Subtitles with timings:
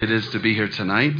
[0.00, 1.16] it is to be here tonight.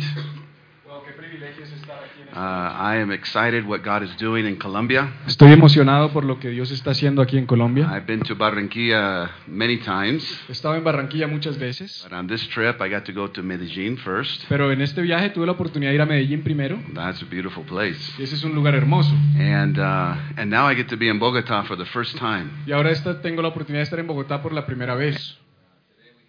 [0.86, 4.46] Wow, qué privilegio es estar aquí en Uh, I am excited what God is doing
[4.46, 5.08] in Colombia.
[5.26, 7.90] Estoy emocionado por lo que Dios está haciendo aquí en Colombia.
[7.90, 12.46] I've been to Barranquilla many times, He estado en Barranquilla muchas veces, but on this
[12.48, 14.44] trip I got to go to Medellin first.
[14.48, 17.64] pero en este viaje tuve la oportunidad de ir a Medellín primero, That's a beautiful
[17.64, 17.98] place.
[18.18, 19.10] y ese es un lugar hermoso.
[19.38, 22.50] And uh, and now I get to be in Bogota for the first time.
[22.66, 25.38] Y ahora esta, tengo la oportunidad de estar en Bogotá por la primera vez.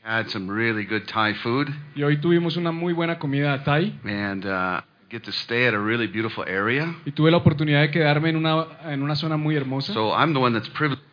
[0.03, 4.45] Had some really good Thai food, Y hoy tuvimos una muy buena comida Thai, and
[4.45, 6.95] uh, get to stay at a really beautiful area.
[7.05, 9.93] y tuve la oportunidad de quedarme en una, en una zona muy hermosa.
[9.93, 11.03] So I'm the one that's privileged.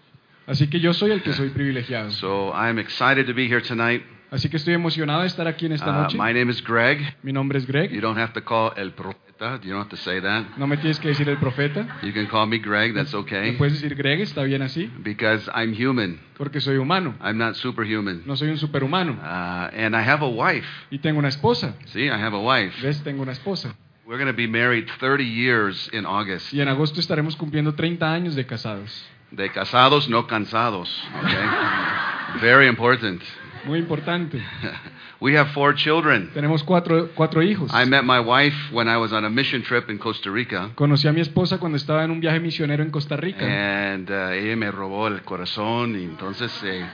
[0.46, 2.10] Así que yo soy el que soy privilegiado.
[2.12, 4.02] So I'm excited to be here tonight.
[4.30, 6.16] Así que estoy emocionado de estar aquí en esta Uh, noche.
[6.16, 7.16] my name is Greg.
[7.24, 7.90] Mi nombre es Greg.
[7.90, 8.92] You don't have to call El
[9.38, 9.64] Profeta.
[9.66, 10.56] You don't have to say that.
[10.58, 11.98] No me tienes que decir el profeta.
[12.02, 12.94] You can call me Greg.
[12.94, 13.52] That's Me okay.
[13.56, 16.18] puedes decir Greg, está bien así, Because I'm human.
[16.38, 17.14] porque soy humano.
[17.20, 18.22] I'm not superhuman.
[18.26, 19.12] No soy un superhumano.
[19.12, 20.66] Uh, and I have a wife.
[20.90, 21.74] Y tengo una esposa.
[21.86, 22.74] See, I have a wife.
[22.82, 23.02] ¿Ves?
[23.02, 23.74] Tengo una esposa.
[24.06, 26.52] We're going to be married 30 years in August.
[26.54, 29.04] Y en agosto estaremos cumpliendo 30 años de casados.
[29.32, 30.88] De casados, no cansados.
[31.24, 31.44] Okay?
[32.40, 33.20] Very important.
[33.64, 34.40] Muy importante.
[35.20, 36.30] we have four children.
[36.34, 37.70] Tenemos cuatro, cuatro hijos.
[37.72, 40.70] I met my wife when I was on a mission trip in Costa Rica.
[40.74, 43.44] Conocí a mi esposa cuando estaba en un viaje misionero en Costa Rica.
[43.44, 45.98] And uh, ella me robó el corazón.
[45.98, 46.84] Y entonces, eh,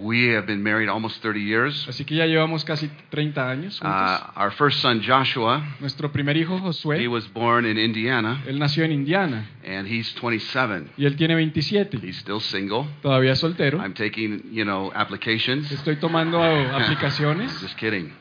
[0.00, 1.86] we have been married almost 30 years.
[1.88, 4.20] Así que ya llevamos casi 30 años juntos.
[4.20, 7.00] Uh, our first son, Joshua, Nuestro primer hijo, Josué.
[7.00, 10.88] he was born in Indiana, él nació en Indiana and he's 27.
[10.96, 11.98] y él tiene 27.
[12.02, 12.86] He's still single.
[13.02, 13.78] Todavía soltero.
[13.80, 15.70] I'm taking, you know, applications.
[15.70, 16.42] Estoy tomando
[16.74, 17.52] aplicaciones.
[17.60, 18.12] Just kidding.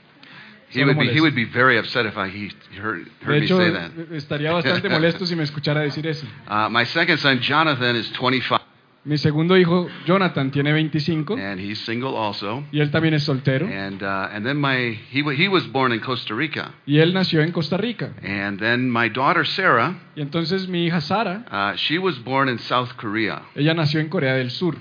[0.70, 3.72] He would be he would be very upset if I he heard, heard me say
[3.72, 3.92] that.
[4.12, 6.28] estaría bastante molesto si me escuchara decir eso.
[6.48, 8.60] Uh, my second son, Jonathan, is 25,
[9.08, 12.64] Mi segundo hijo, Jonathan, tiene 25 and he's single also.
[12.74, 13.66] y él también es soltero.
[13.66, 17.42] And uh, and then my he he was born in Costa Rica, Y él nació
[17.42, 18.12] en Costa Rica.
[18.22, 22.60] and then my daughter Sarah, Y entonces mi hija Sara, uh, she was born in
[22.60, 23.44] South Korea.
[23.56, 24.76] ella nació en Corea del Sur.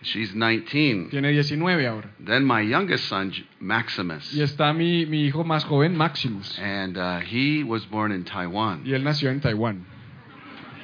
[0.00, 1.08] She's 19.
[1.10, 2.08] Tiene 19 ahora.
[2.24, 6.56] Then my youngest son, Maximus, Y está mi, mi hijo más joven, Maximus.
[6.60, 8.82] and uh, he was born in Taiwan.
[8.86, 9.84] Y él nació en Taiwán.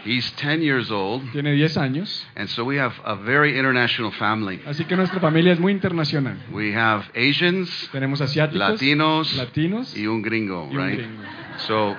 [0.05, 2.23] He's 10 years old, Tiene 10 años.
[2.37, 4.61] and so we have a very international family.
[4.67, 6.37] Así que nuestra familia es muy internacional.
[6.53, 10.99] We have Asians, Tenemos asiáticos, Latinos, latinos y un gringo, y un right?
[10.99, 11.23] gringo.
[11.67, 11.97] So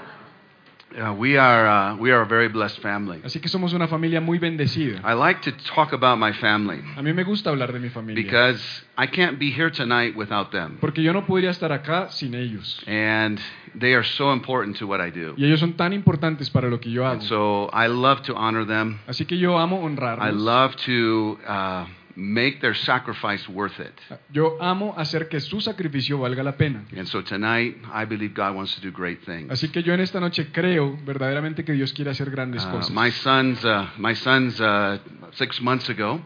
[0.98, 3.20] uh, we are uh, we are a very blessed family.
[3.24, 5.02] Así que somos una familia muy bendecida.
[5.04, 8.22] I like to talk about my family A mí me gusta hablar de mi familia.
[8.24, 8.62] because
[8.98, 12.82] I can't be here tonight without them, Porque yo no podría estar acá sin ellos.
[12.88, 13.40] and
[13.78, 15.34] they are so important to what I do.
[15.38, 17.14] Y ellos son tan importantes para lo que yo hago.
[17.16, 19.00] And so I love to honor them.
[19.08, 23.94] Así que yo amo I love to uh, make their sacrifice worth it.
[24.32, 26.86] Yo amo hacer que su sacrificio valga la pena.
[26.96, 29.52] And so tonight, I believe God wants to do great things.
[29.52, 32.92] Así que yo en esta noche creo verdaderamente que Dios quiere hacer grandes Uh, cosas.
[32.92, 34.98] my sons, uh, my sons, uh,
[35.34, 36.22] six months ago,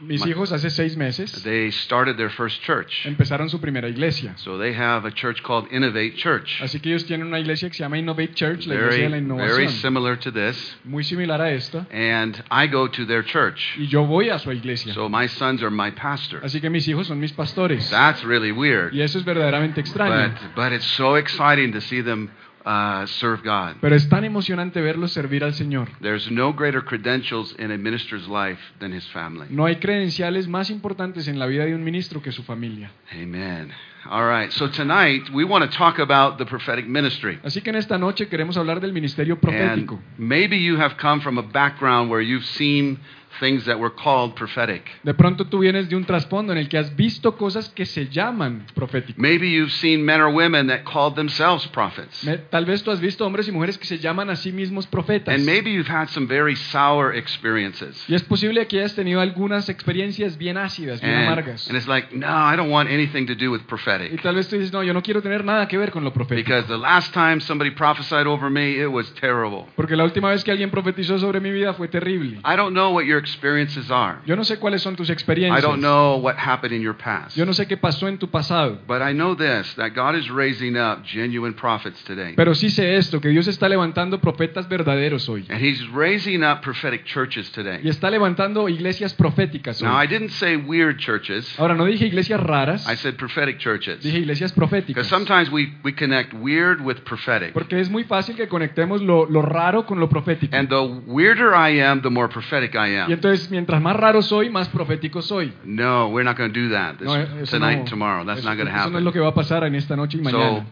[0.00, 3.04] Mis hijos hace seis meses they started their first church.
[3.06, 4.34] empezaron su primera iglesia.
[4.38, 6.60] So they have a church called Innovate Church.
[6.62, 9.34] Así que ellos tienen una iglesia que se llama Innovate Church, la iglesia de la
[9.34, 10.76] Very, very similar to this.
[10.84, 11.86] Muy similar a esta.
[11.90, 13.76] And I go to their church.
[13.78, 14.94] Y yo voy a su iglesia.
[14.94, 16.40] So my sons are my pastor.
[16.44, 17.90] Así que mis hijos son mis pastores.
[17.90, 18.92] That's really weird.
[18.92, 20.32] Y eso es verdaderamente extraño.
[20.32, 22.30] But, but it's so exciting to see them
[22.66, 23.76] uh, serve God.
[23.80, 25.88] Pero es tan emocionante verlos servir al Señor.
[26.00, 29.46] There's no greater credentials in a minister's life than his family.
[29.50, 32.90] No hay credenciales más importantes en la vida de un ministro que su familia.
[33.12, 33.72] Amen.
[34.08, 34.52] All right.
[34.52, 37.38] So tonight we want to talk about the prophetic ministry.
[37.42, 39.94] Así que en esta noche queremos hablar del ministerio profético.
[39.94, 42.98] And maybe you have come from a background where you've seen
[43.40, 44.82] things that were called prophetic.
[45.02, 48.08] De pronto tú vienes de un trasfondo en el que has visto cosas que se
[48.08, 49.18] llaman proféticos.
[49.18, 52.26] Maybe you've seen men or women that called themselves prophets.
[52.50, 55.34] Tal vez tú has visto hombres y mujeres que se llaman a sí mismos profetas.
[55.34, 58.04] And maybe you've had some very sour experiences.
[58.08, 61.68] Y es posible que hayas tenido algunas experiencias bien ácidas, bien And, amargas.
[61.68, 64.22] and it's like, no, I don't want anything to do with Y prophetic.
[64.22, 66.46] tal vez tú dices, no, yo no quiero tener nada que ver con lo profético.
[66.48, 69.66] Because the last time somebody prophesied over me, it was terrible.
[69.76, 72.38] Porque la última vez que alguien profetizó sobre mi vida fue terrible.
[72.44, 74.18] I don't know what your experiences are.
[74.24, 77.36] Yo no sé cuáles son tus I don't know what happened in your past.
[77.36, 78.78] Yo no sé qué pasó en tu pasado.
[78.86, 82.34] But I know this that God is raising up genuine prophets today.
[82.36, 85.46] Pero sí sé esto, que Dios está levantando profetas verdaderos hoy.
[85.48, 87.80] And He's raising up prophetic churches today.
[87.82, 92.40] Y está levantando iglesias proféticas Now, I didn't say weird churches, Ahora, no dije iglesias
[92.40, 94.02] raras, I said prophetic churches.
[94.02, 94.94] dije iglesias proféticas.
[94.94, 97.52] Because sometimes we, we connect weird with prophetic.
[97.52, 100.54] Porque es muy fácil que conectemos lo, lo raro con lo profético.
[100.56, 103.15] And the weirder I am, the more prophetic I am.
[103.16, 105.52] Entonces, mientras más raro soy, más profético soy.
[105.64, 108.24] No, we're not going to do that this, No, eh, tonight no- and tomorrow.
[108.24, 109.04] That's eso- not going to eso no es happen.
[109.04, 110.64] lo que va a pasar en esta noche y So,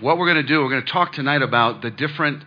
[0.00, 2.42] what we're going to do, we're going to talk tonight about the different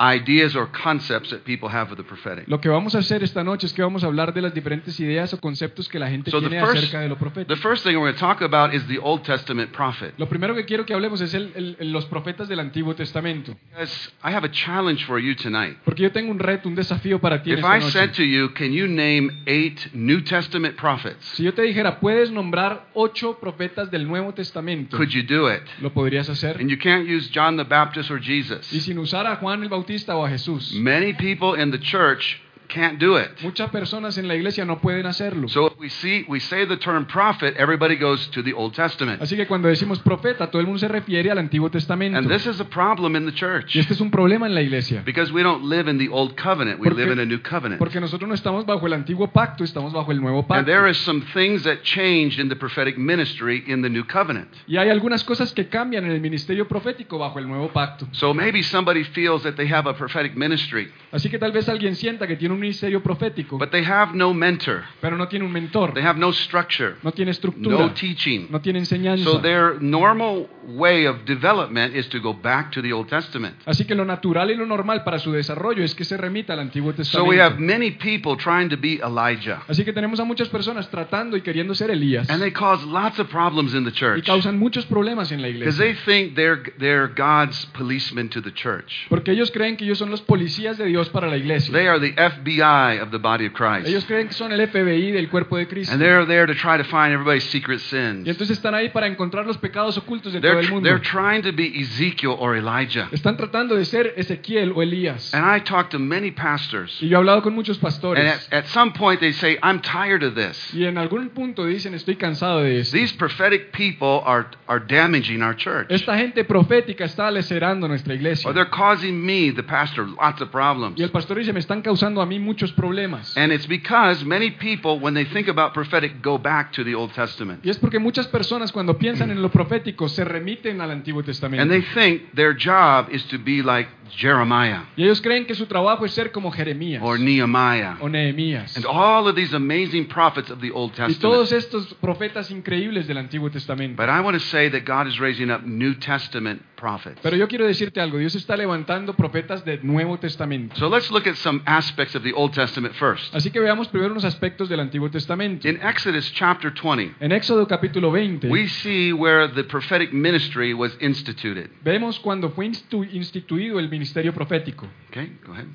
[0.00, 2.46] ideas or concepts that people have of the prophetic.
[2.48, 4.98] Lo que vamos a hacer esta noche es que vamos a hablar de las diferentes
[5.00, 7.16] ideas o conceptos que la gente So the tiene first, acerca de lo
[7.46, 10.14] the first thing we're going to talk about is the Old Testament prophet.
[10.16, 13.56] Lo primero que quiero que hablemos es el- el- los profetas del Antiguo Testamento.
[13.70, 15.78] Because I have a challenge for you tonight.
[15.84, 18.52] Porque yo tengo un reto, un desafío para ti If esta I said to you,
[18.54, 21.24] can you name eight New Testament prophets?
[21.34, 25.62] Si yo te dijera, puedes nombrar ocho profetas del Nuevo Testamento, Could you do it?
[25.80, 26.56] lo podrías hacer.
[26.60, 28.72] And you can't use John the Baptist or Jesus.
[28.72, 30.72] Y sin usar a Juan el Bautista o a Jesús.
[30.74, 33.28] Many people in the church can't do it.
[33.42, 35.48] Muchas personas en la iglesia no pueden hacerlo.
[35.48, 39.20] So if we see we say the term prophet, everybody goes to the Old Testament.
[39.22, 42.18] Así que cuando decimos profeta, todo el mundo se refiere al Antiguo Testamento.
[42.18, 44.62] And this is a problem in the church Y este es un problema en la
[44.62, 45.02] iglesia.
[45.04, 47.78] because we don't live in the old covenant, we Porque- live in a new covenant.
[47.78, 50.66] Porque nosotros no estamos bajo el antiguo pacto, estamos bajo el nuevo And pacto.
[50.66, 54.48] there is some things that changed in the prophetic ministry in the new covenant.
[54.66, 58.06] Y hay algunas cosas que cambian en el ministerio profético bajo el nuevo pacto.
[58.12, 61.96] So maybe somebody feels that they have a prophetic ministry, Así que tal vez alguien
[61.96, 64.82] sienta que tiene un ministerio profético, but they have no mentor.
[65.00, 68.46] pero no tiene un mentor, They have no structure, no tiene no estructura, teaching.
[68.50, 69.24] no tiene enseñanza.
[69.24, 73.56] So their normal way of development is to go back to the Old Testament.
[73.66, 76.60] Así que lo natural y lo normal para su desarrollo es que se remita al
[76.60, 77.60] Antiguo So we have Testamento.
[77.78, 79.62] many people trying to be Elijah.
[79.68, 83.18] Así que tenemos a muchas personas tratando y queriendo ser Elías And they cause lots
[83.18, 85.84] of problems in the y church causan muchos problemas en la because iglesia.
[85.84, 85.94] they
[86.24, 89.06] think they're, they're God's policemen to the church.
[89.08, 91.72] Porque ellos creen que ellos son los policías de Dios para la iglesia.
[91.72, 94.06] They are the FBI of the body of Ellos Christ.
[94.06, 95.92] creen que son el FBI del cuerpo de Cristo.
[95.92, 98.26] And they're there to try to find everybody's secret Y sins.
[98.28, 100.88] entonces están ahí para encontrar los pecados ocultos de todo They're, el tr- mundo.
[100.88, 103.08] they're trying to be Ezekiel or Elijah.
[103.12, 105.32] Están tratando de ser Ezequiel o Elías.
[105.34, 106.98] And I talk to many pastors.
[107.02, 108.48] Y yo he hablado con muchos And pastores.
[108.50, 110.72] at, at some point they say, I'm tired of this.
[110.74, 112.96] Y en algún punto dicen, estoy cansado de esto.
[112.96, 115.86] These prophetic people are, are damaging our church.
[115.90, 118.48] Esta gente profética está lecerando nuestra iglesia.
[118.48, 120.98] Or they're causing me, the pastor, lots of problems.
[120.98, 123.36] Y el pastor dice, me están causando a mí muchos problemas.
[123.36, 127.12] And it's because many people, when they think about prophetic, go back to the Old
[127.14, 127.64] Testament.
[127.64, 131.62] Y es porque muchas personas cuando piensan en lo profético se remiten al Antiguo Testamento.
[131.62, 135.66] And they think their job is to be like Jeremiah Y ellos creen que su
[135.66, 138.76] trabajo es ser como Jeremías or Nehemiah o Nehemías.
[138.76, 141.52] and all of these amazing prophets of the Old Y todos Testament.
[141.64, 143.96] estos profetas increíbles del Antiguo Testamento.
[144.00, 147.18] But I want to say that God is raising up New Testament prophets.
[147.22, 150.76] Pero yo quiero decirte algo, Dios está levantando profetas del Nuevo Testamento.
[150.76, 153.34] So let's look at some aspects of the Old Testament first.
[153.34, 155.68] Así que veamos primero unos aspectos del Antiguo Testamento.
[155.68, 160.96] In Exodus chapter 20, En Éxodo capítulo 20 we see where the prophetic ministry was
[161.00, 161.68] instituted.
[161.82, 162.66] vemos cuando fue
[163.12, 164.86] instituido el ministerio profético.
[165.08, 165.66] Okay, go ahead.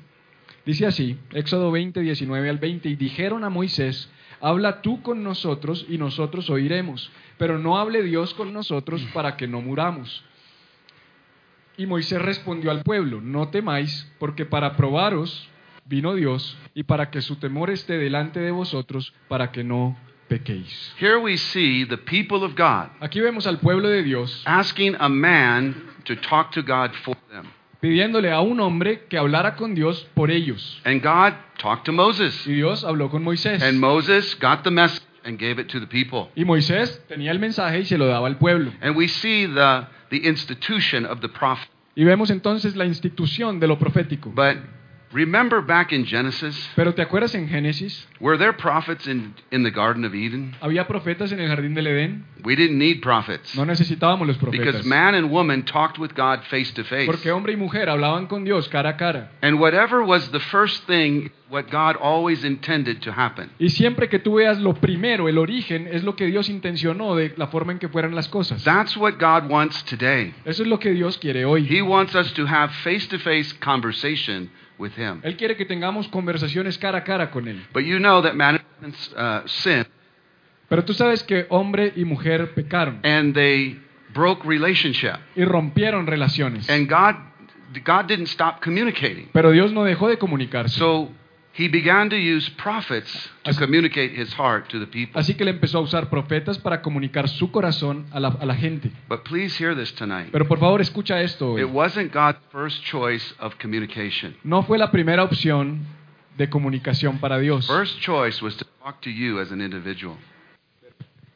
[0.64, 4.10] Dice así, Éxodo 20, 19 al 20, y dijeron a Moisés,
[4.40, 9.46] habla tú con nosotros y nosotros oiremos, pero no hable Dios con nosotros para que
[9.46, 10.24] no muramos.
[11.76, 15.48] Y Moisés respondió al pueblo, no temáis, porque para probaros
[15.84, 19.98] vino Dios y para que su temor esté delante de vosotros, para que no
[20.28, 20.94] pequéis.
[20.98, 25.08] Here we see the people of God Aquí vemos al pueblo de Dios asking a
[25.08, 25.74] man
[26.04, 27.44] to talk to God for them.
[27.84, 30.80] Pidiéndole a un hombre que hablara con Dios por ellos.
[30.84, 32.46] And God talked to Moses.
[32.46, 33.62] Y Dios habló con Moisés.
[33.62, 36.30] And Moses got the message and gave it to the people.
[36.34, 38.72] Y Moisés tenía el mensaje y se lo daba al pueblo.
[38.80, 41.68] And we see the, the institution of the prophet.
[41.94, 44.30] Y vemos entonces la institución de lo profético.
[44.30, 44.56] But
[45.14, 48.06] remember back in Genesis, Pero ¿te acuerdas en Génesis?
[48.20, 50.54] were there prophets in, in the Garden of Eden?
[50.60, 52.24] Había profetas en el jardín del Edén.
[52.44, 54.66] We didn't need prophets No necesitábamos los profetas.
[54.66, 57.06] because man and woman talked with God face to face.
[57.06, 59.30] Porque hombre y mujer hablaban con Dios cara a cara.
[59.40, 63.50] And whatever was the first thing, what God always intended to happen.
[63.58, 67.32] Y siempre que tú veas lo primero, el origen, es lo que Dios intencionó de
[67.36, 68.62] la forma en que fueran las cosas.
[68.64, 70.34] That's what God wants today.
[70.44, 71.66] Eso es lo que Dios quiere hoy.
[71.66, 75.20] He wants us to have face to face conversation with Him.
[75.22, 77.64] Él quiere que tengamos conversaciones cara a cara con Él.
[77.72, 78.60] But you know that man
[79.16, 79.86] uh, sinned
[80.68, 83.78] Pero tú sabes que hombre y mujer pecaron and they
[84.14, 85.16] broke relationship.
[85.36, 86.68] y rompieron relaciones.
[86.70, 87.16] And God,
[87.84, 89.28] God didn't stop communicating.
[89.32, 90.78] Pero Dios no dejó de comunicarse.
[90.78, 91.10] So
[91.56, 95.20] He began to use prophets to Así- communicate His heart to the people.
[95.20, 98.56] Así que le empezó a usar profetas para comunicar su corazón a la, a la
[98.56, 98.90] gente.
[99.08, 100.30] But please hear this tonight.
[100.32, 101.52] Pero por favor escucha esto.
[101.52, 101.62] Hoy.
[101.62, 104.34] It wasn't God's first choice of communication.
[104.42, 105.86] No fue la primera opción
[106.36, 107.68] de comunicación para Dios.
[107.68, 110.16] First choice was to talk to you as an individual.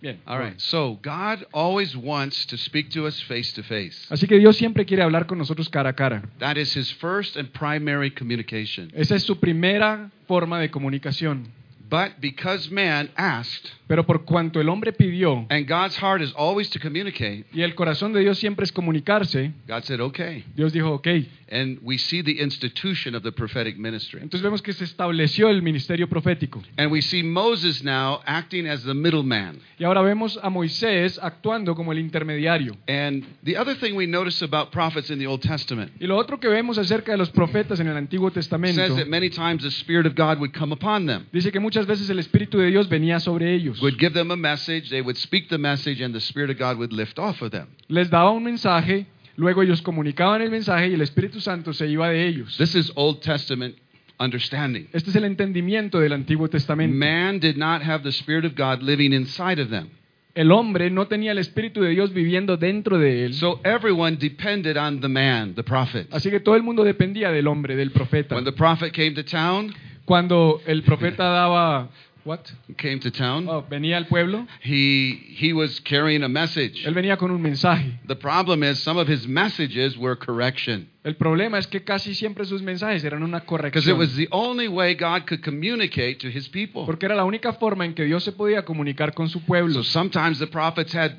[0.00, 0.20] Bien.
[0.26, 0.54] All right.
[0.60, 4.06] So God always wants to speak to us face to face.
[4.10, 6.22] Así que Dios siempre quiere hablar con nosotros cara a cara.
[6.38, 8.92] That is his first and primary communication.
[8.94, 11.52] Esa es su primera forma de comunicación.
[11.90, 16.70] But because man asked, Pero por cuanto el hombre pidió and God's heart is always
[16.70, 20.44] to communicate, y el corazón de Dios siempre es comunicarse, God said, okay.
[20.54, 21.08] Dios dijo, ok.
[21.50, 24.20] And we see the institution of the prophetic ministry.
[24.20, 26.62] Entonces vemos que se estableció el ministerio profético.
[26.76, 29.58] And we see Moses now acting as the middleman.
[29.78, 32.76] Y ahora vemos a Moisés actuando como el intermediario.
[32.86, 36.38] And the other thing we notice about prophets in the Old Testament Y lo otro
[36.38, 39.70] que vemos acerca de los profetas en el Antiguo Testamento, says that many times the
[39.70, 42.88] Spirit of God would come upon them, dice que muchas veces el Espíritu de Dios
[42.88, 43.77] venía sobre ellos.
[43.80, 46.78] Would give them a message, they would speak the message, and the Spirit of God
[46.78, 47.68] would lift off of them.
[47.88, 49.06] Les daba un mensaje,
[49.36, 52.56] luego ellos comunicaban el mensaje y el Espíritu Santo se iba de ellos.
[52.58, 53.76] This is Old Testament
[54.18, 54.88] understanding.
[54.92, 56.96] Este es el entendimiento del Antiguo Testamento.
[56.96, 59.90] Man did not have the Spirit of God living inside of them.
[60.34, 63.34] El hombre no tenía el Espíritu de Dios viviendo dentro de él.
[63.34, 66.06] So everyone depended on the man, the prophet.
[66.12, 68.36] Así que todo el mundo dependía del hombre, del profeta.
[68.36, 69.74] When the prophet came to town,
[70.08, 71.90] Cuando el profeta daba
[72.28, 72.52] what?
[72.76, 76.84] came to town, Oh, venía al pueblo, he he was carrying a message.
[76.86, 77.98] él venía con un mensaje.
[78.06, 82.44] The problem is some of his messages were correction El problema es que casi siempre
[82.44, 83.98] sus mensajes eran una it corrección.
[83.98, 86.82] was the only way God could communicate to his people.
[86.84, 89.74] Porque era la única forma en que Dios se podía comunicar con su pueblo.
[89.74, 91.12] So sometimes the prophets had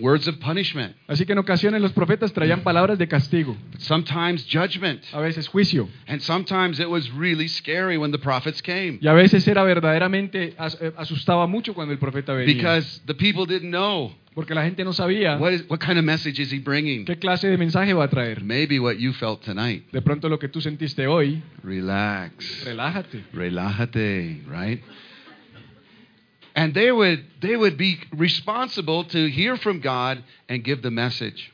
[0.00, 5.02] words of punishment, Así que en ocasiones los profetas traían palabras de castigo, sometimes judgment,
[5.12, 8.98] a veces juicio, and sometimes it was really scary when the prophets came.
[9.00, 13.44] Y a veces era verdaderamente eh, asustaba mucho cuando el profeta venía, because the people
[13.46, 16.58] didn't know porque la gente no sabía what is what kind of message is he
[16.58, 17.04] bringing.
[17.04, 18.42] qué clase de mensaje va a traer.
[18.42, 19.84] Maybe what you felt tonight.
[19.92, 22.64] De pronto lo que tú sentiste hoy, Relax.
[22.64, 23.24] relájate.
[23.32, 24.82] Relájate, right?
[26.54, 31.51] And they would they would be responsible to hear from God and give the message.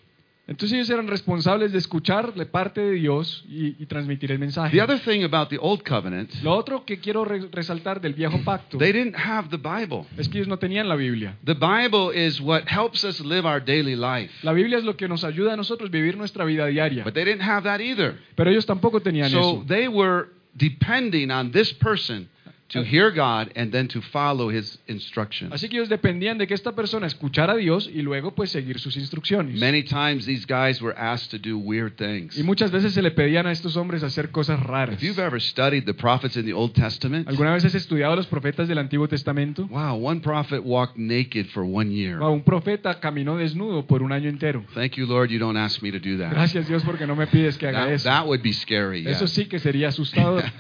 [0.49, 4.75] Entonces ellos eran responsables de escuchar de parte de Dios y, y transmitir el mensaje.
[4.75, 8.41] The other thing about the old covenant, Lo otro que quiero re- resaltar del viejo
[8.45, 10.07] pacto they didn't have the Bible.
[10.17, 11.37] es que ellos no tenían la Biblia.
[11.45, 14.33] The Bible is what helps us live our daily life.
[14.43, 17.05] La Biblia es lo que nos ayuda a nosotros vivir nuestra vida diaria.
[17.05, 18.19] But they didn't have that either.
[18.35, 19.65] Pero ellos tampoco tenían So eso.
[19.69, 22.29] they were depending on this person
[22.69, 25.53] to hear God and then to follow his instructions.
[25.53, 28.79] Así que ellos dependían de que esta persona escuchara a Dios y luego pues seguir
[28.79, 29.59] sus instrucciones.
[29.59, 32.37] Many times these guys were asked to do weird things.
[32.39, 34.97] Y muchas veces se le pedían a estos hombres hacer cosas raras.
[34.97, 38.27] If you've ever studied the prophets in the Old Testament, ¿Alguna vez has estudiado los
[38.27, 39.67] profetas del Antiguo Testamento?
[39.71, 42.19] wow, one prophet walked naked for one year.
[42.21, 44.65] Wow, un profeta caminó desnudo por un año entero.
[44.75, 46.33] Thank you, Lord, you don't ask me to do that.
[46.33, 48.09] Gracias Dios porque no me pides que haga That, eso.
[48.11, 49.03] that would be scary.
[49.05, 49.13] yeah.
[49.13, 50.45] Eso sí que sería asustador.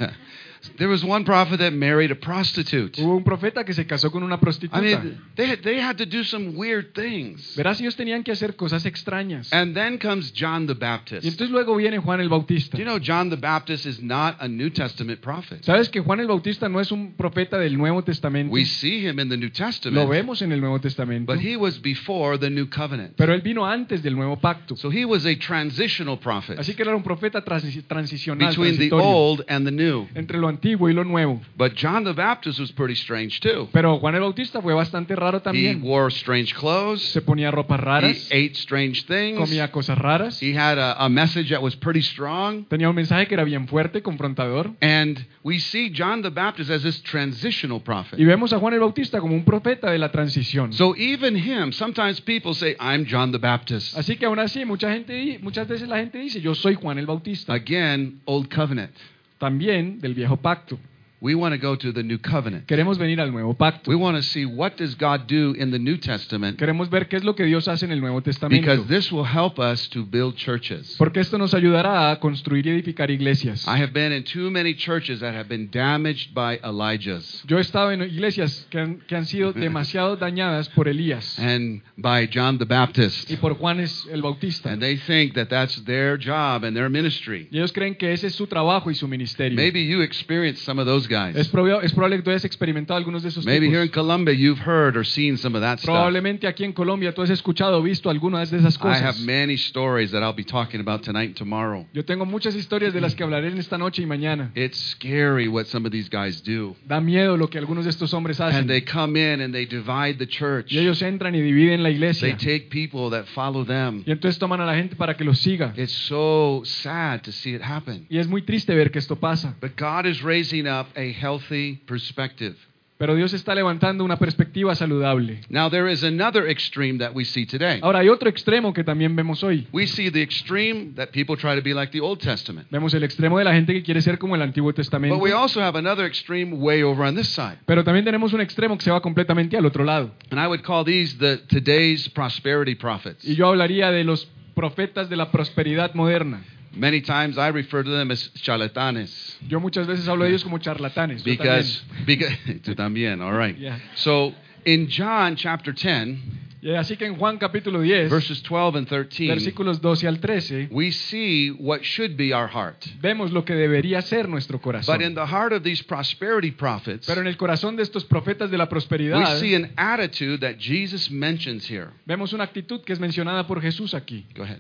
[0.77, 3.01] there was one prophet that married a prostitute.
[3.01, 4.39] Hubo un profeta que se casó con una
[4.73, 7.55] I mean, they had, they had to do some weird things.
[7.57, 9.53] Verás, ellos tenían que hacer cosas extrañas.
[9.53, 11.25] And then comes John the Baptist.
[11.25, 12.77] Y entonces luego viene Juan el Bautista.
[12.77, 15.65] Do you know John the Baptist is not a New Testament prophet?
[15.65, 18.53] ¿Sabes que Juan el Bautista no es un profeta del Nuevo Testamento?
[18.53, 19.97] We see him in the New Testament.
[19.97, 21.33] Lo vemos en el Nuevo Testamento.
[21.33, 23.15] but he was before the New Covenant.
[23.17, 24.77] Pero él vino antes del Nuevo Pacto.
[24.77, 28.91] So he was a transitional prophet Así que era un profeta transi- transicional, between the
[28.93, 30.09] old and the new.
[30.15, 31.41] entre lo antiguo y lo nuevo.
[31.57, 33.69] But John the Baptist was pretty strange too.
[33.73, 35.79] Pero Juan el Bautista fue bastante raro también.
[35.79, 37.03] He wore strange clothes.
[37.03, 39.39] Se ponía ropas He ate strange things.
[39.39, 42.65] comía cosas raras, He had a, a message that was pretty strong.
[42.69, 44.73] tenía un mensaje que era bien fuerte, confrontador.
[44.81, 48.19] And we see John the Baptist as this transitional prophet.
[48.19, 50.73] Y vemos a Juan el Bautista como un profeta de la transición.
[50.73, 53.97] So even him, sometimes people say, I'm John the Baptist.
[53.97, 57.07] Así que aún así, mucha gente, muchas veces la gente dice, yo soy Juan el
[57.07, 57.55] Bautista.
[57.55, 58.93] Again, Old Covenant.
[59.39, 60.79] También del viejo pacto.
[61.21, 62.67] We want to go to the New Covenant.
[62.67, 63.91] Queremos venir al nuevo pacto.
[63.91, 67.17] We want to see what does God do in the New Testament Queremos ver qué
[67.17, 68.61] es lo que Dios hace en el Nuevo Testamento.
[68.65, 70.95] because this will help us to build churches.
[70.97, 73.67] Porque esto nos ayudará a construir y edificar iglesias.
[73.67, 77.63] I have been in too many churches that have been damaged by Elijah's Yo he
[77.63, 82.59] estado en iglesias que han, que han sido demasiado dañadas por Elías and by John
[82.59, 83.29] the Baptist.
[83.29, 84.71] y por Juan el Bautista.
[84.71, 87.49] And they think that that's their job and their ministry.
[87.51, 89.57] Y ellos creen que ese es su trabajo y su ministerio.
[89.57, 91.85] Maybe you experienced some of those Es, guys.
[91.85, 93.91] es probable que tú hayas experimentado algunos de esos Maybe here in.
[93.91, 95.95] Colombia you've heard or seen some of that stuff.
[95.95, 99.01] Probablemente aquí en Colombia tú has escuchado o visto algunas de esas cosas.
[99.01, 101.87] I have many stories that I'll be talking about tonight and tomorrow.
[101.93, 104.51] Yo tengo muchas historias de las que hablaré en esta noche y mañana.
[104.55, 106.77] It's scary what some of these guys do.
[106.87, 108.61] Da miedo lo que algunos de estos hombres hacen.
[108.61, 110.73] And they come in and they divide the church.
[110.73, 112.29] Y ellos entran y dividen la iglesia.
[112.29, 114.03] They take people that follow them.
[114.07, 115.73] Y entonces toman a la gente para que los siga.
[115.77, 118.07] It's so sad to see it happen.
[118.09, 119.55] Y es muy triste ver que esto pasa.
[119.61, 122.57] But God is raising up a healthy perspective.
[122.99, 125.43] Pero Dios está levantando una perspectiva saludable.
[125.49, 127.79] Now, there is another extreme that we see today.
[127.81, 129.69] Ahora hay otro extremo que también vemos hoy.
[129.73, 132.67] We see the extreme that people try to be like the Old Testament.
[132.73, 135.15] Vemos el extremo de la gente que quiere ser como el Antiguo Testamento.
[135.15, 137.59] But we also have another extreme way over on this side.
[137.67, 140.11] Pero también tenemos un extremo que se va completamente al otro lado.
[140.33, 143.25] And I would call these the today's prosperity prophets.
[143.25, 146.43] Y yo hablaría de los profetas de la prosperidad moderna.
[146.79, 149.37] Many times I refer to them as charlatanes.
[149.49, 151.25] Yo muchas veces hablo de ellos como charlatanes.
[151.25, 152.33] Because, because
[152.63, 153.57] tú también, all right.
[153.59, 153.79] Yeah.
[153.97, 154.33] So
[154.65, 156.49] in John chapter 10, también.
[156.61, 160.69] Y así que en Juan capítulo 10, verses 12 and 13, versículos 12 al 13,
[160.73, 162.85] we see what should be our heart.
[163.01, 164.97] vemos lo que debería ser nuestro corazón.
[164.97, 168.51] But in the heart of these prosperity prophets, Pero en el corazón de estos profetas
[168.51, 171.91] de la prosperidad, we see an attitude that Jesus mentions here.
[172.07, 174.27] vemos una actitud que es mencionada por Jesús aquí.
[174.35, 174.59] Go ahead.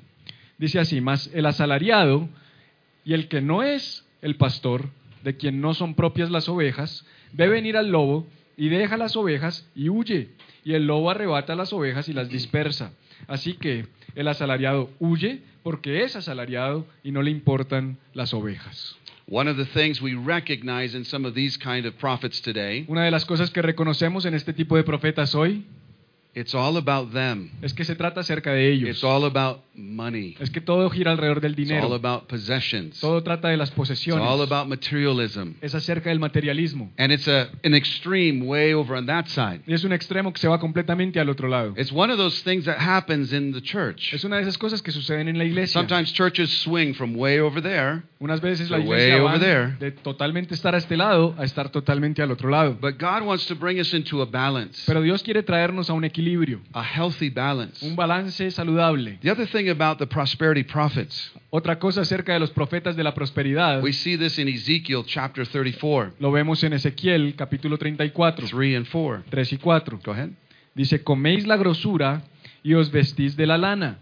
[0.58, 2.28] Dice así, más el asalariado
[3.04, 4.90] y el que no es el pastor,
[5.22, 9.68] de quien no son propias las ovejas, ve venir al lobo y deja las ovejas
[9.74, 10.30] y huye.
[10.64, 12.92] Y el lobo arrebata las ovejas y las dispersa.
[13.26, 18.96] Así que el asalariado huye porque es asalariado y no le importan las ovejas.
[19.30, 23.04] One of the things we recognize in some of these kind of prophets today, Una
[23.04, 25.66] de las cosas que reconocemos en este tipo de profetas hoy
[26.38, 27.50] it's all about them.
[27.62, 28.88] es que se trata acerca de ellos.
[28.90, 30.36] It's all about money.
[30.40, 33.00] Es que todo gira alrededor del It's all about possessions.
[33.00, 35.54] Todo trata de las It's all about materialism.
[35.60, 36.92] Es acerca del materialismo.
[36.98, 39.62] And it's a, an extreme way over on that side.
[39.66, 41.74] Y es un extremo que se va completamente al otro lado.
[41.76, 44.12] It's one of those things that happens in the church.
[44.12, 45.72] Es una de esas cosas que suceden en la iglesia.
[45.72, 49.76] Sometimes churches swing from way over there, Unas veces la iglesia va over there.
[49.78, 52.76] de totalmente estar a este lado a estar totalmente al otro lado.
[52.80, 56.04] but God wants to bring us into a balance, Pero Dios quiere traernos a un
[56.04, 56.27] equilibrio,
[56.72, 57.84] a healthy balance.
[57.86, 59.18] un balance saludable.
[59.22, 63.14] The other thing about the prosperity prophets, Otra cosa acerca de los profetas de la
[63.14, 68.76] prosperidad, we see this in Ezekiel chapter 34, lo vemos en Ezequiel capítulo 34, 3
[68.76, 69.24] and 4.
[69.30, 70.00] 3 y 4.
[70.04, 70.30] Go ahead.
[70.74, 72.22] Dice, coméis la grosura
[72.62, 73.98] y os vestís de la lana.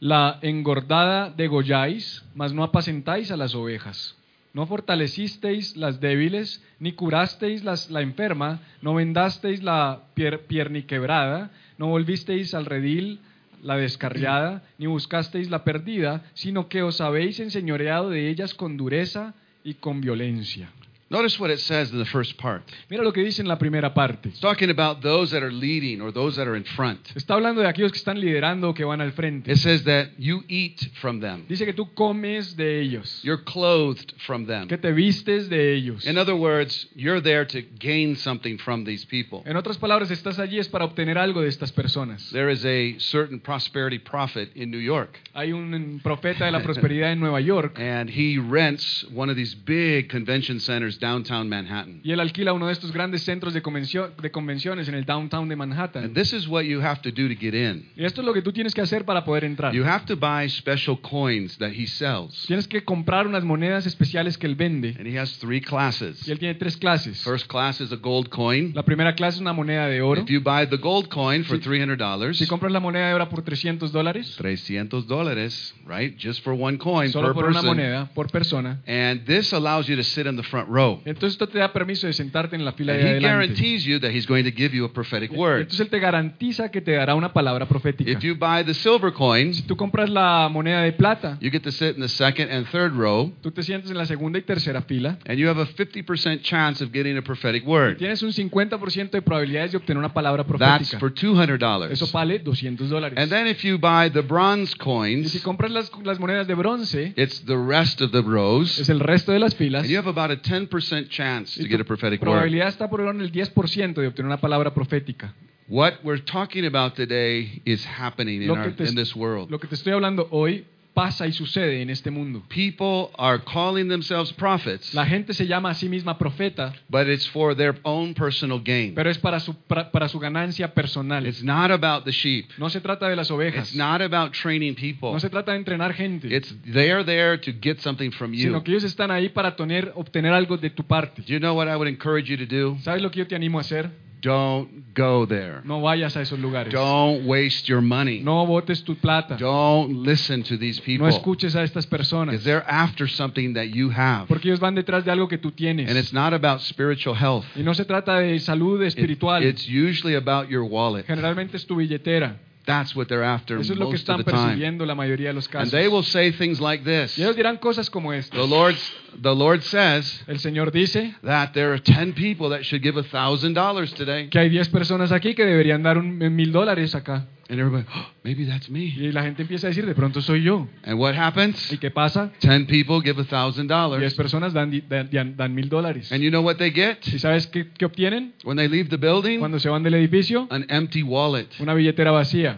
[0.00, 4.16] La engordada degolláis, mas no apacentáis a las ovejas.
[4.52, 11.86] No fortalecisteis las débiles, ni curasteis las- la enferma, no vendasteis la pier, pierniquebrada, no
[11.88, 13.20] volvisteis al redil
[13.62, 19.34] la descarriada, ni buscasteis la perdida, sino que os habéis enseñoreado de ellas con dureza
[19.62, 20.70] y con violencia.
[21.12, 22.62] Notice what it says in the first part.
[22.88, 24.28] Mira lo que dice en la primera parte.
[24.28, 27.00] It's talking about those that are leading or those that are in front.
[27.16, 29.50] Está hablando de aquellos que están liderando o que van al frente.
[29.50, 34.12] It says that you eat from them, Dice que tú comes de ellos, you're clothed
[34.24, 34.68] from them.
[34.68, 36.06] que te vistes de ellos.
[36.06, 39.42] In other words, you're there to gain something from these people.
[39.46, 42.30] En otras palabras, estás allí es para obtener algo de estas personas.
[42.30, 47.10] There is a certain prosperity prophet in New York, Hay un profeta de la prosperidad
[47.10, 52.00] en Nueva York and he rents one of these big convention centers downtown Manhattan.
[52.04, 55.48] y él alquila uno de estos grandes centros de, convencio- de convenciones en el downtown
[55.48, 56.04] de Manhattan.
[56.04, 57.88] And this is what you have to do to get in.
[57.96, 59.74] Y esto es lo que tú tienes que hacer para poder entrar.
[59.74, 62.44] You have to buy special coins that he sells.
[62.46, 64.94] Tienes que comprar unas monedas especiales que él vende.
[64.98, 66.28] And he has three classes.
[66.28, 67.22] Y él tiene tres clases.
[67.22, 68.72] First class is a gold coin.
[68.74, 70.20] La primera clase es una moneda de oro.
[70.22, 73.42] If you buy the gold coin for $300, Si compras la moneda de oro por
[73.42, 76.16] 300 dólares, 300 dólares, right?
[76.18, 77.76] Just for one coin solo per por una person.
[77.76, 80.89] moneda por persona, And this allows you to sit in the front row.
[81.04, 83.28] Entonces esto te da permiso de sentarte en la fila de he adelante.
[83.28, 85.60] guarantees you that he's going to give you a prophetic word.
[85.62, 88.10] Entonces él te garantiza que te dará una palabra profética.
[88.10, 91.62] If you buy the silver coin, Si tú compras la moneda de plata, you get
[91.62, 94.42] to sit in the second and third row, tú te sientes en la segunda y
[94.42, 95.18] tercera fila.
[95.26, 97.96] and you have a 50% chance of getting a prophetic word.
[97.98, 100.98] Tienes un 50% de probabilidades de obtener una palabra That's profética.
[100.98, 101.90] for $200.
[101.90, 103.18] Eso vale 200 dólares.
[103.18, 106.54] And then if you buy the bronze Y coins, si compras las, las monedas de
[106.54, 109.82] bronce, it's the rest of the rows, es el resto de las filas.
[109.82, 110.68] and you have about a 10%
[111.08, 112.30] chance to get a prophetic word.
[112.30, 115.34] probabilidad está por en el 10% de obtener una palabra profética.
[115.68, 119.50] What we're talking about today is happening in, Lo our, que te- in this world.
[119.50, 122.42] Lo que te estoy hablando hoy pasa y sucede en este mundo.
[122.48, 127.28] People are calling themselves prophets, La gente se llama a sí misma profeta, but it's
[127.28, 128.94] for their own personal gain.
[128.94, 131.26] pero es para su, para, para su ganancia personal.
[131.26, 132.46] It's not about the sheep.
[132.58, 133.68] No se trata de las ovejas.
[133.68, 135.12] It's not about training people.
[135.12, 136.34] No se trata de entrenar gente.
[136.34, 138.44] It's they're there to get something from you.
[138.48, 141.22] Sino que ellos están ahí para tener, obtener algo de tu parte.
[141.22, 142.76] Do you know what I would encourage you to do?
[142.82, 143.90] ¿Sabes lo que yo te animo a hacer?
[144.20, 145.62] Don't go there.
[145.64, 146.72] No vayas a esos lugares.
[146.72, 148.20] Don't waste your money.
[148.20, 149.36] No botes tu plata.
[149.38, 151.06] Don't listen to these people.
[151.06, 152.32] No escuches a estas personas.
[152.32, 154.26] Because they're after something that you have.
[154.28, 155.88] Porque ellos van detrás de algo que tú tienes.
[155.88, 157.44] And it's not about spiritual health.
[157.56, 159.42] Y no se trata de salud It- espiritual.
[159.42, 161.06] it's usually about your wallet.
[161.06, 162.36] Generalmente es tu billetera.
[162.70, 164.42] That's what they're after Eso es lo que most of están the time.
[164.48, 165.70] persiguiendo la mayoría de los And casos.
[165.72, 167.18] they will say things like this.
[167.18, 168.48] Y ellos dirán cosas como The estas.
[168.48, 168.76] Lord,
[169.22, 173.94] the Lord says El Señor dice that there are 10 people that should give $1,000
[173.94, 174.28] today.
[174.28, 177.26] que hay 10 personas aquí que deberían dar un mil dólares acá.
[177.50, 178.94] And everybody, oh, maybe that's me.
[178.96, 180.68] Y la gente empieza a decir, de pronto soy yo.
[180.84, 181.72] And what happens?
[181.72, 182.30] ¿Y qué pasa?
[182.40, 183.26] 10 people give 10
[183.66, 184.14] $1,000.
[184.16, 186.12] personas dan, dan, dan- dan mil dólares.
[186.12, 187.00] And you know what they get?
[187.12, 188.34] ¿Y sabes qué, qué obtienen?
[188.44, 189.40] When they leave the building?
[189.40, 191.48] Cuando se van del edificio, An empty wallet.
[191.58, 192.56] una billetera vacía.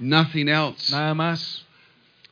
[0.00, 0.90] Nothing else.
[0.90, 1.64] Nada más.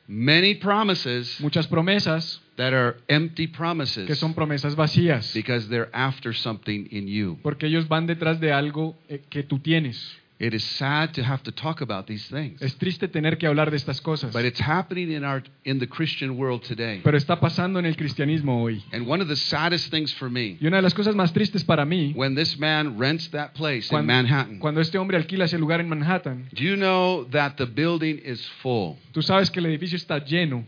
[0.09, 5.35] Many promises Muchas promesas that are empty promises que son promesas vacías.
[5.35, 7.39] because they're after something in you.
[7.43, 10.17] Porque ellos van detrás de algo eh, que tú tienes.
[10.39, 12.61] It is sad to have to talk about these things.
[12.61, 14.35] Es triste tener que hablar de estas cosas.
[14.35, 17.01] But it's happening in our in the Christian world today.
[17.03, 18.85] Pero está pasando en el cristianismo hoy.
[18.93, 21.65] And one of the saddest things for me, Y una de las cosas más tristes
[21.65, 25.57] para mí, when this man rents that place in Manhattan, cuando este hombre alquila ese
[25.59, 28.97] lugar en Manhattan, do you know that the building is full?
[29.13, 30.67] tú sabes que el edificio está lleno,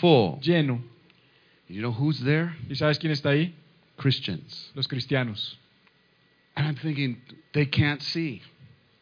[0.00, 0.40] Full.
[0.40, 0.82] lleno.
[1.68, 2.56] You know who's there?
[2.68, 3.54] ¿Y sabes quién está ahí?
[3.96, 4.72] Christians.
[4.74, 5.58] Los cristianos.
[6.56, 7.18] And I'm thinking
[7.52, 8.42] they can't see.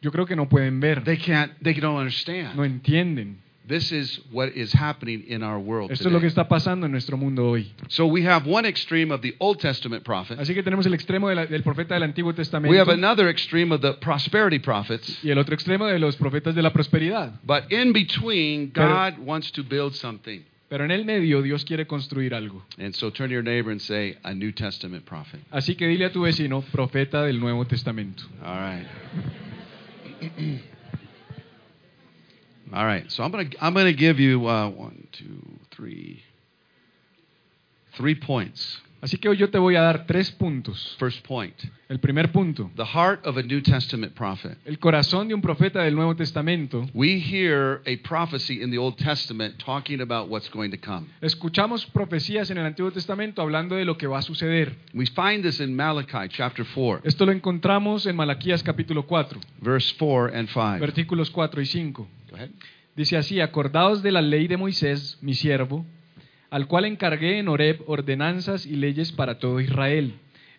[0.02, 2.56] Yo creo que no pueden ver, They can't they don't understand.
[2.56, 3.38] no entienden.
[3.68, 6.90] This is what is happening in our world Esto es lo que está pasando en
[6.92, 7.72] nuestro mundo hoy.
[7.88, 10.40] So we have one extreme of the Old Testament prophets.
[10.40, 13.28] Así que tenemos el extremo de la- del profeta del Antiguo We have Testamento another
[13.28, 15.20] extreme of the prosperity prophets.
[15.22, 17.40] y el otro extremo de los profetas de la prosperidad.
[17.44, 20.40] But in between, Pero- God wants to build something.
[20.68, 22.64] Pero en el medio Dios quiere construir algo.
[22.78, 25.40] And so turn to your neighbor and say, a New Testament prophet.
[25.52, 28.24] Así que dile a tu vecino, profeta del Nuevo Testamento.
[28.42, 28.86] All right.
[32.74, 33.11] All right.
[33.11, 36.22] So I'm gonna I'm gonna give you uh, one, two, three,
[37.94, 38.80] three points.
[39.02, 40.94] Así que hoy yo te voy a dar tres puntos.
[40.96, 41.56] First point:
[41.88, 44.56] El primer punto, the heart of a New Testament prophet.
[44.64, 46.86] el corazón de un profeta del Nuevo Testamento.
[46.94, 51.08] We hear a prophecy in the Old Testament talking about what's going to come.
[51.20, 54.76] Escuchamos profecías en el Antiguo Testamento hablando de lo que va a suceder.
[54.94, 59.92] We find this in Malachi chapter 4, Esto lo encontramos en Malaquías capítulo 4, verse
[59.98, 60.78] 4 and 5.
[60.78, 62.08] versículos 4 y 5.
[62.30, 62.50] Go ahead.
[62.94, 65.84] Dice así, acordaos de la ley de Moisés, mi siervo,
[66.52, 70.12] al cual encargué en Horeb ordenanzas y leyes para todo Israel.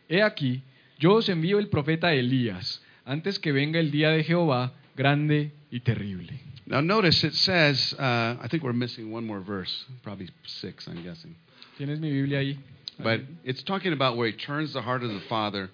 [0.10, 0.64] He aquí,
[0.98, 5.82] yo os envío el profeta Elías, antes que venga el día de Jehová, grande y
[5.82, 6.34] terrible.
[6.66, 11.04] Now notice it says, uh, I think we're missing one more verse, probably six, I'm
[11.04, 11.36] guessing.
[11.78, 12.58] ¿Tienes mi Biblia ahí?
[12.98, 15.70] But it's talking about where he turns the heart of the father.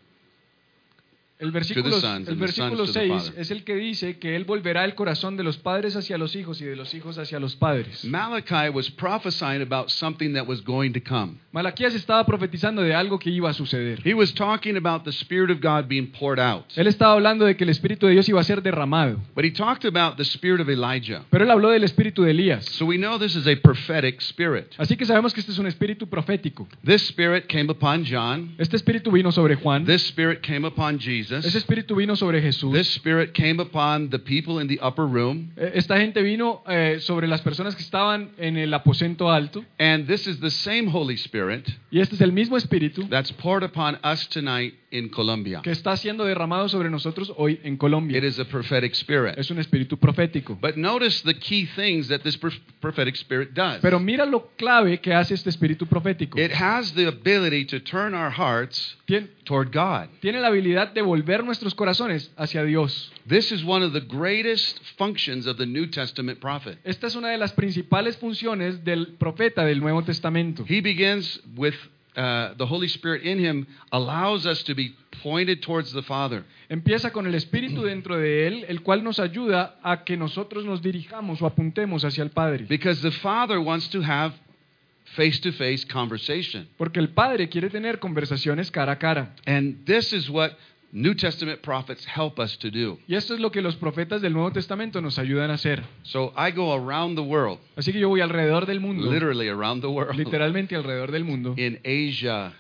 [1.40, 4.94] El versículo, sons el versículo sons 6 es el que dice que Él volverá el
[4.94, 8.04] corazón de los padres hacia los hijos y de los hijos hacia los padres.
[8.04, 11.38] Malachi was prophesying about something that was going to come.
[11.54, 14.02] Malaquías estaba profetizando de algo que iba a suceder.
[14.06, 16.66] He was talking about the Spirit of God being poured out.
[16.76, 19.18] Él estaba hablando de que el Espíritu de Dios iba a ser derramado.
[19.34, 21.24] But he talked about the Spirit of Elijah.
[21.30, 22.66] Pero Él habló del Espíritu de Elías.
[22.66, 24.74] So we know this is a prophetic spirit.
[24.78, 26.68] Así que sabemos que este es un espíritu profético.
[26.84, 28.56] This spirit came upon John.
[28.58, 29.86] Este espíritu vino sobre Juan.
[29.86, 31.56] This spirit came upon Ese Jesus.
[31.56, 32.74] espíritu vino sobre Jesús.
[32.74, 35.52] This spirit came upon the people in the upper room.
[35.56, 39.64] Esta gente vino eh, sobre las personas que estaban en el aposento alto.
[39.80, 43.64] And this is the same Holy Spirit Y este es el mismo espíritu that's poured
[43.64, 45.62] upon us tonight in Colombia.
[45.62, 48.18] que está siendo derramado sobre nosotros hoy en Colombia.
[48.18, 49.38] It is a prophetic spirit.
[49.38, 50.58] Es un espíritu profético.
[50.60, 53.80] But notice the key things that this pro- prophetic spirit does.
[53.82, 56.40] Pero mira lo clave que hace este espíritu profético.
[56.40, 60.10] It has the ability to turn our hearts Tien- toward God.
[60.22, 63.12] Tiene la habilidad de volver nuestros corazones hacia Dios.
[63.28, 66.80] This is one of the greatest functions of the New Testament prophet.
[66.84, 70.66] Esta es una de las principales funciones del profeta del Nuevo Testamento.
[70.68, 71.76] He begins with
[72.20, 76.44] uh, the Holy Spirit in him, allows us to be pointed towards the Father.
[76.70, 80.82] Empieza con el Espíritu dentro de él, el cual nos ayuda a que nosotros nos
[80.82, 82.66] dirijamos o apuntemos hacia el Padre.
[82.68, 84.34] Because the Father wants to have
[85.16, 86.68] face to face conversation.
[86.78, 89.34] Porque el Padre quiere tener conversaciones cara a cara.
[89.46, 90.52] And this is what
[90.92, 92.98] New Testament prophets help us to do.
[93.08, 95.84] Y esto es lo que los profetas del Nuevo Testamento nos ayudan a hacer.
[96.04, 99.82] So I go around the world, Así que yo voy alrededor del mundo, literally around
[99.82, 102.54] the world, literalmente alrededor del mundo, in Asia,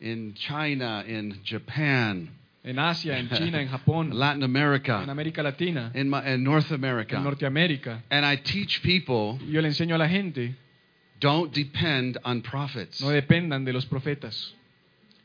[0.00, 2.30] in China, in Japan,
[2.62, 5.02] en Asia, en China, en Japón, Latin America.
[5.02, 7.18] en America, América Latina, in, my, in North en America.
[7.18, 8.02] Norteamérica.
[8.10, 10.54] And I teach people yo le enseño a la gente,
[11.20, 13.00] don't depend on prophets.
[13.00, 14.54] no dependan de los profetas.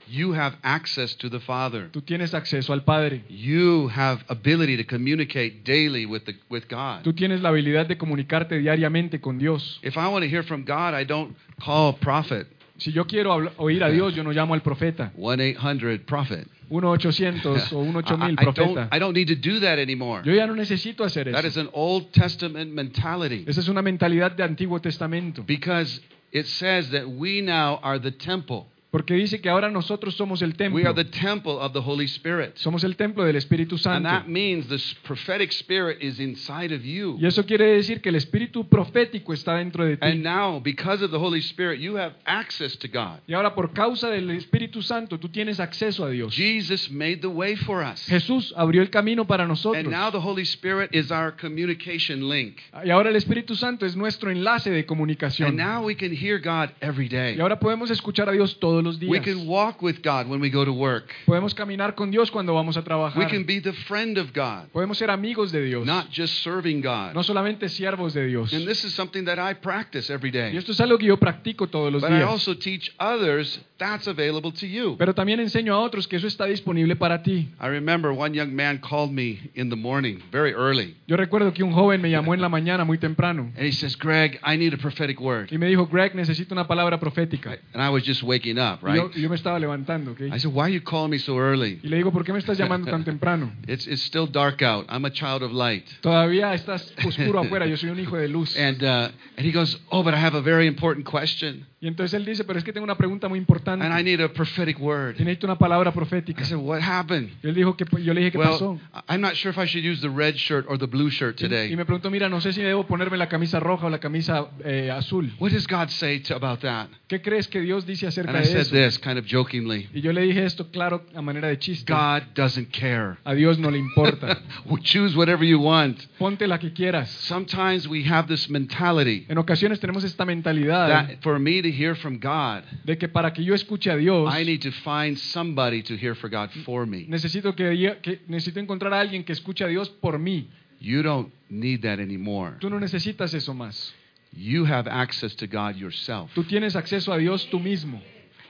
[0.09, 1.89] You have access to the Father.
[1.91, 3.23] Tú tienes acceso al Padre.
[3.29, 7.03] You have ability to communicate daily with the with God.
[7.03, 9.79] Tú tienes la habilidad de comunicarte diariamente con Dios.
[9.83, 12.47] If I want to hear from God, I don't call a prophet.
[12.77, 15.11] Si yo quiero oír a Dios, yo no llamo al profeta.
[15.17, 16.47] 1-800-prophet.
[16.69, 18.89] 1-800 o I, 1-8000 I don't, profeta.
[18.91, 20.21] I don't need to do that anymore.
[20.23, 21.61] Yo ya no necesito hacer That is eso.
[21.61, 23.45] an Old Testament mentality.
[23.47, 25.43] Esa es una mentalidad de Antiguo Testamento.
[25.43, 28.67] Because it says that we now are the temple.
[28.97, 30.81] Porque dice que ahora nosotros somos el templo.
[30.81, 32.55] We are the temple of the Holy Spirit.
[32.55, 34.09] Somos el templo del Espíritu And Santo.
[34.09, 37.15] that means the prophetic spirit is inside of you.
[37.21, 40.17] Y eso quiere decir que el espíritu profético está dentro de And ti.
[40.23, 43.19] now, because of the Holy Spirit, you have access to God.
[43.27, 46.33] Y ahora por causa del Espíritu Santo tú tienes acceso a Dios.
[46.33, 48.03] Jesus made the way for us.
[48.07, 49.85] Jesús abrió el camino para And nosotros.
[49.85, 52.57] now the Holy Spirit is our communication link.
[52.83, 55.55] Y ahora el Espíritu Santo es nuestro enlace de And comunicación.
[55.55, 57.35] now we can hear God every day.
[57.37, 60.49] Y ahora podemos escuchar a Dios todos los We can walk with God when we
[60.49, 61.11] go to work.
[61.25, 63.17] Podemos caminar con Dios cuando vamos a trabajar.
[63.17, 65.85] We can be the friend of God, Podemos ser amigos de Dios.
[65.85, 67.13] not just serving God.
[67.13, 68.53] No solamente siervos de Dios.
[68.53, 70.53] And this is something that I practice every day.
[70.53, 74.07] Y esto es algo que yo practico todos los But I also teach others that's
[74.07, 74.95] available to you.
[74.97, 77.49] Pero también enseño a otros que eso está disponible para ti.
[77.61, 81.63] I remember one young man called me in the morning, very early, Yo recuerdo que
[81.63, 84.73] un joven me llamó en la mañana muy temprano and he says, Greg, I need
[84.73, 85.49] a prophetic word.
[85.51, 87.57] y me dijo, Greg, necesito una palabra profética.
[87.73, 88.95] And I was just waking up, Y right?
[88.95, 90.21] yo, y yo me estaba levantando, ¿ok?
[90.21, 91.79] I said, Why are you calling me so early?
[91.83, 93.51] Y le digo, ¿por qué me estás llamando tan temprano?
[93.67, 94.85] It's, it's still dark out.
[94.89, 95.85] I'm a child of light.
[96.01, 98.55] Todavía estás oscuro afuera, yo soy un hijo de luz.
[98.57, 101.65] And, uh, and he goes, Oh, but I have a very important question.
[101.79, 104.03] Y entonces él dice, pero es que tengo una pregunta muy importante And I y
[104.03, 105.15] need a prophetic word.
[105.19, 106.41] necesito una palabra profética.
[106.41, 107.29] I said, What happened?
[107.43, 108.79] Y él dijo que yo le dije, ¿qué Well, pasó?
[109.07, 111.45] I'm not sure if I should use the red shirt or the blue shirt Y,
[111.45, 111.75] y today.
[111.75, 114.89] me preguntó, mira, no sé si debo ponerme la camisa roja o la camisa eh,
[114.89, 115.31] azul.
[115.39, 116.87] What does God say to, about that?
[117.07, 118.71] ¿Qué crees que Dios dice acerca de said eso?
[118.75, 121.91] this kind of jokingly Y yo le dije esto, claro, a manera de chiste.
[121.91, 123.17] God doesn't care.
[123.25, 124.41] A Dios no le importa.
[124.83, 125.97] Choose whatever you want.
[126.17, 127.09] Ponte la que quieras.
[127.09, 131.95] Sometimes we have this mentality En ocasiones tenemos esta mentalidad that for me to hear
[131.95, 135.81] from God, de que para que yo escuche a Dios, I need to find somebody
[135.83, 137.05] to hear for God for me.
[137.07, 140.47] necesito, que, que- necesito encontrar a alguien que escuche a Dios por mí.
[140.79, 142.57] You don't need that anymore.
[142.59, 143.93] Tú no necesitas eso más.
[144.33, 146.31] You have access to God yourself.
[146.35, 148.01] Tú tienes acceso a Dios tú mismo.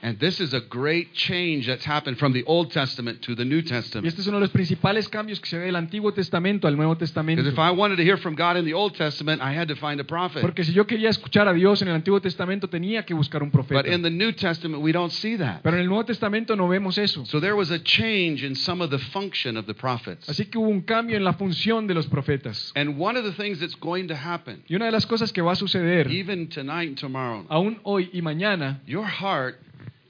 [0.02, 3.58] And this is a great change that's happened from the Old Testament to the New
[3.58, 4.06] Y Testament.
[4.06, 6.96] este es uno de los principales cambios que se ve del Antiguo Testamento al Nuevo
[6.96, 7.42] Testamento.
[7.42, 9.74] Because if I wanted to hear from God in the Old Testament, I had to
[9.74, 10.40] find a prophet.
[10.40, 13.50] Porque si yo quería escuchar a Dios en el Antiguo Testamento tenía que buscar un
[13.50, 13.82] profeta.
[13.82, 15.62] But in the New Testament, we don't see that.
[15.62, 17.24] Pero en el Nuevo Testamento no vemos eso.
[17.26, 20.28] So there was a change in some of the function of the prophets.
[20.28, 22.72] Así que hubo un cambio en la función de los profetas.
[22.76, 25.42] And one of the things that's going to happen, Y una de las cosas que
[25.42, 29.56] va a suceder, even tonight and tomorrow, aún hoy y mañana, your heart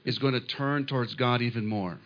[0.09, 1.97] is going to turn towards God even more.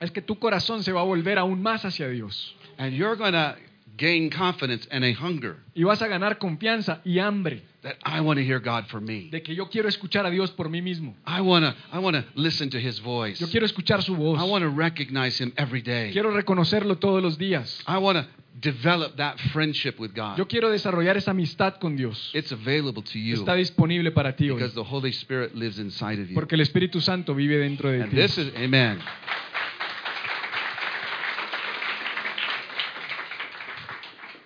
[0.00, 2.54] es que tu corazón se va a volver aún más hacia Dios.
[2.76, 3.56] And you're going to
[4.02, 8.38] gain confidence and a hunger Y vas a ganar confianza y hambre that I want
[8.38, 9.28] to hear God for me.
[9.30, 11.14] de que yo quiero escuchar a Dios por mí mismo.
[11.26, 13.40] I want to I want to listen to his voice.
[13.40, 14.38] Yo quiero escuchar su voz.
[14.40, 16.12] I want to recognize him every day.
[16.12, 17.80] Quiero reconocerlo todos los días.
[17.86, 18.26] I want to
[18.60, 20.36] develop that friendship with God.
[20.38, 22.30] Yo quiero desarrollar esa amistad con Dios.
[22.34, 24.56] It's available to you Está disponible para ti hoy.
[24.56, 26.34] because the Holy Spirit lives inside of you.
[26.34, 28.16] Porque el Espíritu Santo vive dentro de And ti.
[28.16, 28.98] this is amen.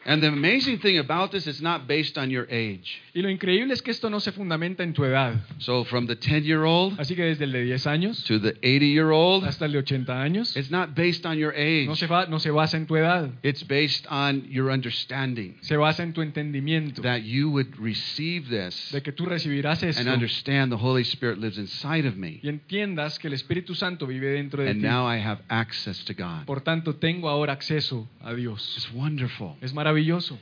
[0.07, 3.03] And the amazing thing about this is not based on your age.
[3.13, 5.35] Y lo increíble es que esto no se fundamenta en tu edad.
[5.59, 9.65] So from the 10-year-old Así que desde el de 10 años to the 80-year-old, hasta
[9.65, 11.87] el de 80 años, it's not based on your age.
[11.89, 13.31] no se, va- no se basa en tu edad.
[13.43, 18.93] It's based on your understanding Se basa en tu entendimiento that you would receive this
[18.93, 22.39] de que tú recibirás esto and understand the Holy Spirit lives inside of me.
[22.45, 24.87] y entiendas que el Espíritu Santo vive dentro de And ti.
[24.87, 26.45] now I have access to God.
[26.47, 28.75] Por tanto, tengo ahora acceso a Dios.
[28.77, 29.57] It's wonderful.
[29.61, 29.96] Es maravilloso.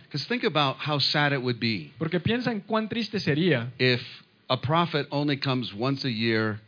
[0.07, 4.03] Because think about how sad it would be Porque piensa en cuán triste sería if
[4.49, 6.61] a prophet only comes once a year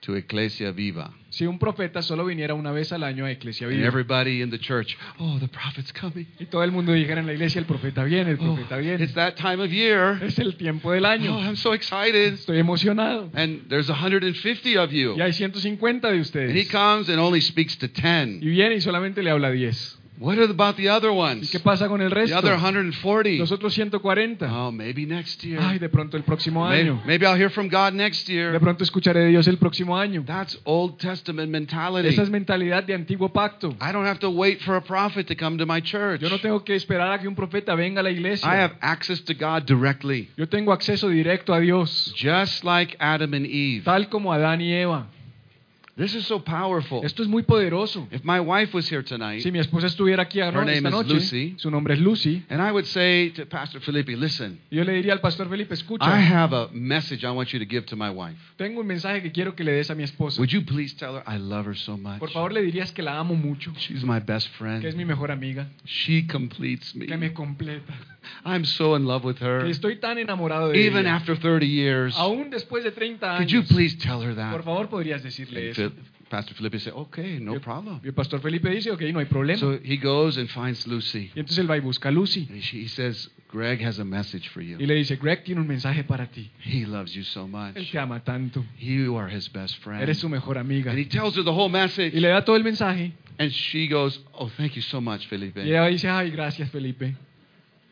[0.00, 1.12] to Ecclesia Viva.
[1.30, 3.86] si un profeta solo viniera una vez al año a Iglesia And Viva.
[3.86, 6.26] everybody in the church, oh, the prophet's coming.
[6.40, 9.02] Y todo el mundo dijera en la iglesia, el profeta viene, el Oh, profeta viene.
[9.04, 10.18] it's that time of year.
[10.22, 11.38] Es el tiempo del Oh, año.
[11.40, 12.34] I'm so excited.
[12.34, 13.30] Estoy emocionado.
[13.34, 15.14] And there's 150 of you.
[15.16, 18.40] Y hay 150 de And he comes and only speaks to 10.
[18.42, 18.50] Y 10.
[18.50, 20.00] viene y solamente le habla a 10.
[20.18, 21.50] What about the other ¿Y ones?
[21.50, 23.38] qué pasa con el The other 140.
[23.38, 24.46] Los otros 140.
[24.52, 25.58] Oh, maybe next year.
[25.60, 27.02] Ay, de pronto el próximo Maybe, año.
[27.04, 28.60] maybe I'll hear from God next De year.
[28.60, 30.22] pronto escucharé de Dios el próximo año.
[30.24, 32.08] That's Old Testament mentality.
[32.08, 33.70] Esa es mentalidad de antiguo pacto.
[33.80, 36.20] I don't have to wait for a prophet to come to my church.
[36.20, 39.24] Yo no tengo que esperar a que un profeta venga a la I have access
[39.24, 43.82] to God directly, Yo tengo acceso directo a Dios, just like Adam and Eve.
[43.84, 45.08] tal como Adán y Eva.
[45.94, 47.04] This is so powerful.
[47.04, 48.08] Esto es muy poderoso.
[48.10, 50.94] If my wife was here tonight, Si mi esposa estuviera aquí Her name esta is
[50.94, 51.54] noche, Lucy.
[51.58, 55.12] su nombre es Lucy, and I would say to Pastor Felipe, listen, yo le diría
[55.12, 58.08] al pastor Felipe, escucha, I have a message I want you to give to my
[58.08, 58.38] wife.
[58.56, 60.40] tengo un mensaje que quiero que le des a mi esposa.
[60.40, 62.18] Would you please tell her I love her so much?
[62.20, 64.80] Por favor, le dirías que la amo mucho, She's my best friend.
[64.80, 67.04] que es mi mejor amiga, She completes me.
[67.04, 67.92] que me completa,
[68.44, 69.66] I'm so in love with her.
[69.66, 71.16] estoy tan enamorado de Even ella.
[71.16, 72.14] after 30 years.
[72.16, 74.52] Aún después de 30 Could you please tell her that?
[74.52, 75.92] por favor, podrías decirle eso.
[76.28, 78.00] Pastor Felipe said, okay, no problem.
[78.02, 79.58] Y el pastor Felipe dice, ok, no hay problema.
[79.60, 81.30] So he goes and finds Lucy.
[81.34, 82.48] y entonces él va y busca a Lucy.
[82.50, 84.78] And she- he says, Greg has a message for you.
[84.80, 86.50] Y le dice, Greg tiene un mensaje para ti.
[86.64, 87.76] He loves you so much.
[87.76, 88.64] Él te ama tanto.
[88.78, 90.00] You are his best friend.
[90.02, 90.90] Eres su mejor amiga.
[90.90, 92.14] And he tells her the whole message.
[92.16, 93.12] Y le da todo el mensaje.
[93.38, 95.62] And she goes, oh, thank you so much, Felipe.
[95.62, 97.14] Y ella dice, ay, gracias Felipe.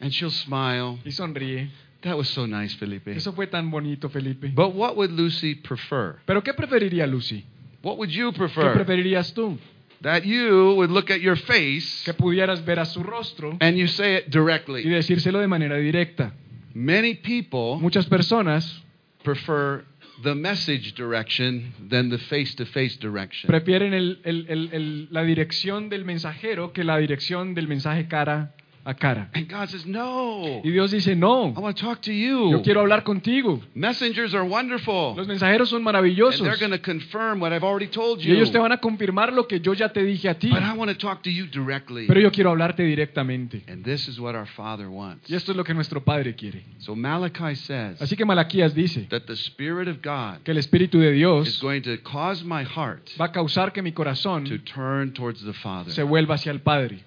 [0.01, 0.99] And she'll smile.
[1.05, 1.69] Y sonríe.
[2.03, 3.13] That was so nice, Felipe.
[3.15, 4.49] Eso fue tan bonito, Felipe.
[4.55, 6.17] But what would Lucy prefer?
[6.25, 7.45] Pero ¿qué preferiría Lucy?
[7.83, 8.73] What would you ¿Qué prefer?
[8.73, 9.59] preferirías tú?
[10.03, 13.87] That you would look at your face Que pudieras ver a su rostro and you
[13.87, 14.83] say it y directly.
[14.85, 16.33] decírselo de manera directa.
[16.73, 18.83] Many people Muchas personas
[19.23, 19.85] prefer
[20.23, 23.47] the message direction than the face to face direction.
[23.47, 28.95] prefieren el- el- el- la dirección del mensajero que la dirección del mensaje cara a
[28.95, 29.29] cara.
[29.35, 32.63] And God says, No, Y Dios dice, no, I want to talk to yo you.
[32.63, 33.61] quiero hablar contigo.
[33.75, 35.15] Messengers are wonderful.
[35.17, 36.41] Los mensajeros son And maravillosos.
[36.41, 38.35] they're going to confirm what I've already told Y you.
[38.37, 40.49] ellos te van a confirmar lo que yo ya te dije a ti.
[40.51, 42.07] But I want to talk to you directly.
[42.07, 43.63] Pero yo quiero hablarte directamente.
[43.69, 45.29] And this is what our Father wants.
[45.31, 46.65] Y esto es lo que nuestro Padre quiere.
[46.79, 50.99] So Malachi says Así que Malaquías dice that the Spirit of God que el Espíritu
[51.01, 54.45] de is Dios going to cause my heart va a causar que mi to corazón
[54.65, 55.93] turn towards the Father.
[55.93, 57.05] se vuelva hacia el Padre.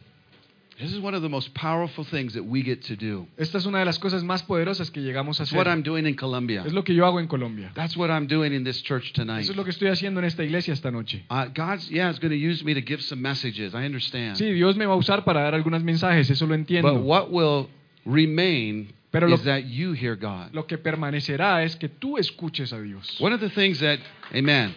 [0.84, 3.26] This is one of the most powerful things that we get to do.
[3.38, 6.06] Esta es una de las cosas más poderosas que llegamos a That's what I'm doing
[6.06, 6.64] in Colombia.
[6.66, 7.72] Es lo que yo hago en Colombia.
[7.74, 9.44] That's what I'm doing in this church tonight.
[9.44, 11.24] Eso es lo que estoy haciendo en esta iglesia esta noche.
[11.30, 13.74] Uh, God's, yeah, is going to use me to give some messages.
[13.74, 14.36] I understand.
[14.36, 16.94] Sí, Dios me va a usar para dar algunos mensajes, eso lo entiendo.
[16.94, 17.70] But what will
[18.04, 20.54] remain Pero lo- is that you hear God.
[20.54, 23.22] Lo que permanecerá es que tú escuches a Dios.
[23.22, 24.00] One of the things that,
[24.34, 24.76] amen.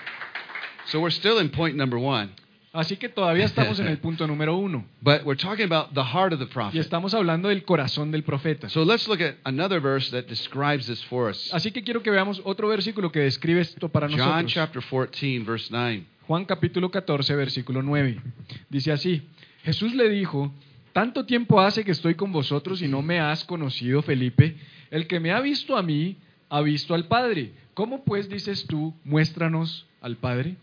[0.91, 2.31] so we're still in point number one,
[2.71, 4.85] Así que todavía estamos en el punto número uno.
[5.03, 6.81] but we're talking about the heart of the Y prophet.
[6.81, 8.69] estamos hablando del corazón del profeta.
[8.69, 11.51] So let's look at another verse that describes this for us.
[11.53, 14.53] Así que quiero que veamos otro versículo que describe esto para John nosotros.
[14.53, 16.05] chapter 14, verse 9.
[16.27, 18.21] Juan capítulo 14, versículo 9.
[18.69, 19.23] Dice así,
[19.65, 20.53] Jesús le dijo,
[20.93, 24.57] tanto tiempo hace que estoy con vosotros y no me has conocido, Felipe.
[24.91, 26.17] El que me ha visto a mí,
[26.51, 27.53] ha visto al Padre.
[27.73, 30.57] ¿Cómo pues dices tú, muéstranos al Padre?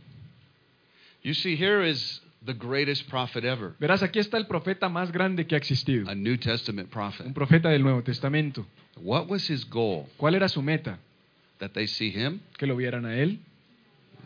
[1.25, 5.47] You see, here is the greatest prophet ever, Verás, aquí está el profeta más grande
[5.47, 7.25] que ha existido, a New Testament prophet.
[7.25, 8.63] un profeta del Nuevo Testamento.
[9.01, 10.07] What was his goal?
[10.17, 10.99] ¿Cuál era su meta?
[11.57, 12.41] That they see him?
[12.59, 13.39] ¿Que lo vieran a él?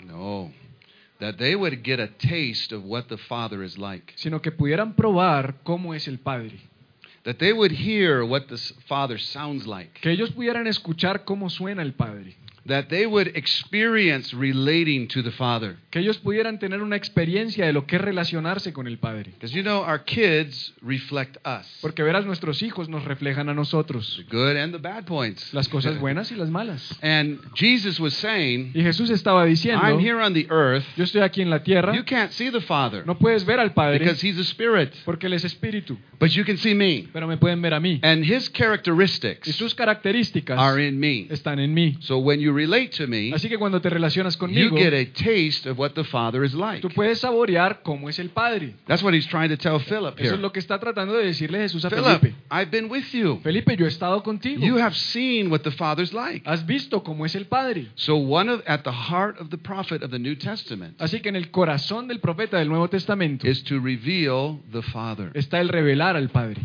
[0.05, 0.51] No.
[1.19, 4.11] That they would get a taste of what the Father is like.
[4.17, 6.59] Sino que pudieran probar cómo es el Padre.
[7.23, 8.57] That they would hear what the
[8.87, 10.01] Father sounds like.
[10.01, 12.35] Que ellos pudieran escuchar cómo suena el Padre.
[12.69, 15.75] That they would experience relating to the Father.
[15.91, 19.31] Que ellos pudieran tener una experiencia de lo que es relacionarse con el Padre.
[19.33, 21.65] Because you know, our kids reflect us.
[21.81, 24.15] Porque verás, nuestros hijos nos reflejan a nosotros.
[24.17, 25.53] The good and the bad points.
[25.53, 26.97] Las cosas buenas y las malas.
[27.01, 30.85] And Jesus was saying, Y Jesús estaba diciendo, I'm here on the earth.
[30.95, 33.73] yo estoy aquí en la tierra, You can't see the Father no puedes ver al
[33.73, 37.07] Padre because He's a spirit, porque Él es espíritu, but you can see me.
[37.11, 37.99] pero me pueden ver a mí.
[38.03, 41.27] And His Y characteristics sus características are in me.
[41.29, 41.97] están en mí.
[42.01, 45.05] So when you relate to me, Así que cuando te relacionas you conmigo, get a
[45.13, 46.81] taste of what the Father is like.
[46.81, 48.75] tú puedes saborear cómo es el Padre.
[48.87, 50.41] That's what He's trying to tell Philip Eso es here.
[50.41, 52.35] lo que está tratando de decirle Jesús a Philip, Felipe.
[52.51, 53.39] I've been with you.
[53.43, 54.61] Felipe, yo he estado contigo.
[54.65, 56.41] You have seen what the Father's like.
[56.45, 57.87] Has visto cómo es el Padre.
[57.95, 61.29] So one of at the heart of the prophet of the New Testament Así que
[61.29, 65.31] en el corazón del profeta del Nuevo Testamento is to reveal the Father.
[65.33, 66.61] está el revelar al Padre.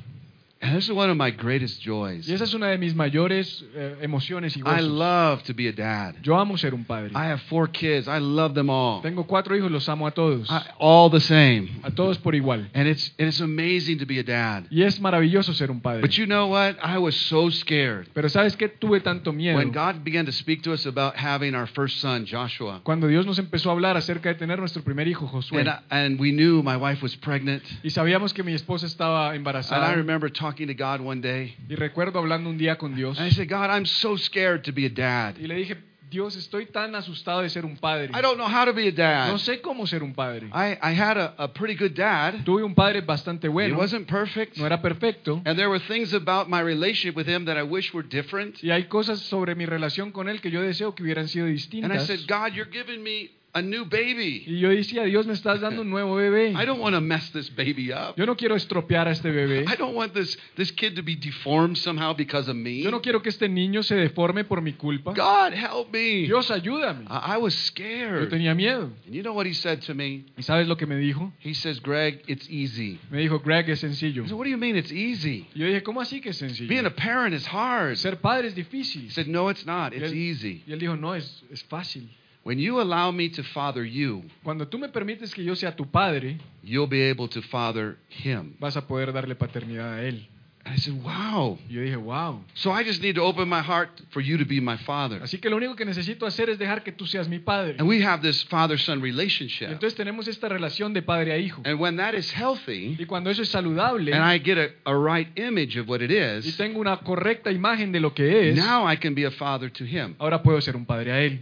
[0.65, 2.27] And this is one of my greatest joys.
[2.27, 4.83] Y esa es una de mis mayores eh, emociones y I gozos.
[4.83, 6.15] love to be a dad.
[6.23, 7.11] Yo amo ser un padre.
[7.15, 8.09] I have four kids.
[8.09, 9.03] I love them all.
[9.03, 10.49] Tengo cuatro hijos, los amo a todos.
[10.51, 11.69] I, all the same.
[11.83, 12.71] A todos por igual.
[12.73, 14.65] And it's it's amazing to be a dad.
[14.71, 16.01] Y es maravilloso ser un padre.
[16.01, 16.77] But you know what?
[16.83, 18.69] I was so scared Pero ¿sabes qué?
[18.71, 19.59] Tuve tanto miedo.
[19.59, 22.81] when God began to speak to us about having our first son, Joshua.
[22.85, 25.61] Cuando Dios nos empezó a hablar acerca de tener nuestro primer hijo, Josué.
[25.61, 27.63] And, I, and we knew my wife was pregnant.
[27.83, 29.95] Y sabíamos que mi esposa estaba And I embarazada.
[29.95, 31.55] remember talking to God one day.
[31.69, 33.19] Y recuerdo hablando un día con Dios.
[33.19, 35.37] And I said, God, I'm so scared to be a dad.
[35.39, 35.77] Y le dije,
[36.11, 38.11] Dios, estoy tan asustado de ser un padre.
[38.15, 39.29] I don't know how to be a dad.
[39.29, 40.49] No sé cómo ser un padre.
[40.53, 42.45] I, I had a, a pretty good dad.
[42.45, 43.77] Tuve un padre bastante He bueno.
[43.77, 44.57] wasn't perfect.
[44.57, 45.43] No era perfecto.
[45.45, 48.63] And there were things about my relationship with him that I wish were different.
[48.63, 51.91] Y hay cosas sobre mi relación con él que yo deseo que hubieran sido distintas.
[51.91, 54.43] And I said, God, you're giving me a new baby.
[54.47, 56.51] Y yo decía, Dios, me estás dando un nuevo bebé.
[56.61, 58.15] I don't want to mess this baby up.
[58.17, 59.65] Yo no quiero estropear a este bebé.
[59.67, 62.83] I don't want this, this kid to be deformed somehow because of me.
[62.83, 65.13] Yo no quiero que este niño se deforme por mi culpa.
[65.15, 66.27] God, help me.
[66.27, 67.05] Dios, ayúdame.
[67.09, 68.29] I, I was Yo scared.
[68.29, 68.91] tenía miedo.
[69.07, 70.25] And you know what he said to me?
[70.37, 71.33] ¿Y sabes lo que me dijo?
[71.39, 72.99] He says, Greg, it's easy.
[73.11, 74.25] Me dijo, Greg, es sencillo.
[74.25, 75.47] I said, What do you mean it's easy?
[75.55, 76.69] Yo dije, ¿cómo así que es sencillo?
[76.69, 77.97] Being a parent is hard.
[77.99, 79.11] Ser padre es He difícil.
[79.13, 79.93] said, No, it's not.
[79.93, 80.63] Y It's él, easy.
[80.67, 82.09] y él dijo, no, es, es fácil.
[82.45, 85.87] When you allow me to father you, Cuando tú me permites que yo sea tu
[85.91, 88.55] padre, you'll be able to father him.
[88.61, 90.29] vas a poder darle paternidad a él.
[90.67, 91.59] And I said, Wow.
[91.69, 92.43] Yo dije, wow.
[92.55, 95.23] So I just need to open my heart for you to be my father.
[95.23, 97.77] Así que lo único que necesito hacer es dejar que tú seas mi padre.
[97.79, 99.69] And we have this father son Y relationship.
[99.71, 101.61] entonces tenemos esta relación de padre a hijo.
[101.67, 104.95] And when that is healthy, Y cuando eso es saludable and I get a, a
[104.95, 108.57] right image of what it is, y tengo una correcta imagen de lo que es,
[108.57, 110.15] now I can be a father to him.
[110.19, 111.41] ahora puedo ser un padre a él.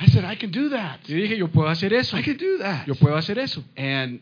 [0.00, 1.00] I said, I can do that.
[1.06, 2.16] Y dije, yo puedo hacer eso.
[2.16, 2.86] I can do that.
[2.86, 3.62] Yo puedo hacer eso.
[3.76, 4.20] And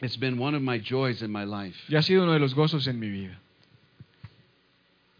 [0.00, 1.76] it's been one of my joys in my life.
[1.90, 3.36] Y ha sido uno de los gozos en mi vida.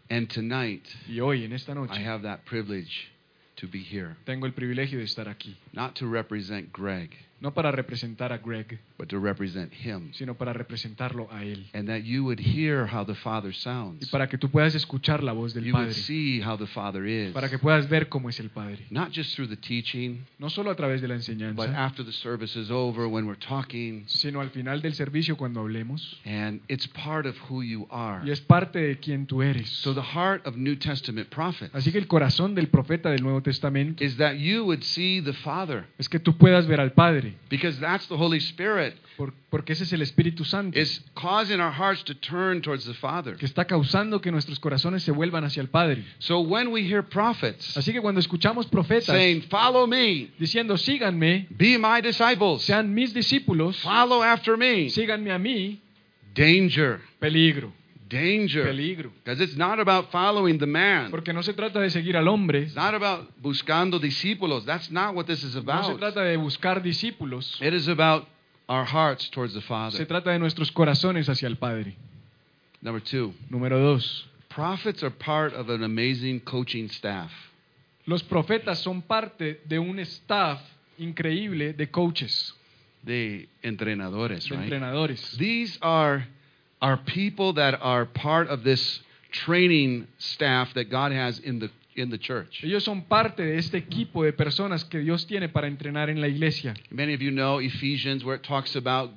[0.09, 3.09] And tonight, Y hoy, en esta I have that privilege
[3.57, 5.55] to be here, tengo el privilegio de estar aquí.
[5.73, 7.11] not to represent Greg,
[7.45, 10.11] No para representar a Greg, but to represent him.
[10.13, 11.67] sino para representarlo a él.
[11.75, 14.09] And that you would hear how the Father Y sounds.
[14.09, 15.93] para que tú puedas escuchar la voz del You would Padre.
[16.01, 17.33] see how the Father is.
[17.33, 18.79] Para que puedas ver cómo es el Padre.
[18.89, 22.11] Not just through the teaching, No solo a través de la but enseñanza, after the
[22.11, 24.05] service is over, when we're talking.
[24.07, 26.19] sino al final del servicio cuando hablemos.
[26.25, 28.25] And it's part of who you are.
[28.27, 29.69] Y es parte de quien tú eres.
[29.69, 33.41] So the heart of New Testament prophets Así que el corazón del profeta del Nuevo
[33.43, 35.85] Testamento is that you would see the Father.
[35.99, 37.34] es que tú puedas ver al Padre.
[37.49, 41.71] Because that's the Holy Spirit por- porque ese es el Espíritu Santo is causing our
[41.71, 43.35] hearts to turn towards the Father.
[43.37, 46.03] que está causando que nuestros corazones se vuelvan hacia el Padre.
[46.19, 51.47] So when we hear prophets Así que cuando escuchamos profetas saying, Follow me, diciendo, síganme,
[51.49, 55.79] be my disciples, sean mis discípulos, follow after me, síganme a mí,
[56.33, 57.71] danger, peligro,
[58.07, 58.63] danger.
[58.65, 59.11] peligro.
[59.23, 61.11] Because it's not about following the man.
[61.11, 64.65] Porque no se trata de seguir al hombre, It's not about buscando discípulos.
[64.65, 65.99] That's not what this is no se about.
[65.99, 68.27] trata de buscar discípulos, It is about
[68.67, 70.05] our hearts towards the se Father.
[70.05, 71.95] trata de nuestros corazones hacia el Padre.
[72.81, 77.31] Number two, Número dos, prophets are part of an amazing coaching staff.
[78.05, 80.59] los profetas son parte de un staff
[80.99, 82.53] increíble de coaches,
[83.03, 84.63] The entrenadores, de right?
[84.65, 85.35] entrenadores.
[85.37, 86.27] These are
[86.81, 88.99] are people that are part of this
[89.31, 92.61] training staff that God has in the in the church.
[92.63, 96.27] Ellos son parte de este equipo de personas que Dios tiene para entrenar en la
[96.27, 96.75] iglesia.
[96.91, 99.11] Many of you know Ephesians where it talks about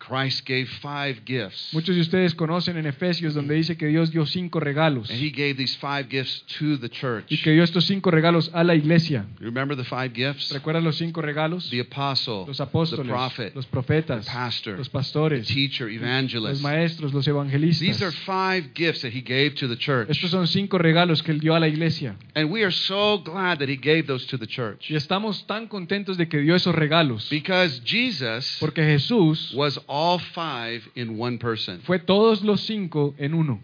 [0.00, 1.72] Christ gave five gifts.
[1.72, 5.30] Muchos de ustedes conocen en Efesios donde dice que Dios dio cinco regalos And he
[5.30, 7.26] gave these five gifts to the church.
[7.28, 9.26] y que dio estos cinco regalos a la iglesia.
[9.38, 10.50] You remember the five gifts?
[10.52, 11.68] ¿Recuerdas los cinco regalos?
[11.70, 12.66] The apostle, Los the
[13.04, 17.80] prophet, los the pastor, los the pastores, teacher, los maestros, los evangelistas.
[17.80, 20.08] These are five gifts that he gave to the church.
[20.08, 22.16] Estos son cinco regalos que Él dio a la iglesia.
[22.34, 24.90] And we are so glad that he gave those to the church.
[24.90, 27.28] Y estamos tan contentos de que dio esos regalos.
[27.30, 31.80] Because Jesus Porque Jesús was all five in one person.
[31.82, 33.60] fue todos los cinco en uno.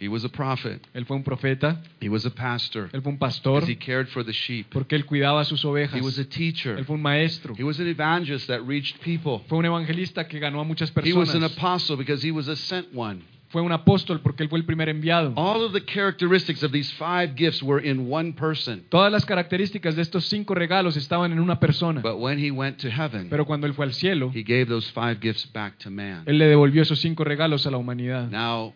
[0.00, 3.18] He was a prophet, Él fue un profeta, he was a pastor, Él fue un
[3.18, 4.66] pastor, because he cared for the sheep.
[4.72, 5.94] porque Él cuidaba a sus ovejas.
[5.94, 7.54] He was a teacher, Él fue un maestro.
[7.54, 9.42] he was an evangelist that reached people.
[9.48, 11.06] Fue un evangelista que ganó a muchas personas.
[11.06, 13.22] He was an apostle because he was a sent one.
[13.52, 15.34] Fue un apóstol porque Él fue el primer enviado.
[15.36, 18.82] All of the characteristics of these five gifts were in one person.
[18.88, 22.00] Todas las características de estos cinco regalos estaban en una persona.
[22.00, 24.90] But when he went to heaven, Pero cuando Él fue al cielo, he gave those
[24.92, 26.22] five gifts back to man.
[26.26, 28.30] Él le devolvió esos cinco regalos a la humanidad.
[28.30, 28.72] Now,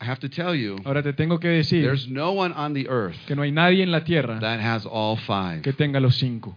[0.00, 2.86] I have to tell you, Ahora te tengo que decir there's no one on the
[2.88, 5.62] earth que no hay nadie en la tierra that has all five.
[5.62, 6.56] que tenga los cinco.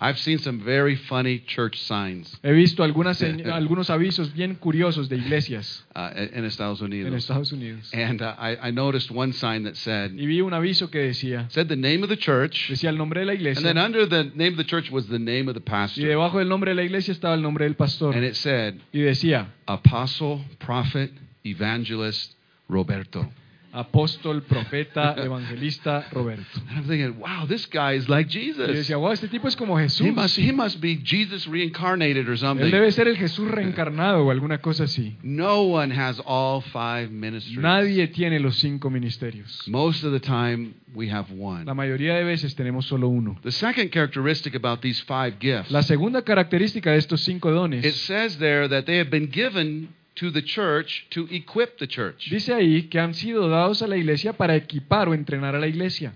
[0.00, 3.22] I've seen some very funny church signs He visto algunas
[3.52, 7.90] algunos avisos bien curiosos de iglesias uh, in Estados en Estados Unidos.
[7.92, 11.50] And uh, I, I noticed one sign that said, Y vi un aviso que decía,
[11.50, 13.58] said the name of the church, decía el nombre de la iglesia.
[13.60, 16.02] and then under the name of the church was the name of the pastor.
[16.02, 18.14] y debajo del nombre de la iglesia estaba el nombre del pastor.
[18.14, 21.10] And it said, Y decía, Apostle, Prophet,
[21.44, 22.34] Evangelist,
[22.68, 23.28] Roberto.
[23.72, 26.42] Apóstol, profeta, evangelista Roberto.
[26.68, 28.68] And I'm thinking, wow, this guy is like Y yo Jesus.
[28.76, 30.06] decía, wow, este tipo es como Jesús.
[30.06, 32.70] He must, he must be Jesus reincarnated or Él something.
[32.70, 35.16] debe ser el Jesús reencarnado o alguna cosa así.
[35.22, 37.58] No one has all five ministries.
[37.58, 39.62] Nadie tiene los cinco ministerios.
[39.68, 41.74] Most of the time, we have La one.
[41.74, 43.38] mayoría de veces tenemos solo uno.
[43.42, 47.96] The second characteristic about these five gifts, La segunda característica de estos cinco it dones
[48.02, 49.88] says there that they have been given
[50.20, 52.28] to the church to equip the church.
[52.30, 55.66] dice ahí que han sido dados a la iglesia para equipar o entrenar a la
[55.66, 56.12] iglesia.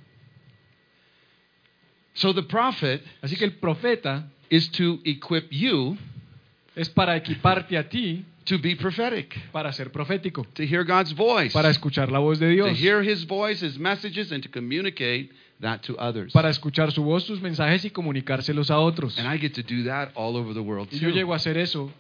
[2.12, 5.96] So the prophet Así que el profeta is to equip you
[6.76, 11.54] es para equiparte a ti to be prophetic, para ser profético, to hear God's voice,
[11.54, 15.30] para escuchar la voz de Dios, to hear his voice, his messages, and to communicate
[15.62, 16.30] that to others.
[16.34, 19.18] para escuchar su voz, sus mensajes y comunicárselos a otros.
[19.18, 21.56] And I get to do that all over the world Y yo llego a hacer
[21.56, 21.90] eso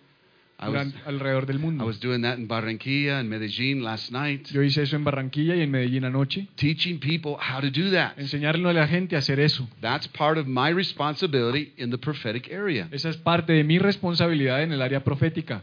[0.58, 1.84] I was, durante- alrededor del I mundo.
[1.84, 5.62] was doing that in Barranquilla and Medellin last night, Yo hice eso en Barranquilla y
[5.62, 6.46] en Medellín anoche.
[6.56, 8.16] teaching people how to do that.
[8.18, 9.68] Enseñarle a la gente a hacer eso.
[9.80, 12.88] That's part of my responsibility in the prophetic area.
[12.92, 15.62] Esa es parte de mi responsabilidad en el área profética.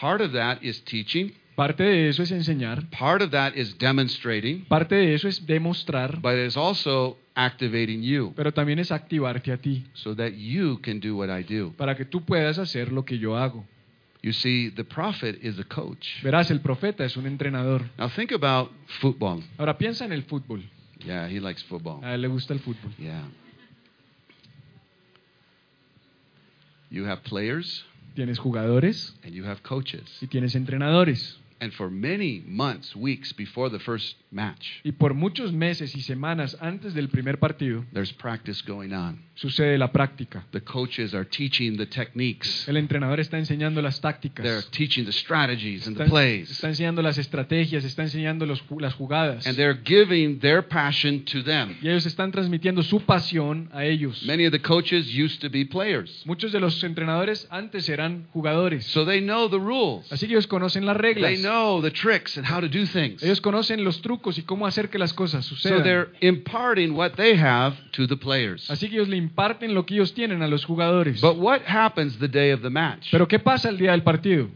[0.00, 2.88] Part of that is teaching, Parte de eso es enseñar.
[2.90, 6.20] part of that is demonstrating, Parte de eso es demostrar.
[6.20, 9.86] but it's also activating you Pero también es activarte a ti.
[9.94, 11.72] so that you can do what I do.
[11.76, 13.64] Para que tú puedas hacer lo que yo hago.
[14.22, 16.20] You see, the prophet is a coach.
[16.24, 17.88] Verás, el profeta es un entrenador.
[17.96, 19.44] Now think about football.
[19.56, 20.68] Ahora piensa en el fútbol.
[21.06, 22.04] Yeah, he likes football.
[22.04, 22.92] A él le gusta el fútbol.
[22.98, 23.22] Yeah.
[26.90, 27.84] You have players
[28.14, 30.18] Tienes jugadores and you have coaches.
[30.20, 31.38] y tienes entrenadores.
[31.60, 36.56] And for many months, weeks before the first match, Y por muchos meses y semanas
[36.60, 39.28] antes del primer partido there's practice going on.
[39.34, 40.44] sucede la práctica.
[40.52, 42.68] The coaches are teaching the techniques.
[42.68, 44.44] El entrenador está enseñando las tácticas.
[44.44, 46.50] They're teaching the strategies and the plays.
[46.50, 49.46] está enseñando las estrategias, está enseñando los las jugadas.
[49.46, 51.76] And they're giving their passion to them.
[51.82, 54.24] Y ellos están transmitiendo su pasión a ellos.
[54.24, 56.22] Many of the coaches used to be players.
[56.24, 58.84] Muchos de los entrenadores antes eran jugadores.
[58.86, 60.10] So they know the rules.
[60.12, 61.32] Así que ellos conocen las reglas.
[61.48, 63.22] Know the tricks and how to do things.
[63.22, 65.82] Ellos conocen los trucos y cómo hacer que las cosas So sucedan.
[65.82, 68.70] they're imparting what they have to the players.
[68.70, 71.20] Así que ellos le imparten lo que ellos tienen a los jugadores.
[71.20, 73.08] But what happens the day of the match?
[73.10, 74.48] Pero ¿qué pasa el día del partido?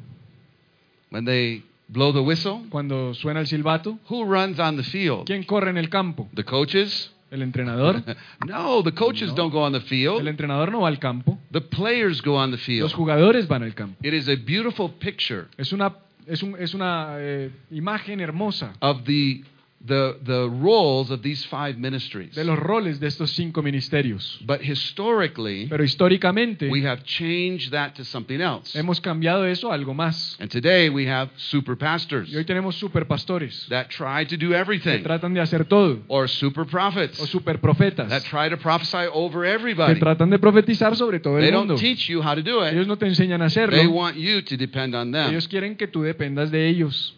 [1.10, 5.24] When they blow the whistle, Cuando suena el silbato, who runs on the field?
[5.26, 6.28] ¿quién corre en el campo?
[6.34, 7.10] The coaches?
[7.30, 8.02] ¿El entrenador?
[8.46, 9.34] No, the coaches No.
[9.36, 10.28] don't go on the El field.
[10.28, 11.38] entrenador no va al campo.
[11.50, 12.92] The players go on the Los field.
[12.92, 13.96] jugadores van al campo.
[14.06, 15.94] It is a beautiful picture Es una,
[16.26, 18.74] es un- es una eh, imagen hermosa.
[18.80, 19.42] Of the
[19.84, 22.34] the the roles of these five ministries.
[22.34, 24.38] de los roles de estos cinco ministerios.
[24.46, 28.74] But historically, Pero históricamente we have changed that to something else.
[28.78, 30.36] hemos cambiado eso a algo más.
[30.40, 34.56] And today we have super pastors Y hoy tenemos superpastores that try to do que
[34.56, 36.02] everything, tratan de hacer todo.
[36.08, 39.98] or super O prophets superprofetas that try to prophesy over que everybody.
[39.98, 42.88] tratan de profetizar sobre todo They el don't teach you how to do Ellos it.
[42.88, 45.30] no te enseñan a They want you to depend on them.
[45.30, 47.16] Ellos quieren que tú dependas de ellos.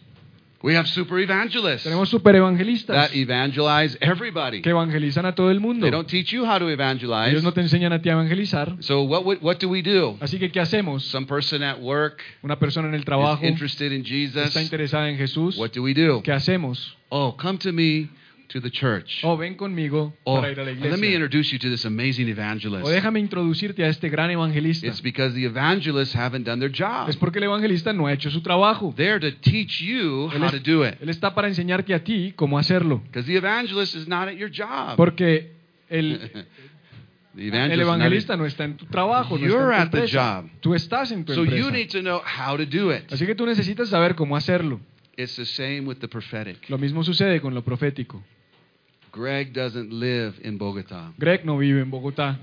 [0.65, 4.63] We have super evangelists Tenemos superevangelistas that evangelize everybody.
[4.63, 5.85] que evangelizan a todo el mundo.
[5.85, 7.29] They don't teach you how to evangelize.
[7.29, 8.75] Ellos no te enseñan a ti a evangelizar.
[8.79, 10.17] So what would- what do we do?
[10.21, 11.03] Así que, ¿qué hacemos?
[11.03, 14.43] Some person at work Una persona en el is trabajo interested in Jesus.
[14.47, 15.55] está interesada en Jesús.
[15.57, 16.23] What do we do?
[16.23, 16.97] ¿Qué hacemos?
[17.09, 18.09] Oh, come to me
[18.47, 19.21] to the church.
[19.23, 21.15] Oh, ven conmigo Oh, para ir a la let me iglesia.
[21.15, 22.87] introduce you to this amazing O evangelist.
[22.87, 24.87] déjame introducirte a este gran evangelista.
[24.87, 27.09] It's because the evangelists haven't done their job.
[27.09, 28.93] Es porque el evangelista no ha hecho su trabajo.
[28.95, 30.95] They're to teach you Él how es- to do it.
[31.01, 33.01] Él está para enseñarte a ti cómo hacerlo.
[33.07, 34.95] Because the evangelist is not at your job.
[34.97, 35.51] Porque
[35.89, 36.31] el,
[37.37, 40.41] el evangelista no está en tu trabajo, no You're está at en tu the empresa.
[40.41, 40.49] job.
[40.61, 41.71] Tú estás en tu So you empresa.
[41.71, 43.11] need to know how to do it.
[43.11, 44.79] Así que tú necesitas saber cómo hacerlo.
[45.17, 46.69] It's the same with the prophetic.
[46.69, 48.21] Lo mismo sucede con lo profético.
[49.11, 51.13] Greg doesn't live in Bogota.
[51.17, 52.37] Greg no vive en Bogotá.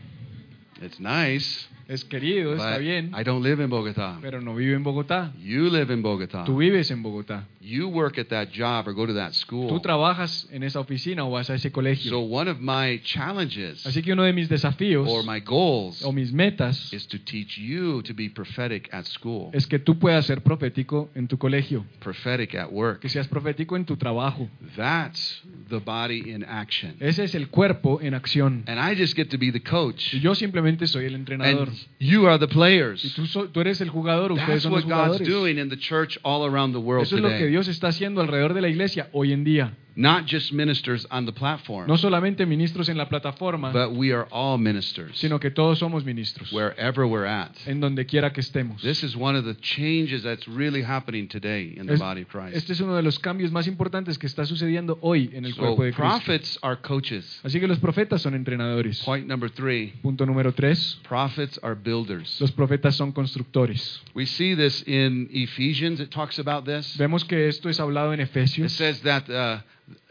[0.80, 4.18] It's nice, Es querido, está bien, I don't live in Bogota.
[4.20, 5.32] pero no vive en Bogotá.
[5.38, 6.44] You live in Bogota.
[6.44, 7.46] Tú vives en Bogotá.
[7.60, 9.82] You work at that job or go to that Tú school.
[9.82, 12.10] trabajas en esa oficina o vas a ese colegio.
[12.10, 16.12] So one of my challenges Así que uno de mis desafíos or my goals o
[16.12, 20.26] mis metas is to teach you to be prophetic at school, es que tú puedas
[20.26, 23.00] ser profético en tu colegio, prophetic at work.
[23.00, 24.48] que seas profético en tu trabajo.
[24.76, 26.96] That's the body in action.
[27.00, 28.64] Ese es el cuerpo en acción.
[28.66, 30.14] And I just get to be the coach.
[30.14, 31.68] Y yo simplemente soy el entrenador.
[31.68, 33.02] And you are the Y players.
[33.14, 35.28] tú, so- tú eres el jugador, ustedes That's son los what God's jugadores.
[35.28, 37.50] doing in the church all around the world Eso es lo que today.
[37.50, 39.74] Dios está haciendo alrededor de la iglesia hoy en día.
[39.94, 44.26] Not just ministers on the platform, No solamente ministros en la plataforma, but we are
[44.30, 47.52] all ministers sino que todos somos ministros, wherever we're at.
[47.66, 48.80] en donde quiera que estemos.
[48.82, 52.28] This is one of the changes that's really happening today in the Es- body of
[52.28, 52.56] Christ.
[52.56, 55.60] Este es uno de los cambios más importantes que está sucediendo hoy en el So,
[55.60, 56.02] cuerpo de Cristo.
[56.02, 57.40] prophets are coaches.
[57.44, 59.00] Así que los profetas son entrenadores.
[59.04, 60.98] Point number three Punto número tres.
[61.06, 62.40] prophets are builders.
[62.40, 64.00] Los profetas son constructores.
[64.14, 66.96] We see this in Ephesians, it talks about this.
[66.96, 68.72] Vemos que esto es hablado en Efesios.
[68.72, 69.60] It says that uh,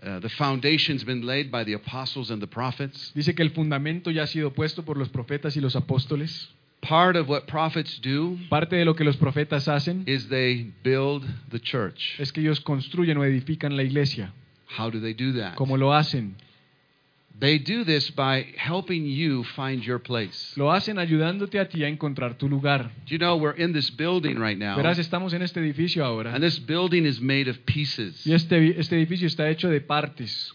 [0.04, 3.12] uh, the foundation's been laid by the apostles and the prophets.
[3.16, 6.50] Dice que el fundamento ya ha sido puesto por los profetas y los apóstoles.
[6.82, 11.24] Part of what prophets do Parte de lo que los profetas hacen is they build
[11.52, 12.16] the church.
[12.20, 14.34] es que ellos construyen o edifican la iglesia.
[14.78, 15.56] How do they do that?
[15.56, 16.36] ¿Cómo lo hacen?
[17.40, 20.54] They do this by helping you find your place.
[20.56, 22.92] Lo hacen ayudándote a ti a encontrar tu lugar.
[23.08, 24.78] Do you know we're in this building right now?
[24.78, 26.36] Verás, estamos en este edificio ahora.
[26.36, 28.26] And this building is made of pieces.
[28.28, 30.54] Y este, este edificio está hecho de partes.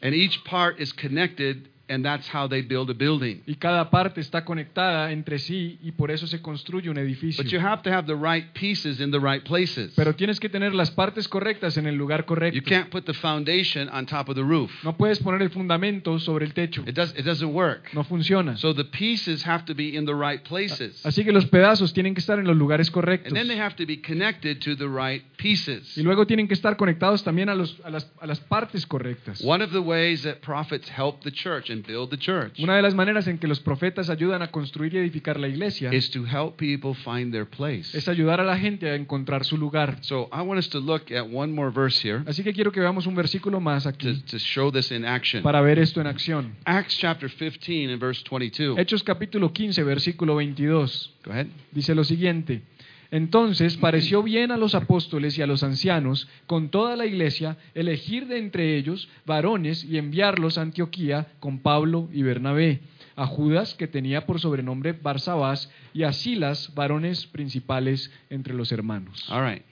[0.00, 3.42] And each part is connected, and that's how they build a building.
[3.46, 7.42] Y cada parte está conectada entre sí y por eso se construye un edificio.
[7.42, 9.92] But you have to have the right pieces in the right places.
[9.96, 12.56] Pero tienes que tener las partes correctas en el lugar correcto.
[12.58, 14.70] You can't put the foundation on top of the roof.
[14.84, 16.82] No puedes poner el fundamento sobre el techo.
[16.86, 17.92] It, does, it doesn't work.
[17.94, 18.56] No funciona.
[18.56, 21.00] So the pieces have to be in the right places.
[21.04, 23.28] Así que los pedazos tienen que estar en los lugares correctos.
[23.32, 25.96] And then they have to be connected to the right pieces.
[25.96, 29.40] Y luego tienen que estar conectados también a, los- a las, a las partes correctas.
[29.44, 32.82] One of the ways that prophets help the church and build the church Una de
[32.82, 36.24] las maneras en que los profetas ayudan a construir y edificar la iglesia is to
[36.24, 37.96] help people find their place.
[37.96, 39.98] es ayudar a la gente a encontrar su lugar.
[40.02, 42.80] So I want us to look at one more verse here Así que quiero que
[42.80, 45.42] veamos un versículo más to, aquí to show this in action.
[45.42, 46.54] para ver esto en acción.
[46.64, 48.78] Acts chapter 15 and verse 22.
[48.78, 51.14] Hechos capítulo 15, versículo 22.
[51.24, 51.46] Go ahead.
[51.72, 52.62] Dice lo siguiente.
[53.10, 58.26] Entonces pareció bien a los apóstoles y a los ancianos, con toda la iglesia, elegir
[58.26, 62.80] de entre ellos varones y enviarlos a Antioquía con Pablo y Bernabé,
[63.16, 69.26] a Judas, que tenía por sobrenombre Barsabás, y a Silas, varones principales entre los hermanos.
[69.30, 69.64] All right.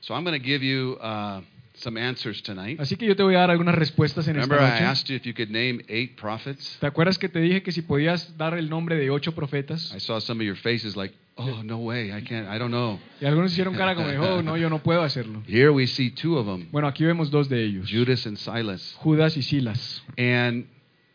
[0.00, 1.42] So I'm going to give you uh,
[1.80, 2.78] some answers tonight.
[2.80, 5.16] Así que yo te voy a dar algunas respuestas en esta Remember, I asked you
[5.16, 6.78] if you could name eight prophets?
[6.80, 9.92] ¿Te acuerdas que te dije que si podías dar el nombre de ocho profetas?
[9.94, 12.98] I saw some of your faces like, oh, no way, I can't, I don't know.
[13.20, 15.42] Y algunos hicieron cara como oh, no, yo no puedo hacerlo.
[15.48, 18.96] Here we see two of them Bueno, aquí vemos dos de ellos, Judas and Silas.
[18.98, 20.02] Judas y Silas.
[20.18, 20.66] And,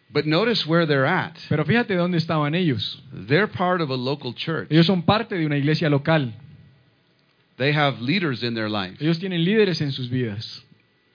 [0.09, 1.37] but notice where they're at.
[1.49, 3.03] Pero fíjate dónde estaban ellos.
[3.27, 4.67] They're part of a local church.
[4.71, 6.33] Ellos son parte de una iglesia local.
[7.57, 8.97] They have leaders in their life.
[9.01, 10.61] Ellos tienen líderes en sus vidas.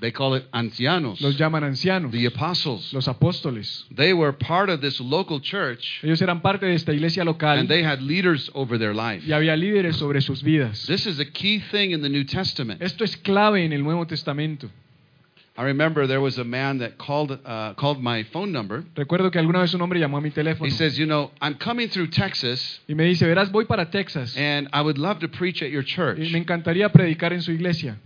[0.01, 2.91] They call it ancianos, Los llaman ancianos, the apostles.
[2.95, 3.85] los apóstoles.
[3.95, 7.69] They were part of this local church, Ellos eran parte de esta iglesia local and
[7.69, 9.23] they had leaders over their life.
[9.27, 10.87] y había líderes sobre sus vidas.
[10.87, 12.81] This is a key thing in the New Testament.
[12.81, 14.71] Esto es clave en el Nuevo Testamento.
[15.61, 18.83] I remember there was a man that called uh, called my phone number.
[18.95, 21.57] Recuerdo que alguna vez un hombre llamó a mi teléfono He says, "You know, I'm
[21.59, 25.29] coming through Texas, y me dice, verás, voy para Texas and I would love to
[25.29, 27.99] preach at your church." y me encantaría predicar en su iglesia.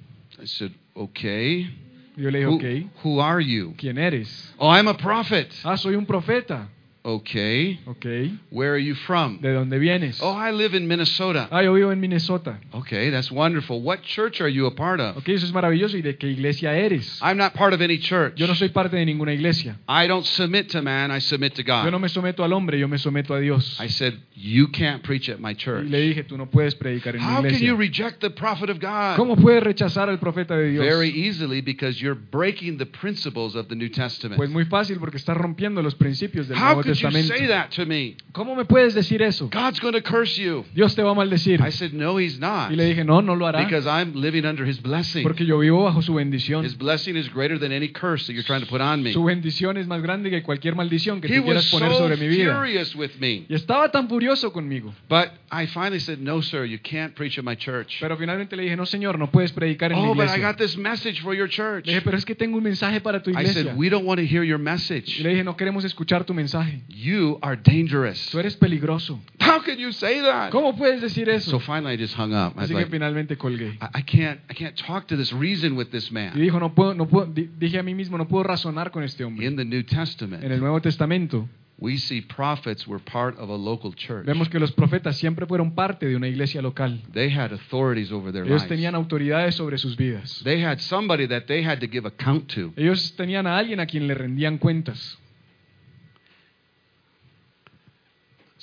[0.43, 1.71] I said, "Okay.
[2.17, 4.53] Yo le dije, Who, ok, who are you?" ¿quién eres?
[4.59, 6.69] "Oh, I'm a prophet." Ah, soy un profeta.
[7.07, 7.79] "Okay.
[7.85, 8.07] Ok,
[8.51, 10.19] Where are you from?" ¿de dónde vienes?
[10.23, 12.59] "Oh, I live in Minnesota." Ah, yo vivo en Minnesota.
[12.73, 13.83] "Okay, that's wonderful.
[13.83, 15.99] What church are you a part of?" Ok, eso es maravilloso.
[15.99, 17.21] ¿Y de qué iglesia eres?
[17.23, 18.37] "I'm not part of any church.
[18.37, 19.77] Yo no soy parte de ninguna iglesia.
[19.87, 21.85] I don't submit to man, I submit to God.
[21.85, 23.79] Yo no God." me someto al hombre, yo me someto a Dios.
[23.79, 27.17] I said, "You can't preach at my Y church." le dije, tú no puedes predicar
[27.17, 29.17] en mi How can you reject the prophet of God?
[29.17, 30.83] ¿Cómo puedes rechazar al profeta de Dios?
[30.83, 34.39] Very easily because you're breaking the principles of the New Testament.
[34.39, 37.35] Pues muy fácil porque estás rompiendo los principios del Nuevo you Testamento.
[37.35, 38.17] say that to me?
[38.33, 39.49] ¿Cómo me puedes decir eso?
[39.51, 40.65] God's going to curse you.
[40.75, 41.61] Dios te va a maldecir.
[41.61, 42.71] I said, No, he's not.
[42.71, 43.65] Y le dije, no, no lo hará.
[43.65, 45.23] Because I'm living under his blessing.
[45.23, 46.65] Porque yo vivo bajo su bendición.
[46.65, 49.13] His blessing is greater than any curse that you're trying to put on me.
[49.13, 52.17] Su bendición es más grande que cualquier maldición que He tú quieras poner so sobre
[52.17, 52.55] mi vida.
[52.57, 53.47] furious with me.
[53.49, 54.93] Y estaba tan furioso conmigo.
[55.09, 57.99] But I finally said, No, sir, you can't preach at my church.
[58.01, 60.25] Pero finalmente le dije, no señor, no puedes predicar en mi iglesia.
[60.25, 61.87] Oh, but I got this message for your church.
[61.87, 63.61] Le dije, pero es que tengo un mensaje para tu iglesia.
[63.61, 65.21] I said, We don't want to hear your Y message.
[65.23, 66.83] le dije, no queremos escuchar tu mensaje.
[66.89, 68.31] You are dangerous.
[68.31, 69.21] Tú eres peligroso.
[69.41, 70.51] How can you say that?
[70.51, 72.55] ¿Cómo puedes decir So finally I just hung up.
[72.57, 73.79] I Así que finalmente colgué.
[73.81, 76.33] I I can't, I can't talk to this, reason with this Y man.
[76.35, 79.47] dijo, no puedo, no puedo, dije a mí mismo, no puedo razonar con este hombre.
[79.47, 83.55] In the New En Testament, el Nuevo Testamento we see prophets were part of a
[83.55, 84.25] local church.
[84.27, 87.03] vemos que los profetas siempre fueron parte de una iglesia local.
[87.13, 88.69] They had authorities over their Ellos lives.
[88.69, 90.41] tenían autoridades sobre sus vidas.
[90.45, 92.73] They had somebody that they had to give account to.
[92.77, 95.19] Ellos tenían a alguien a quien le rendían cuentas.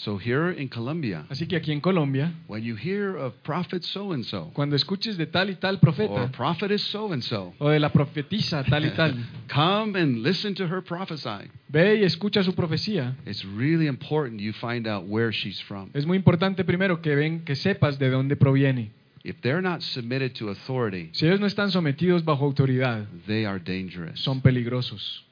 [0.03, 4.13] So here in Colombia, Así que aquí en Colombia, when you hear of prophet so
[4.13, 7.69] and so, cuando escuches de tal y tal or profeta, prophetess so and so, o
[7.69, 9.13] de la profetisa tal y tal,
[9.47, 11.51] come and listen to her prophesy.
[11.69, 13.15] ve y escucha su profecía.
[13.27, 15.91] It's really important you find out where she's from.
[15.93, 18.89] Es muy importante primero que ven, que sepas de dónde proviene.
[19.23, 23.59] If they're not submitted to authority, Si ellos no están sometidos bajo autoridad, they are
[23.59, 24.19] dangerous.
[24.19, 25.23] son peligrosos.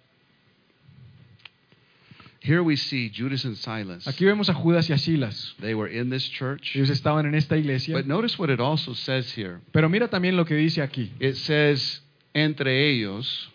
[2.42, 4.08] Here we see Judas and Silas.
[4.08, 5.56] Aquí vemos a Judas y a Silas.
[5.60, 6.76] They were in this church.
[6.76, 7.94] Ellos estaban en esta iglesia.
[7.96, 9.60] But notice what it also says here.
[9.74, 11.12] Pero mira también lo que dice aquí.
[11.20, 12.02] It says,
[12.34, 13.50] entre ellos,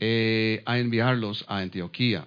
[0.00, 2.26] eh, a enviarlos a Antioquía.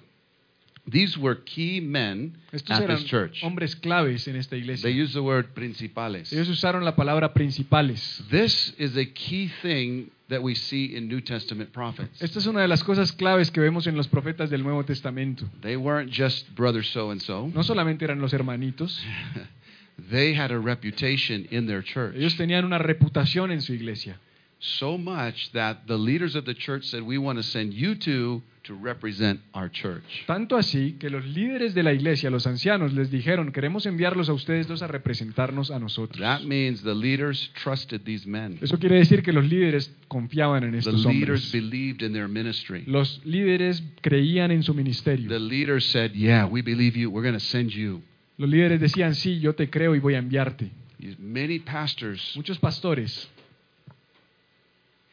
[0.89, 3.43] These were key men Estos at eran this church.
[3.43, 4.89] hombres claves en esta They iglesia.
[4.89, 6.31] use the word principales.
[6.31, 8.23] Ellos usaron la palabra principales.
[8.31, 12.21] This is a key thing that we see in New Testament prophets.
[12.21, 15.45] Esta es una de las cosas claves que vemos en los profetas del Nuevo Testamento.
[15.61, 17.47] They weren't just brother so and so.
[17.53, 18.99] No solamente eran los hermanitos,
[20.11, 22.15] They had a reputation in their church.
[22.15, 24.19] ellos tenían una reputación en su iglesia.
[24.59, 28.41] So much that the leaders of the church said, We want to send you two
[28.63, 30.03] to represent our church.
[30.25, 34.33] Tanto así que los líderes de la iglesia, los ancianos, les dijeron, queremos enviarlos a
[34.33, 36.19] ustedes dos a representarnos a nosotros.
[36.19, 38.57] That means the leaders trusted these men.
[38.61, 41.51] Eso quiere decir que los líderes confiaban en The estos leaders hombres.
[41.51, 42.83] believed in their ministry.
[42.87, 45.39] Los líderes creían en su The ministerio.
[45.39, 47.09] leaders said, Yeah, we believe you.
[47.11, 48.01] We're going to send you.
[48.37, 50.71] Los líderes decían, sí, yo te creo y voy a enviarte.
[51.19, 53.29] Many pastors Muchos pastores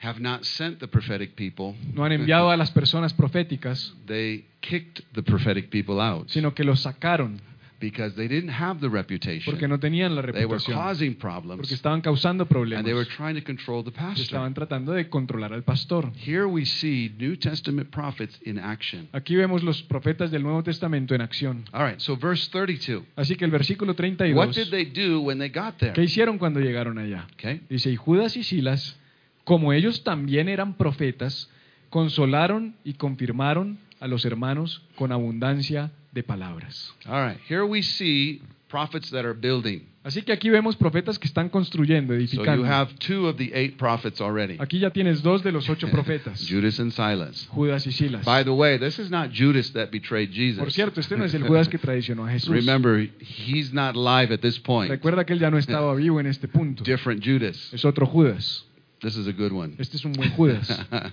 [0.03, 5.03] have not sent the prophetic people, no han enviado a las personas proféticas, they kicked
[5.14, 7.40] the prophetic people out sino que los sacaron
[7.80, 9.45] because they didn't have the reputation.
[9.45, 13.34] porque no tenían la They were reputación, causing porque estaban causando and they were trying
[13.34, 14.22] to control the y pastor.
[14.22, 16.11] estaban tratando de controlar al pastor.
[16.16, 19.09] Here we see New Testament prophets in action.
[19.12, 21.64] Aquí vemos los profetas del Nuevo Testamento en acción.
[21.72, 23.05] All right, so verse 32.
[23.16, 25.92] Así que el versículo What 32, did they do when they got there?
[25.92, 27.26] ¿qué hicieron cuando llegaron allá?
[27.34, 27.61] Okay.
[27.68, 28.97] Dice, y Judas y Silas,
[29.45, 31.51] como ellos también eran profetas,
[31.90, 36.92] consolaron y confirmaron a los hermanos con abundancia de palabras.
[37.07, 39.86] All right, here we see prophets that are building.
[40.03, 42.66] Así que aquí vemos profetas que están construyendo, So you edificando.
[42.66, 46.47] have two of the eight prophets already Aquí ya tienes dos de los ocho profetas,
[46.51, 47.49] Judas and Silas.
[47.51, 48.22] Judas y Silas.
[48.26, 50.59] By the way, this is not Judas that betrayed Jesus.
[50.59, 52.51] Por cierto, este no es el Judas que traicionó a Jesús.
[52.51, 54.90] Remember, he's not live at this point.
[54.90, 56.84] Recuerda que él ya no estaba vivo en este punto.
[56.84, 57.72] Different Judas.
[57.72, 58.66] Es otro Judas.
[59.05, 59.77] This is a good one.
[59.79, 60.67] Este es un buen Judas.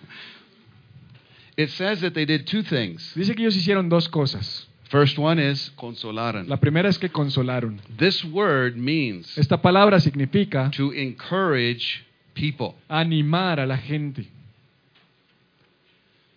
[1.58, 3.14] it says that they did two things.
[3.16, 4.66] Dice que ellos hicieron dos cosas.
[4.90, 6.48] First one is consolaron.
[6.48, 7.82] La primera es que consolaron.
[7.98, 12.76] This word means Esta palabra significa to encourage people.
[12.90, 14.26] animar a la gente.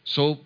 [0.05, 0.41] So,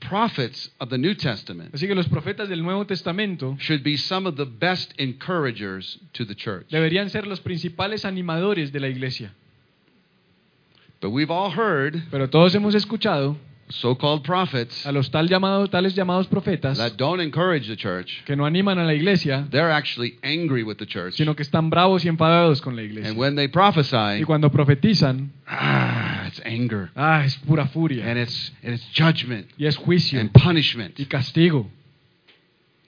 [0.00, 4.26] prophets of the New Testament Así que los profetas del Nuevo Testamento should be some
[4.26, 6.66] of the best encouragers to the church.
[6.70, 9.34] deberían ser los principales animadores de la iglesia.
[11.04, 13.36] But we've all heard Pero todos hemos escuchado
[13.68, 18.22] so called prophets a los tal llamado- tales llamados profetas that don't encourage the church.
[18.24, 21.14] que no animan a la iglesia, They're actually angry with the church.
[21.14, 23.10] sino que están bravos y enfadados con la iglesia.
[23.10, 26.90] And when they prophesy, Y cuando profetizan, ah, it's anger.
[26.96, 28.06] ah, es pura furia.
[28.10, 30.98] And it's, and it's judgment Y es juicio and punishment.
[30.98, 31.68] y castigo.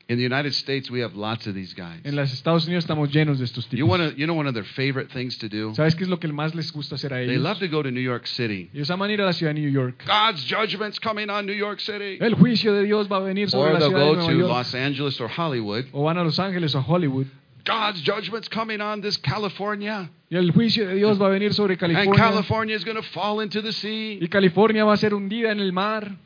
[0.09, 2.01] In the United States, we have lots of these guys.
[2.05, 3.79] En los Estados Unidos estamos llenos de estos tipos.
[3.79, 5.75] You, wanna, you know one of their favorite things to do?
[5.75, 7.35] ¿Sabes qué es lo que más les gusta hacer a ellos?
[7.35, 8.71] They love to go to New York City.
[8.73, 10.05] Ellos aman ir a la ciudad de New York.
[10.07, 12.19] God's judgment's coming on New York City.
[12.21, 15.21] El juicio de Dios va a venir sobre Or la they'll go to Los Angeles
[15.21, 15.87] or Hollywood.
[15.93, 17.27] O van a Los Ángeles o Hollywood.
[17.65, 20.09] God's judgment's coming on this California.
[20.31, 22.09] Y el juicio de Dios va a venir sobre California.
[22.09, 22.77] And California.
[22.77, 24.21] California is going to fall into the sea.
[24.21, 26.17] Y California va a ser hundida en el mar.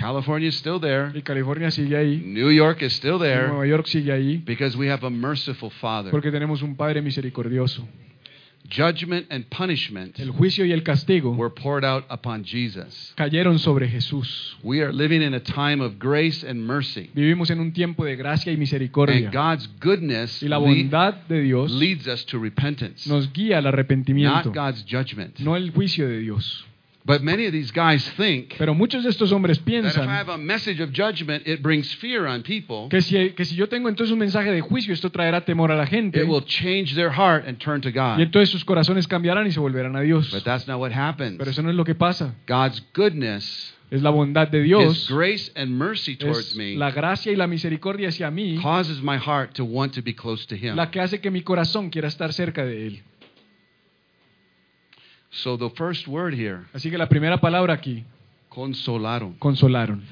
[0.00, 1.10] California is still there.
[1.14, 2.22] Y California sigue ahí.
[2.24, 4.42] New York is still there Nueva York sigue ahí.
[4.46, 6.10] because we have a merciful Father.
[6.10, 7.86] Porque tenemos un Padre misericordioso.
[8.68, 13.12] Judgment and punishment El juicio y el castigo were poured out upon Jesus.
[13.16, 14.56] cayeron sobre Jesús.
[14.62, 17.10] We are living in a time of grace and mercy.
[17.12, 19.28] Vivimos en un tiempo de gracia y misericordia.
[19.28, 19.34] And.
[19.34, 24.50] God's goodness Y la bondad de Dios leads us to repentance, nos guía al arrepentimiento.
[24.50, 25.38] not God's judgment.
[25.40, 26.64] no el juicio de Dios.
[27.04, 30.08] But many of these guys think Pero muchos de estos hombres that if I piensan
[30.08, 32.88] have a message of judgment, it brings fear on people.
[32.90, 35.76] que si, que si yo tengo entonces un mensaje de juicio, esto traerá temor a
[35.76, 36.20] la gente.
[36.20, 38.18] It will change their heart and turn to God.
[38.18, 40.30] Y entonces sus corazones cambiarán y se volverán a Dios.
[40.30, 41.38] But that's not what happens.
[41.38, 42.34] Pero eso no es lo que pasa.
[42.46, 47.36] God's goodness, Es la bondad de His grace and mercy towards me la gracia y
[47.36, 50.76] la misericordia hacia mí, causes my heart to want to be close to Him.
[50.76, 53.02] la que hace que mi corazón quiera estar cerca de Él.
[55.32, 58.04] So the first word here, Así que la primera palabra aquí,
[58.48, 60.02] consolaron, consolaron,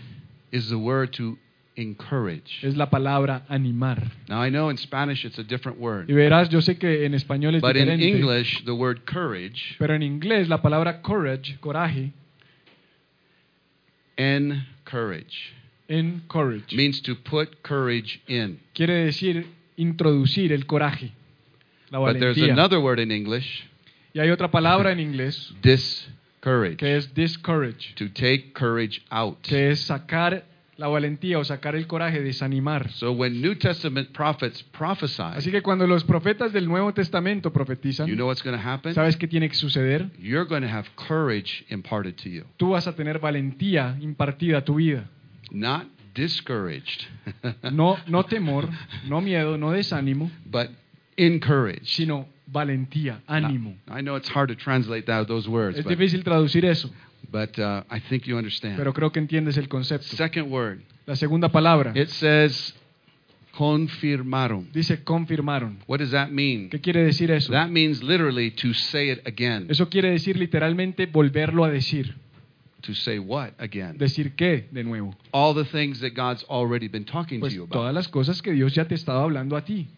[0.52, 1.36] is the word to
[1.74, 2.60] encourage.
[2.62, 4.10] es la palabra animar.
[4.28, 7.14] Now, I know in Spanish it's a different Y word, verás, yo sé que en
[7.14, 11.58] español es but in diferente, English, the word courage, pero en inglés la palabra courage,
[11.60, 12.12] coraje,
[14.16, 15.52] encourage,
[15.88, 18.58] encourage, means to put courage in.
[18.74, 19.46] quiere decir
[19.76, 21.12] introducir el coraje,
[21.90, 22.52] la But there's valentía.
[22.52, 23.67] another word in English,
[24.18, 29.38] Y hay otra palabra en inglés discourage, que es discourage, to take courage out.
[29.42, 30.44] que es sacar
[30.76, 32.90] la valentía o sacar el coraje, desanimar.
[32.90, 38.08] So when New Testament prophets prophesy, Así que cuando los profetas del Nuevo Testamento profetizan,
[38.08, 38.92] you know what's going to happen?
[38.92, 40.10] ¿sabes qué tiene que suceder?
[40.18, 44.64] You're going to have courage imparted to you, Tú vas a tener valentía impartida a
[44.64, 45.08] tu vida.
[45.52, 47.04] not discouraged,
[47.70, 48.68] No, no temor,
[49.06, 50.70] no miedo, no desánimo, but
[51.16, 51.86] encouraged.
[51.86, 53.76] sino valentía, ánimo.
[53.88, 56.90] I know it's hard to translate that, those words, Es but, difícil traducir eso,
[57.30, 58.76] but uh, I think you understand.
[58.76, 60.16] pero creo que entiendes el concepto.
[60.16, 62.74] Second word, La segunda palabra it says
[63.58, 64.68] confirmaron.
[64.72, 65.78] dice confirmaron.
[65.86, 66.70] What does that mean?
[66.70, 67.52] ¿Qué quiere decir eso?
[67.52, 69.66] That means literally to say it again.
[69.68, 72.14] Eso quiere decir literalmente volverlo a decir.
[72.82, 73.98] To say what again?
[73.98, 75.12] ¿Decir qué de nuevo?
[75.32, 77.72] All the things that God's already been talking to you about.
[77.72, 79.88] todas las cosas que Dios ya te estaba hablando a ti.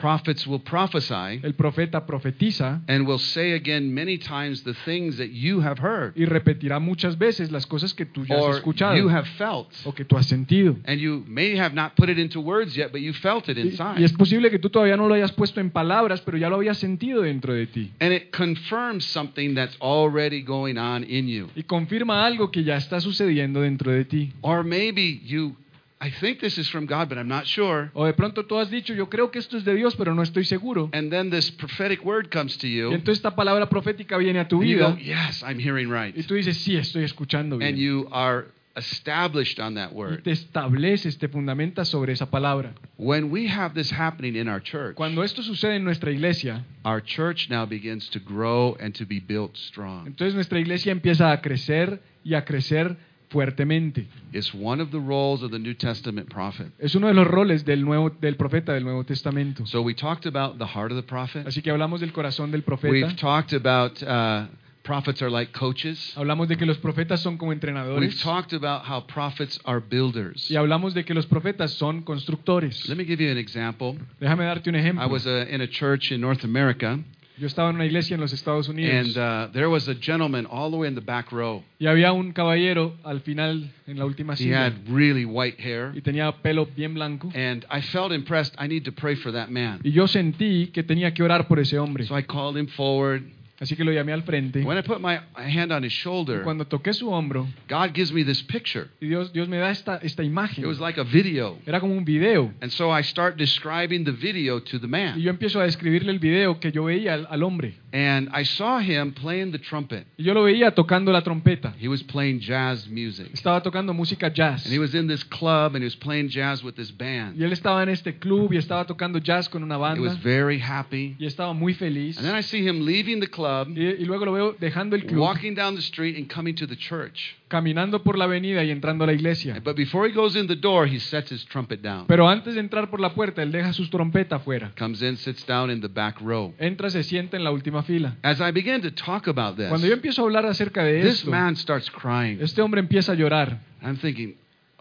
[0.00, 5.30] Prophets will prophesy El profeta profetiza and will say again many times the things that
[5.30, 9.08] you have heard y repetirá muchas veces las cosas que tú ya has escuchado you
[9.08, 9.68] have felt.
[9.84, 10.76] o que tú has sentido.
[10.86, 14.00] And you may have not put it into words yet, but you felt it Y,
[14.00, 16.56] y es posible que tú todavía no lo hayas puesto en palabras, pero ya lo
[16.56, 17.92] habías sentido dentro de ti.
[18.00, 21.48] And it confirms something that's already going on in you.
[21.54, 24.32] Y confirma algo que ya está sucediendo dentro de ti.
[24.42, 25.56] Or maybe you,
[25.98, 27.90] I think this is from God, but I'm not sure.
[27.94, 30.22] O de pronto tú has dicho, yo creo que esto es de Dios, pero no
[30.22, 30.90] estoy seguro.
[30.92, 32.92] And then this prophetic word comes to Y you.
[32.92, 36.14] entonces esta palabra profética viene a tu And you go, yes, I'm hearing right.
[36.16, 40.22] y tú dices, sí, estoy escuchando And you are established on that Y word.
[40.22, 42.74] te estableces, te fundamentas sobre esa palabra.
[42.98, 47.00] When we have this happening in our church, Cuando esto sucede en nuestra iglesia, our
[47.02, 50.06] church now begins to grow and to be built strong.
[50.06, 52.96] entonces nuestra iglesia empieza a crecer y a crecer
[53.28, 54.06] fuertemente.
[54.32, 56.72] It's one of the roles of the New Testament prophet.
[56.78, 59.64] Es uno de los roles del, nuevo, del profeta del Nuevo Testamento.
[59.66, 61.46] So we talked about the heart of the prophet.
[61.46, 62.92] Así que hablamos del corazón del profeta.
[62.92, 64.46] We've talked about uh,
[64.86, 66.12] prophets are like coaches.
[66.16, 68.00] Hablamos de que los profetas son como entrenadores.
[68.00, 70.48] We've talked about how prophets are builders.
[70.50, 72.88] Y hablamos de que los profetas son constructores.
[72.88, 73.96] Let me give you an example.
[74.20, 75.04] Déjame darte un ejemplo.
[75.04, 76.98] I was uh, in a church in North America,
[77.38, 80.46] Yo estaba en una iglesia en los Estados Unidos and uh, there was a gentleman
[80.50, 81.62] all the way in the back row.
[81.78, 85.92] y había un caballero al final, en la última He silla, had really white hair,
[85.94, 87.30] y tenía pelo bien blanco.
[87.34, 88.54] and I felt impressed.
[88.58, 89.80] I need to pray for that man.
[89.84, 92.04] Y yo sentí que tenía que orar por ese hombre.
[92.06, 93.22] So I called him forward.
[93.58, 94.62] Así que lo llamé al frente.
[94.62, 98.24] When I put my hand on his shoulder, cuando toqué su hombro, God gives me
[98.24, 98.88] this picture.
[99.00, 100.64] y Dios, Dios me da esta, esta imagen.
[100.64, 101.58] It was like a video.
[101.66, 102.52] Era como un video.
[102.60, 105.18] And so I start describing the video to the Y man.
[105.18, 107.74] yo empiezo a describirle el video que yo veía al, al hombre.
[107.92, 110.06] And I saw him playing the trumpet.
[110.18, 111.74] Y yo lo veía tocando la trompeta.
[111.78, 113.30] He was playing jazz music.
[113.32, 114.66] Estaba tocando música jazz.
[114.66, 117.40] And he was in this club and he was playing jazz with this band.
[117.40, 120.58] Y él estaba en este club y estaba tocando jazz con una He was very
[120.58, 121.16] happy.
[121.18, 122.18] Y estaba muy feliz.
[122.18, 125.04] And then I see him leaving the club, Y, y luego lo veo dejando el
[125.06, 127.34] club, walking down the street and coming to the church.
[127.48, 129.60] caminando por la avenida y entrando a la iglesia.
[129.64, 132.06] But before he goes in the door, he sets his trumpet down.
[132.06, 134.72] Pero antes de entrar por la puerta, él deja su trompeta afuera.
[134.78, 136.54] Comes in, sits down in the back row.
[136.58, 138.16] Entra, se sienta en la última fila.
[138.22, 141.20] As I begin to talk about this, Cuando yo empiezo a hablar acerca de this
[141.20, 142.38] esto, man starts crying.
[142.40, 143.60] este hombre empieza a llorar.
[143.82, 144.36] I'm thinking,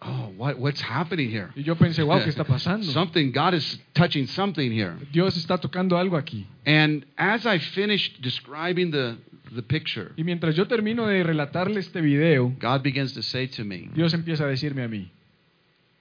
[0.05, 1.49] oh, what, what's happening here?
[1.55, 2.85] Y yo pensé, wow, ¿qué está pasando?
[2.91, 4.95] Something, God is touching something here.
[5.11, 6.45] Dios está tocando algo aquí.
[6.65, 9.17] And as I finished describing the,
[9.53, 13.63] the picture, Y mientras yo termino de relatarle este video, God begins to say to
[13.63, 15.11] me, Dios empieza a decirme a mí,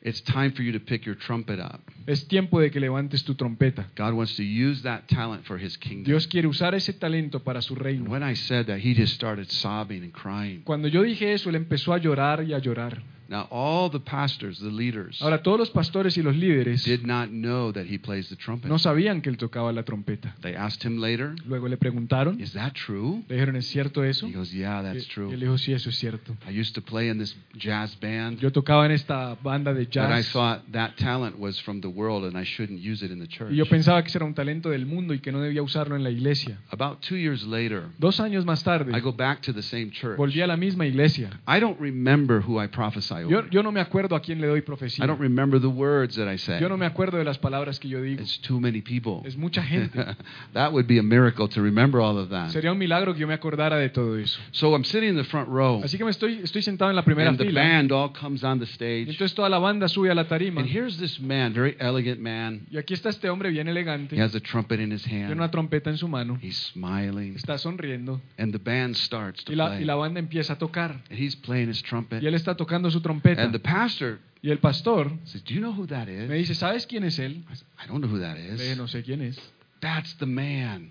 [0.07, 1.81] It's time for you to pick your trumpet up.
[2.07, 3.87] es tiempo de que levantes tu trompeta.
[3.97, 6.05] God wants to use that talent for his kingdom.
[6.05, 8.11] Dios quiere usar ese talento para su reino.
[8.11, 10.61] when I said that, he just started sobbing and crying.
[10.63, 13.03] Cuando yo dije eso, él empezó a llorar y a llorar.
[13.29, 17.29] Now, all the pastors, the leaders, Ahora, todos los pastores y los líderes did not
[17.31, 18.68] know that he plays the trumpet.
[18.68, 20.35] no sabían que él tocaba la trompeta.
[20.43, 23.22] They asked him later, Luego le preguntaron, Is that true?
[23.29, 24.27] le dijeron, ¿es cierto eso?
[24.27, 25.33] He goes, Yeah, that's Y- true.
[25.33, 26.37] Él dijo, sí, eso es cierto.
[26.47, 29.89] I used to play in this jazz band, Yo tocaba en esta banda de but
[29.89, 33.20] I jazz thought that talent was from the world and I shouldn't use it in
[33.20, 33.51] the church.
[33.53, 35.97] y yo pensaba que ese era un talento del mundo y que no debía usarlo
[35.97, 36.59] en la iglesia.
[36.70, 40.18] About two years later, Dos años más tarde, I go back to the same church.
[40.18, 41.31] volví a la misma iglesia.
[41.49, 44.59] I don't remember who I prophesied Yo, yo no me acuerdo a quién le doy
[44.59, 45.07] I profecía.
[45.07, 46.61] don't remember the words that I say.
[46.61, 48.23] Yo no me acuerdo de las palabras que yo digo.
[48.23, 49.21] It's too many people.
[49.25, 49.99] Es mucha gente.
[50.53, 52.51] that would be a miracle to remember all of that.
[52.51, 54.41] Sería un milagro que yo me acordara de todo eso.
[54.53, 57.05] So I'm sitting in the front row, Así que me estoy, estoy sentado en la
[57.05, 57.61] primera and the fila.
[57.62, 59.11] band all comes on the Y stage.
[59.11, 60.61] entonces toda la banda sube a la tarima.
[60.61, 62.67] And here's this man, very elegant man.
[62.71, 64.17] Y aquí está este hombre bien elegante.
[64.17, 65.33] He has a trumpet in his Tiene hand.
[65.37, 66.39] una trompeta en su mano.
[66.43, 67.35] He's smiling.
[67.37, 68.21] Está sonriendo.
[68.39, 69.83] And the band starts to Y la, play.
[69.83, 71.03] y la banda empieza a tocar.
[71.11, 72.23] And he's playing his trumpet.
[72.23, 73.43] Y él está tocando su trompeta.
[73.43, 76.49] And the pastor Y el pastor says, Do you know who that me is?
[76.49, 77.45] dice, ¿sabes quién es él?
[77.51, 78.77] I said, I don't know who that Le dije, is.
[78.77, 79.39] no sé quién es.
[79.81, 80.91] That's the man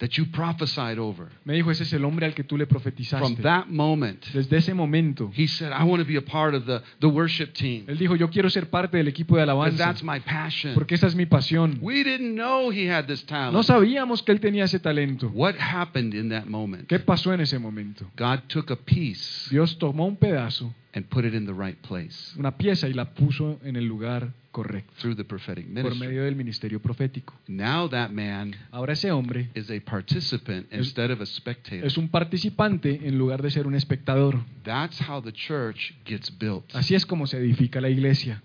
[0.00, 1.28] that you prophesied over.
[1.44, 3.42] Me dijo, ese es el hombre al que tú le From profetizaste.
[3.42, 6.82] that moment, Desde ese momento, he said, I want to be a part of the,
[7.00, 7.84] the worship team.
[7.86, 9.76] él dijo, yo quiero ser parte del equipo de Because alabanza.
[9.84, 10.72] that's my passion.
[10.74, 11.78] Porque esa es mi pasión.
[11.82, 13.64] We didn't know he had this No talent.
[13.66, 15.28] sabíamos que él tenía ese talento.
[15.34, 16.86] What happened in that moment?
[16.86, 18.10] ¿Qué pasó en ese momento?
[18.16, 22.34] God took a piece Dios tomó un pedazo, and put it in the right place
[22.38, 25.90] una pieza, y la puso en el lugar correcto, through the prophetic ministry.
[25.90, 27.34] por medio del ministerio profético.
[27.46, 31.86] Now that man Ahora ese hombre is a participant Es- instead of a spectator.
[31.86, 34.40] es un participante en lugar de ser un espectador.
[34.64, 36.64] That's how the church gets built.
[36.74, 38.42] Así es como se edifica la iglesia.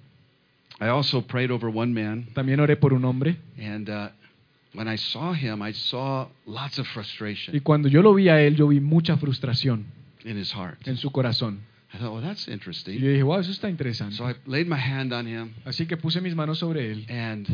[0.79, 4.09] I also prayed over one man, También oré por un hombre and uh,
[4.73, 8.39] when I saw him, I saw lots of y frustration cuando yo lo vi a
[8.41, 9.85] él, yo vi mucha frustración
[10.25, 10.85] in his heart.
[10.87, 11.61] en su corazón.
[11.95, 12.99] I thought, well, that's Y interesting.
[12.99, 14.15] yo dije, wow, eso está interesante.
[14.15, 17.47] So I laid my hand on him, Así que puse mis manos sobre él and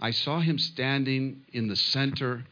[0.00, 2.44] I saw him standing in the center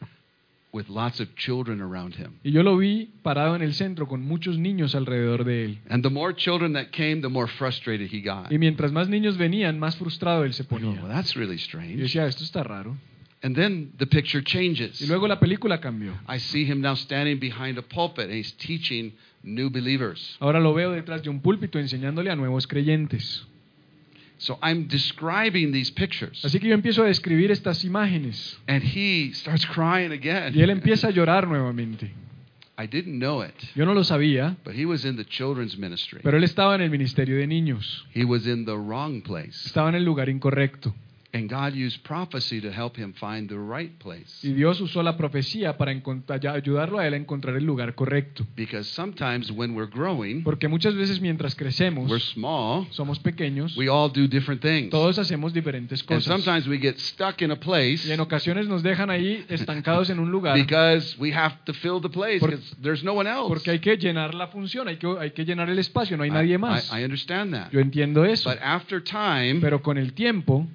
[0.72, 2.32] with lots of children around him.
[2.44, 5.78] y yo lo vi parado en el centro con muchos niños alrededor de él.
[5.88, 8.50] And the more children that came, the more frustrated he got.
[8.52, 11.08] Y mientras más niños venían, más frustrado él se I go, well, ponía.
[11.08, 11.96] that's really Y yo strange.
[11.96, 12.96] decía, esto está raro.
[13.42, 15.00] And then the picture changes.
[15.00, 16.14] Y luego la película cambió.
[16.28, 19.12] I see him now standing behind a pulpit, and he's teaching
[19.42, 20.36] new believers.
[20.40, 23.44] Ahora lo veo detrás de un púlpito enseñándole a nuevos creyentes.
[24.38, 26.44] So I'm describing these pictures.
[26.44, 28.58] Así que yo empiezo a describir estas imágenes.
[28.66, 30.54] And he starts crying again.
[30.54, 32.12] Y él empieza a llorar nuevamente.
[32.78, 36.20] I didn't know it, Yo no lo sabía, but he was in the children's ministry.
[36.22, 38.04] pero él estaba en el ministerio de niños.
[38.14, 39.66] He was in the wrong place.
[39.66, 40.94] Estaba en el lugar incorrecto.
[41.36, 44.42] And God used prophecy to help him find the right place.
[44.42, 48.46] Y Dios usó la profecía para ayudarlo a él a encontrar el lugar correcto.
[48.56, 53.88] Because sometimes when we're growing, Porque muchas veces mientras crecemos, we're small, somos pequeños, we
[53.88, 54.90] all do different things.
[54.90, 56.26] todos hacemos diferentes cosas.
[56.28, 60.08] And sometimes we get stuck in a place Y en ocasiones nos dejan ahí estancados
[60.10, 63.48] en un lugar because we have to fill the place because there's no one else.
[63.48, 66.30] porque hay que llenar la función, hay que, hay que llenar el espacio, no hay
[66.30, 66.90] I- nadie más.
[66.92, 67.70] I, I understand that.
[67.72, 68.48] Yo entiendo eso.
[68.48, 70.66] But after time, Pero con el tiempo,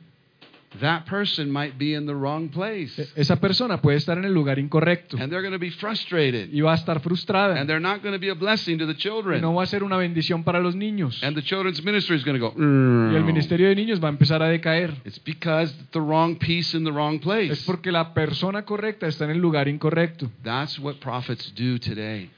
[0.80, 2.98] that person might be in the wrong place.
[3.16, 6.50] esa persona puede estar en el lugar incorrecto And they're going to be frustrated.
[6.54, 7.60] y va a estar frustrada.
[7.60, 9.42] And they're not going to be a blessing to the Y children.
[9.42, 11.22] no va a ser una bendición para los niños.
[11.24, 12.54] And the children's ministry is going to go.
[12.58, 14.94] Y el ministerio de niños va a empezar a decaer.
[15.06, 17.52] It's because the wrong piece in the wrong place.
[17.52, 20.32] Es porque la persona correcta está en el lugar incorrecto.
[20.44, 22.30] That's what prophets do today.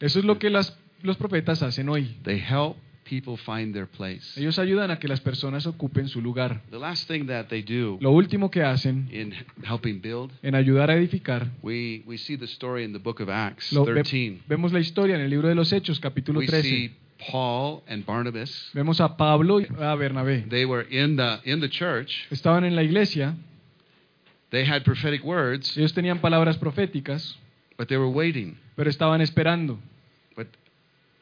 [0.00, 2.16] Eso es lo que las- los profetas hacen hoy.
[2.24, 4.38] They help people find their place.
[4.40, 6.62] Ellos ayudan a que las personas ocupen su lugar.
[6.70, 9.32] The last thing that they do Lo último que hacen in
[9.64, 13.28] helping build, en ayudar a edificar, we, we see the story in the book of
[13.28, 14.40] Acts lo- ve- 13.
[14.48, 16.62] vemos la historia en el libro de los Hechos, capítulo We 13.
[16.68, 16.90] see
[17.30, 18.70] Paul and Barnabas.
[18.74, 20.48] Vemos a Pablo y a Bernabé.
[20.48, 22.26] They were in the in the church.
[22.30, 23.34] Estaban en la iglesia,
[24.50, 27.36] They had prophetic words, ellos tenían palabras proféticas,
[27.76, 28.56] but they were waiting.
[28.76, 29.78] pero estaban esperando.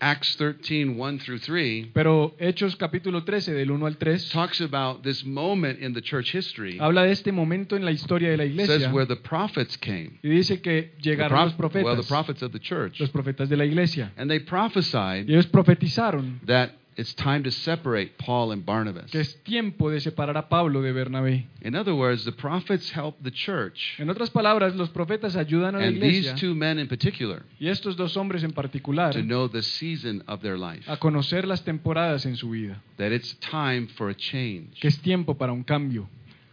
[0.04, 5.04] Acts 13, 1 through 3, Pero Hechos capítulo 13, del 1 al 3, talks about
[5.04, 6.76] this moment in the church history.
[6.80, 9.76] habla de este momento en la historia de la It says iglesia where the prophets
[9.76, 10.18] came.
[10.24, 12.98] y dice que The llegaron los proph- well, the profetas, prophets of the church.
[12.98, 14.10] los profetas de la iglesia.
[14.16, 19.10] And they prophesied Y ellos profetizaron that it's time to separate Paul and Barnabas.
[19.10, 21.46] que es tiempo de separar a Pablo de Bernabé.
[21.62, 25.78] In other words, the prophets help the church, En otras palabras, los profetas ayudan a
[25.78, 29.48] la and these two men in particular, y estos dos hombres en particular to know
[29.48, 30.84] the season of their life.
[30.90, 34.78] a conocer las temporadas en su vida, That it's time for a change.
[34.80, 36.08] que es tiempo para un cambio.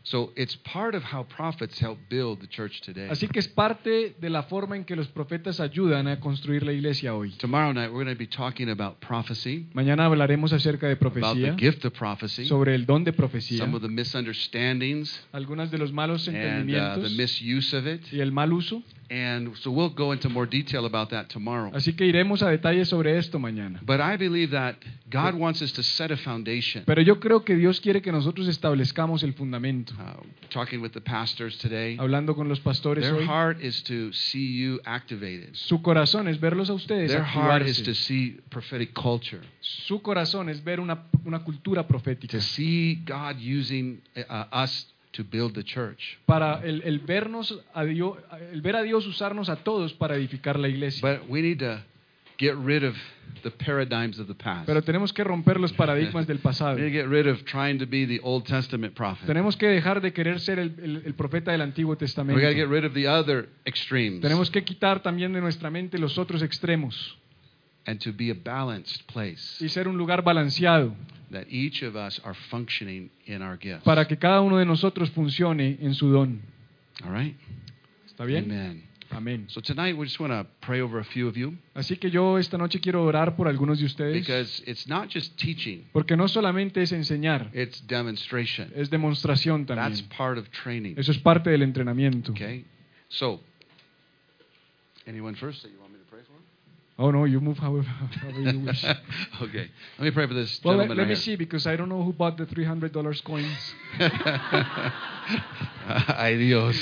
[0.10, 3.10] So it's part of how prophets help build the church today.
[3.12, 6.72] Así que es parte de la forma en que los profetas ayudan a construir la
[6.72, 7.30] iglesia hoy.
[7.38, 11.30] Tomorrow night we're going to be talking about prophecy, Mañana hablaremos acerca de profecía.
[11.30, 15.70] about the gift of prophecy, sobre el don de profecía, some of the misunderstandings algunas
[15.70, 16.98] de los malos entendimientos.
[16.98, 18.02] and uh, the misuse of it.
[18.12, 18.82] y el mal uso.
[19.10, 21.72] And so we'll go into more detail about that tomorrow.
[21.74, 23.80] Así que iremos a detalles sobre esto mañana.
[23.84, 24.76] But I believe that
[25.10, 26.84] God wants us to set a foundation.
[26.86, 29.94] Pero yo creo que Dios quiere que nosotros establezcamos el fundamento.
[30.00, 34.12] Uh, talking with the pastors today, Hablando con los pastores their hoy, heart is to
[34.14, 35.56] see you activated.
[35.56, 40.50] su corazón es verlos a ustedes Their heart is to see prophetic culture, Su corazón
[40.50, 42.38] es ver una, una cultura profética.
[42.38, 44.86] to see God using uh, us
[45.20, 46.18] to build the church.
[46.26, 48.18] Para el, el vernos a Dios,
[48.52, 51.02] el ver a Dios usarnos a todos para edificar la iglesia.
[51.02, 51.82] But we need to
[52.38, 52.96] get rid of
[53.44, 54.66] the paradigms of the past.
[54.66, 56.76] Pero tenemos que romper los paradigmas del pasado.
[56.78, 59.28] We need to get rid of trying to be the Old Testament prophet.
[59.28, 62.06] Tenemos que dejar de querer ser el, el- el profeta del Antiguo We got to
[62.06, 62.40] Testamento.
[62.56, 66.42] get rid of the other extremes Tenemos que quitar también de nuestra mente los otros
[66.42, 67.19] extremos
[67.86, 70.94] and to be a balanced place y ser un lugar balanceado
[71.32, 73.84] that each of us are functioning in our gifts.
[73.84, 76.42] para que cada uno de nosotros funcione en su don.
[77.04, 77.36] All right?
[78.08, 78.46] ¿Está bien?
[78.46, 78.84] Amen.
[79.12, 79.46] Amén.
[79.50, 82.38] So tonight we just want to pray over a few of you Así que yo
[82.38, 86.28] esta noche quiero orar por algunos de ustedes because it's not just teaching, porque no
[86.28, 88.72] solamente es enseñar, it's demonstration.
[88.76, 89.90] es demostración también.
[89.90, 90.96] That's part of training.
[90.98, 92.34] Eso es parte del entrenamiento.
[92.34, 92.66] Okay?
[93.08, 93.40] So,
[95.08, 96.36] anyone first that you want me to pray for?
[97.02, 97.88] Oh no, you move however,
[98.22, 98.84] however you wish.
[99.42, 99.70] okay.
[99.98, 102.04] Let me pray for this Well, let, let me right see because I don't know
[102.04, 103.74] who bought the $300 coins.
[106.18, 106.76] Ay Dios.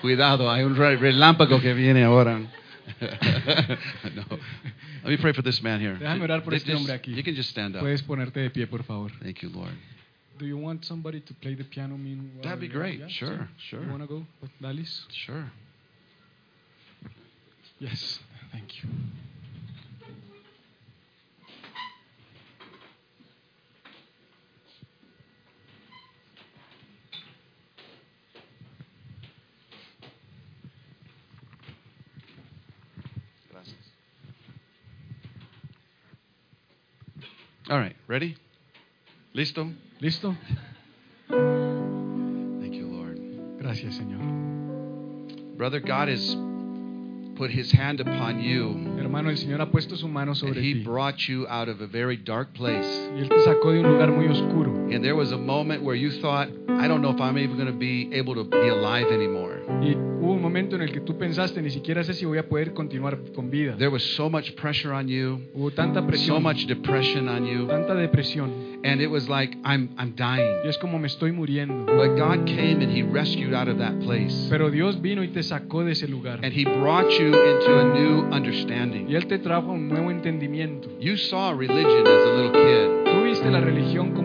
[0.00, 2.38] Cuidado, hay un relámpago que viene ahora.
[2.38, 2.48] no.
[5.02, 5.96] Let me pray for this man here.
[5.98, 7.12] Déjame orar por Just- este hombre aquí.
[7.14, 7.82] You can just stand up.
[7.82, 9.10] Puedes ponerte de pie, por favor.
[9.20, 9.74] Thank you, Lord.
[10.38, 12.42] Do you want somebody to play the piano meanwhile?
[12.42, 13.00] That'd be great.
[13.00, 13.08] yeah?
[13.08, 13.70] Sure, Sí.
[13.70, 13.82] sure.
[13.82, 14.24] You want to go
[14.60, 15.06] Dalis?
[15.10, 15.50] Sure.
[17.80, 18.20] Yes.
[18.52, 18.88] Thank you.
[37.70, 37.96] All right.
[38.06, 38.36] Ready?
[39.34, 39.72] Listo?
[40.00, 40.36] ¿Listo?
[41.28, 43.18] Thank you, Lord.
[43.58, 45.56] Gracias, Señor.
[45.56, 46.36] Brother, God has
[47.36, 50.84] put his hand upon you Hermano, el Señor ha puesto su mano sobre he ti.
[50.84, 52.86] brought you out of a very dark place.
[53.14, 54.72] Y Él te sacó de un lugar muy oscuro.
[54.92, 57.66] And there was a moment where you thought, I don't know if I'm even going
[57.72, 59.60] to be able to be alive anymore.
[59.80, 59.94] Y
[60.24, 62.72] hubo un momento en el que tú pensaste, ni siquiera sé si voy a poder
[62.72, 63.76] continuar con vida.
[63.76, 67.94] There was so much pressure on you, Hubo tanta so much depression on you, tanta
[67.94, 68.80] depresión.
[68.84, 70.62] and it was like I'm I'm dying.
[70.64, 71.86] Y es como me estoy muriendo.
[71.86, 74.48] But God came and he rescued out of that place.
[74.48, 76.40] Pero Dios vino y te sacó de ese lugar.
[76.42, 79.08] And he brought you into a new understanding.
[79.08, 80.88] Y Él te trajo un nuevo entendimiento.
[81.00, 84.23] You saw religion as a little kid Tú viste la religión como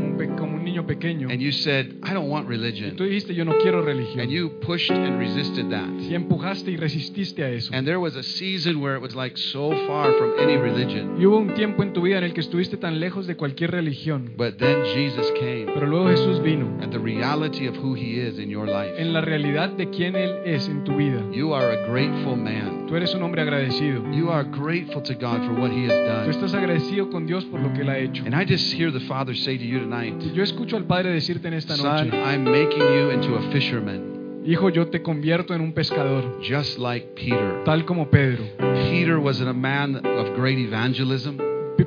[0.82, 1.30] niño pequeño.
[1.30, 2.95] and you said, I don't want Y religion.
[2.95, 4.19] tú dijiste, yo no quiero religión.
[4.21, 5.88] And you pushed and resisted that.
[5.99, 7.73] Y empujaste y resististe a eso.
[7.73, 11.17] And there was a season where it was like so far from any religion.
[11.19, 13.71] Y hubo un tiempo en tu vida en el que estuviste tan lejos de cualquier
[13.71, 14.34] religión.
[14.38, 16.77] But then Jesus came Pero luego Jesús vino
[17.16, 18.93] reality of who he is in your life.
[18.97, 21.22] en la realidad de quién Él es en tu vida.
[21.32, 22.86] You are a grateful man.
[22.88, 24.03] Tú eres un hombre agradecido.
[24.14, 26.30] You are grateful to God for what he has Tú done.
[26.32, 28.24] estás agradecido con Dios por lo que Él ha hecho.
[28.26, 31.47] And I just hear the Father say to you tonight, yo escucho al Padre decirte
[31.47, 35.62] en esta Son, noche, I'm making you into a fisherman, Hijo, yo te convierto en
[35.62, 37.62] un pescador, just like Peter.
[37.66, 38.43] tal como Pedro.
[38.89, 41.38] Peter was a man of great evangelism,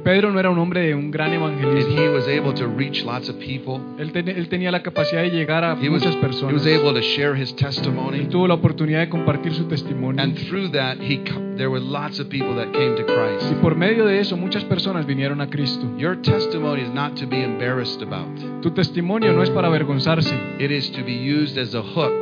[0.05, 3.29] Pedro no era un hombre de un gran and he was able to reach lots
[3.29, 3.81] of people.
[3.99, 6.93] Él, ten- él tenía la capacidad de llegar a He was, muchas he was able
[6.93, 8.27] to share his Él testimony.
[8.27, 10.21] tuvo la oportunidad de compartir su testimonio.
[10.23, 11.23] And through that, he,
[11.57, 13.53] there were lots of people that came to Y Christ.
[13.63, 15.87] por medio de eso muchas personas vinieron a Cristo.
[15.97, 18.27] Your testimony is not to be embarrassed about.
[18.61, 22.13] Tu testimonio no es para avergonzarse, It is to be used as a hook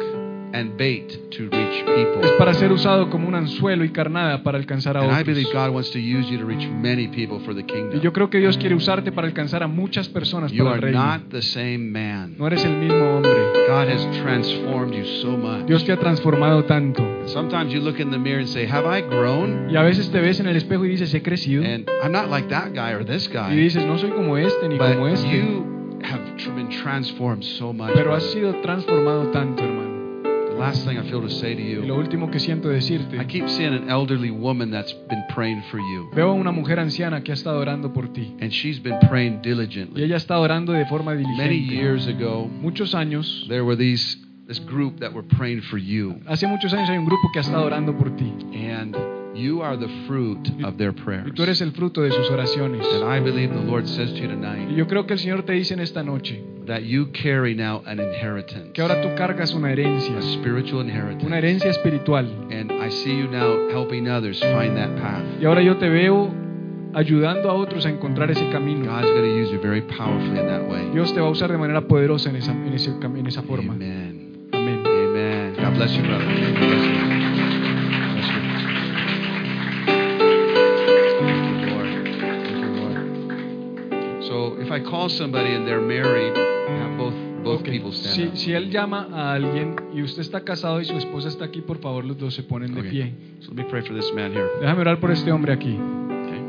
[0.52, 2.20] and bait to reach people.
[2.24, 5.48] es para ser usado como un anzuelo y carnada para alcanzar a And I believe
[5.52, 8.00] God wants to use you to reach many people for the Y kingdom.
[8.00, 10.82] yo creo que Dios quiere usarte para alcanzar a muchas personas You para are el
[10.82, 11.00] reino.
[11.00, 12.34] are not the same man.
[12.38, 13.30] No eres el mismo hombre.
[13.68, 15.66] God has transformed you so much.
[15.66, 17.04] Dios te ha transformado tanto.
[17.26, 19.68] Sometimes you look in the mirror and say, Have I grown?
[19.70, 21.62] Y a veces te ves en el espejo y dices, he crecido.
[21.64, 23.52] And I'm not like that guy or this guy.
[23.52, 25.28] Y dices, no soy como este ni como But este.
[25.28, 25.64] you
[26.02, 26.20] have
[26.56, 27.92] been transformed so much.
[27.94, 29.89] Pero has sido transformado tanto, hermano.
[30.60, 33.24] Last thing I feel to say to Y lo you, último que siento decirte, I
[33.26, 36.10] keep seeing an elderly woman that's been praying for you.
[36.14, 38.34] veo una mujer anciana que ha estado orando por ti.
[38.40, 40.02] And she's been praying Y diligently.
[40.04, 44.98] ella está orando de forma Many years ago, Muchos años, there were these this group
[45.00, 46.16] that were praying for you.
[46.26, 48.30] hace muchos años hay un grupo que ha estado orando por ti.
[48.52, 48.94] And
[49.34, 51.28] You are the fruit of their prayers.
[51.28, 52.86] Y tú eres el fruto de sus oraciones.
[52.94, 55.44] And I believe the Lord says to you Y tonight yo creo que el Señor
[55.44, 59.54] te dice en esta noche that you carry now an inheritance, que ahora tú cargas
[59.54, 61.24] una herencia, a spiritual inheritance.
[61.24, 62.26] una herencia espiritual.
[62.50, 65.24] And I see you now helping others find that path.
[65.40, 66.32] Y ahora yo te veo
[66.94, 68.84] ayudando a otros a encontrar ese camino.
[68.84, 70.90] God's going to use you very powerfully in that way.
[70.92, 73.74] Dios te va a usar de manera poderosa en esa, en ese en esa forma.
[73.74, 74.48] Amen.
[74.52, 74.82] Amén.
[74.84, 75.54] Amen.
[75.56, 76.24] God bless you, brother.
[76.24, 76.99] God bless you.
[84.70, 87.70] If I call somebody and they're married, have both both Ok.
[87.70, 88.36] people stand Si, up.
[88.36, 91.78] si él llama a alguien y usted está casado y su esposa está aquí, por
[91.78, 92.90] favor los dos se ponen de Okay.
[92.90, 93.14] pie.
[93.40, 94.46] So let me pray for this man here.
[94.60, 95.74] Déjame orar por este hombre aquí.
[95.76, 96.40] Okay.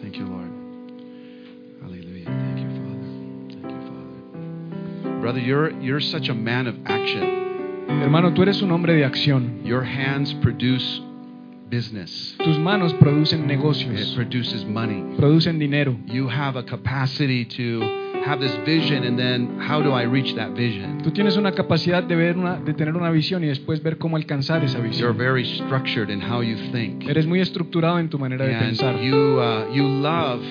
[0.00, 0.50] Thank you, Lord.
[1.82, 2.24] Hallelujah.
[2.24, 3.08] Thank you, Father.
[3.50, 3.80] Thank you,
[5.02, 5.20] Father.
[5.20, 7.38] Brother, you're you're such a man of action.
[8.00, 9.60] Hermano, tú eres un hombre de acción.
[9.64, 11.02] Your hands produce
[11.70, 12.34] business.
[12.42, 15.16] Tus manos producen It negocios, produces money.
[15.16, 15.96] producen dinero.
[16.06, 17.80] You have a capacity to
[18.26, 21.00] have this vision and then how do I reach that vision?
[21.02, 24.16] Tú tienes una capacidad de ver una, de tener una visión y después ver cómo
[24.16, 27.08] alcanzar esa You're very structured in how you think.
[27.08, 29.00] Eres muy estructurado en tu manera de pensar.
[29.00, 30.42] You uh, you love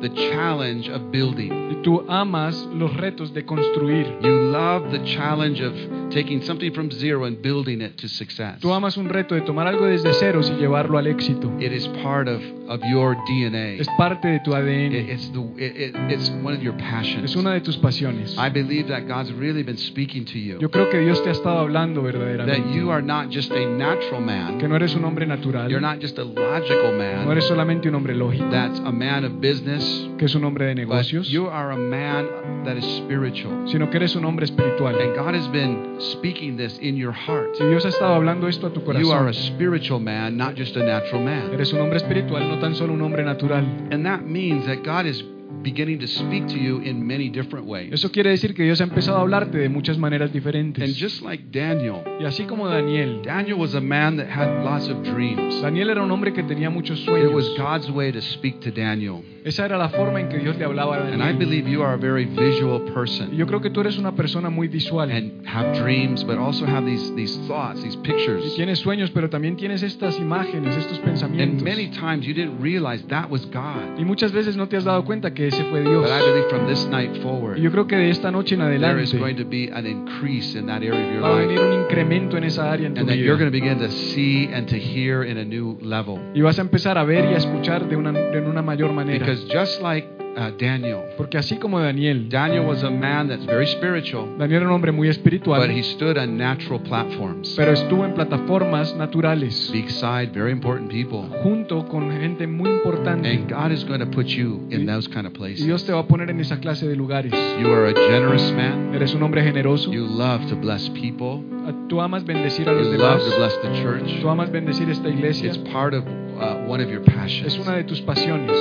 [0.00, 1.82] the challenge of building.
[1.82, 4.06] Tú amas los retos de construir.
[4.22, 5.72] You love the challenge of
[6.10, 8.60] taking something from zero and building it to success.
[8.60, 11.50] Tú amas un reto de tomar algo desde ceros y llevarlo al éxito.
[11.60, 13.80] It is part of, of your DNA.
[13.80, 14.92] Es parte de tu It- ADN.
[15.10, 17.24] it's the it, it- it's one of your passions.
[17.24, 18.36] Es una de tus pasiones.
[18.38, 20.58] I believe that God's really been speaking to you.
[20.60, 22.02] Yo creo que Dios te ha estado hablando
[22.46, 24.58] That you are not just a natural man.
[24.58, 25.70] Que no eres un hombre natural.
[25.70, 27.30] You're not just a logical No man.
[27.30, 28.48] eres solamente un hombre lógico.
[28.50, 30.08] That's a man of business.
[30.18, 32.26] Que es un hombre de But you are a man
[32.64, 33.68] that is spiritual.
[33.68, 34.94] Sino que eres un hombre espiritual.
[34.98, 37.56] And God has been speaking this in your heart.
[37.56, 40.76] Si Dios ha estado hablando esto a tu You are a spiritual man, not just
[40.76, 41.52] a natural man.
[41.52, 43.64] Eres un hombre espiritual, no tan solo un hombre natural.
[43.90, 45.22] And that means that God is
[45.62, 47.92] beginning to speak to you in many different ways.
[47.92, 50.82] Eso quiere decir que Dios ha empezado a hablarte de muchas maneras diferentes.
[50.84, 53.22] And just like Daniel, Y así como Daniel.
[53.24, 55.60] Daniel was a man that had lots of dreams.
[55.62, 57.30] Daniel era un hombre que tenía muchos sueños.
[57.30, 57.46] It was.
[57.56, 59.22] God's way to speak to Daniel.
[59.44, 61.20] Esa era la forma en que Dios le hablaba a Daniel.
[61.20, 63.96] And I believe you are a very visual Y person yo creo que tú eres
[63.96, 65.10] una persona muy visual.
[65.10, 68.54] and have dreams, but also have these, these thoughts, these Y pictures.
[68.56, 71.62] tienes sueños, pero también tienes estas imágenes, estos pensamientos.
[71.62, 73.98] And many times you didn't realize that was God.
[73.98, 76.02] Y muchas veces no te has dado cuenta que ese fue Dios.
[76.02, 79.00] But I believe from this night forward, yo creo que de esta noche en there
[79.02, 81.58] is adelante going to be an increase in that area of your va a venir
[81.58, 81.66] life.
[81.74, 83.74] un incremento en esa área en tu And that you're going vida.
[83.74, 86.18] to begin to see and to hear in a new level.
[86.34, 89.18] Y vas a empezar a ver y a escuchar de una, de una mayor manera.
[89.24, 90.06] Because just like
[90.36, 94.68] uh, Daniel, Porque así como Daniel, Daniel was a man that's very spiritual, Daniel era
[94.68, 99.70] un hombre muy espiritual, but he stood on natural platforms pero estuvo en plataformas naturales
[99.72, 101.28] beside very important people.
[101.42, 103.28] junto con gente muy importante.
[103.30, 105.64] And God is going to put you in those kind of places.
[105.66, 107.32] Dios te va a poner en esa clase de lugares.
[107.60, 108.94] You are a generous man.
[108.94, 109.90] Eres un hombre generoso.
[109.92, 111.42] You love to bless people.
[111.88, 113.30] Tú amas bendecir a los You love demás.
[113.30, 114.20] to bless the church.
[114.20, 115.48] Tú amas bendecir esta iglesia.
[115.48, 117.58] It's part of uh, one of your Es passions.
[117.58, 118.56] una de tus pasiones.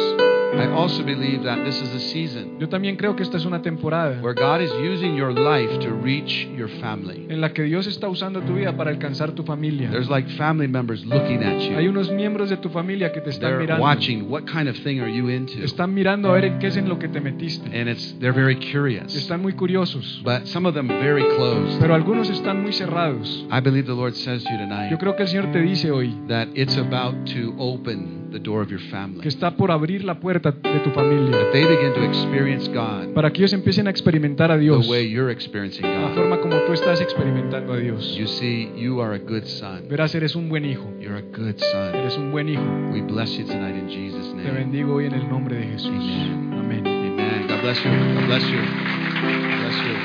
[0.53, 3.61] I also believe that this is a season Yo también creo que esta es una
[3.61, 7.26] temporada where God is using your life to reach your family.
[7.30, 9.89] en la que Dios está usando tu vida para alcanzar tu familia.
[9.91, 11.89] There's like family members looking at Hay you.
[11.91, 13.84] unos miembros de tu familia que te están They're mirando.
[13.84, 15.61] watching what kind of thing are you into?
[15.63, 17.67] Están mirando a ver en qué es en lo que te metiste.
[17.77, 19.13] And it's they're very curious.
[19.15, 20.22] están muy curiosos.
[20.23, 21.80] But some of them very closed.
[21.80, 23.45] Pero algunos están muy cerrados.
[23.51, 25.91] I believe the Lord says to you tonight Yo creo que el Señor te dice
[25.91, 29.22] hoy that it's about to open the door of your family.
[29.22, 33.13] que está por abrir la puerta de tu familia That they begin to experience God
[33.13, 36.15] para que ellos empiecen a experimentar a Dios the way you're experiencing la God.
[36.15, 38.15] forma como tú estás experimentando a Dios.
[38.17, 39.88] You see, you are a good son.
[39.89, 40.91] Verás, eres un buen hijo.
[40.99, 41.95] You're a good son.
[41.95, 42.63] Eres un buen hijo.
[42.91, 44.51] We bless you tonight in Jesus' Te name.
[44.53, 45.89] bendigo hoy en el nombre de Jesús.
[45.91, 46.53] Amen.
[46.59, 46.88] Amén.
[46.88, 47.47] Amen.
[47.47, 47.91] God bless you.
[47.91, 48.57] God bless you.
[48.57, 49.95] God bless you.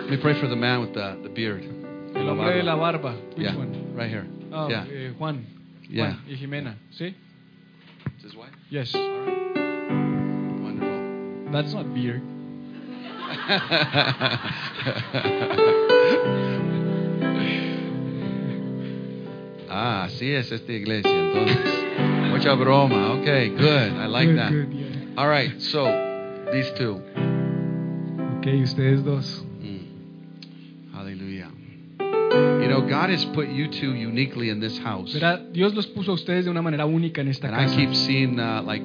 [0.00, 1.64] Let me pray for the man with the, the beard.
[2.14, 3.14] El hombre de la barba.
[3.36, 3.94] Which Yeah, one?
[3.96, 4.26] right here.
[4.54, 4.84] Ah, yeah.
[4.88, 5.44] eh, Juan.
[5.90, 6.12] Yeah.
[6.14, 6.74] Juan y Jimena.
[6.96, 7.14] ¿Sí?
[8.14, 8.52] It's his wife?
[8.70, 8.94] Yes.
[10.62, 11.50] Wonderful.
[11.52, 12.22] That's not beer.
[19.70, 21.84] ah, así es esta iglesia entonces.
[22.30, 23.12] Mucha broma.
[23.20, 23.92] Okay, good.
[23.92, 24.50] I like Good, that.
[24.50, 24.84] good, yeah.
[25.16, 25.84] All right, so
[26.52, 27.00] these two.
[28.38, 29.44] Ok, ustedes dos.
[32.88, 35.16] God has put you two uniquely in this house.
[35.52, 37.76] Dios los puso a ustedes de una manera única en esta And I casa.
[37.76, 38.84] keep seeing uh, like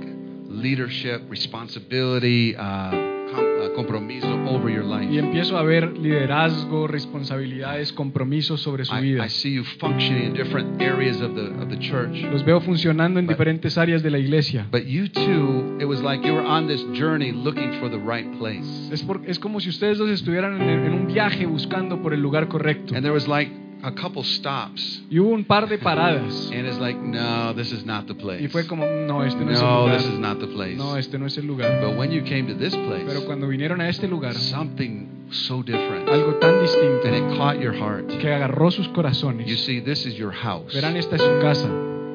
[0.49, 2.89] leadership, responsibility, uh,
[3.31, 5.11] com- uh, compromiso over your life.
[5.11, 9.25] Y empiezo a ver liderazgo, responsabilidades, compromisos sobre su I, vida.
[9.25, 12.15] I see you functioning in different areas of the of the church.
[12.31, 14.65] Los veo funcionando en But- diferentes áreas de la iglesia.
[14.71, 18.27] But you too, it was like you were on this journey looking for the right
[18.39, 18.65] place.
[18.91, 22.21] Es, por- es como si ustedes dos estuvieran en, en un viaje buscando por el
[22.21, 22.95] lugar correcto.
[22.95, 23.51] And there was like
[23.83, 25.01] a couple stops.
[25.09, 26.49] Y hubo un par de paradas.
[26.51, 28.41] And it's like, no, this is not the place.
[28.41, 29.97] Y fue como, no, este no es el lugar.
[29.97, 30.77] this is not the place.
[30.77, 31.81] No, este no es el lugar.
[31.81, 35.61] But when you came to this Pero place, cuando vinieron a este lugar, something so
[35.63, 36.09] different.
[36.09, 38.07] algo tan distinto And it caught your heart.
[38.07, 40.73] que agarró sus You see, this is your house.
[40.73, 41.69] Verán, esta es su casa.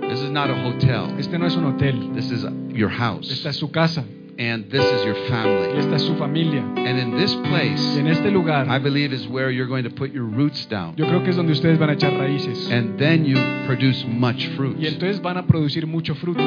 [0.09, 1.15] This is not a hotel.
[1.19, 2.13] Este no es un hotel.
[2.15, 3.31] This is your house.
[3.31, 4.05] Esta es su casa.
[4.39, 5.79] And this is your Y family.
[5.79, 6.61] esta es su familia.
[6.61, 9.91] And in this Y place, en este lugar, I believe is where you're going to
[9.91, 10.95] put your roots down.
[10.97, 12.71] yo creo que es donde ustedes van a echar raíces.
[12.71, 13.37] And then you
[13.67, 14.77] produce much fruit.
[14.79, 16.43] Y entonces van a producir mucho fruto.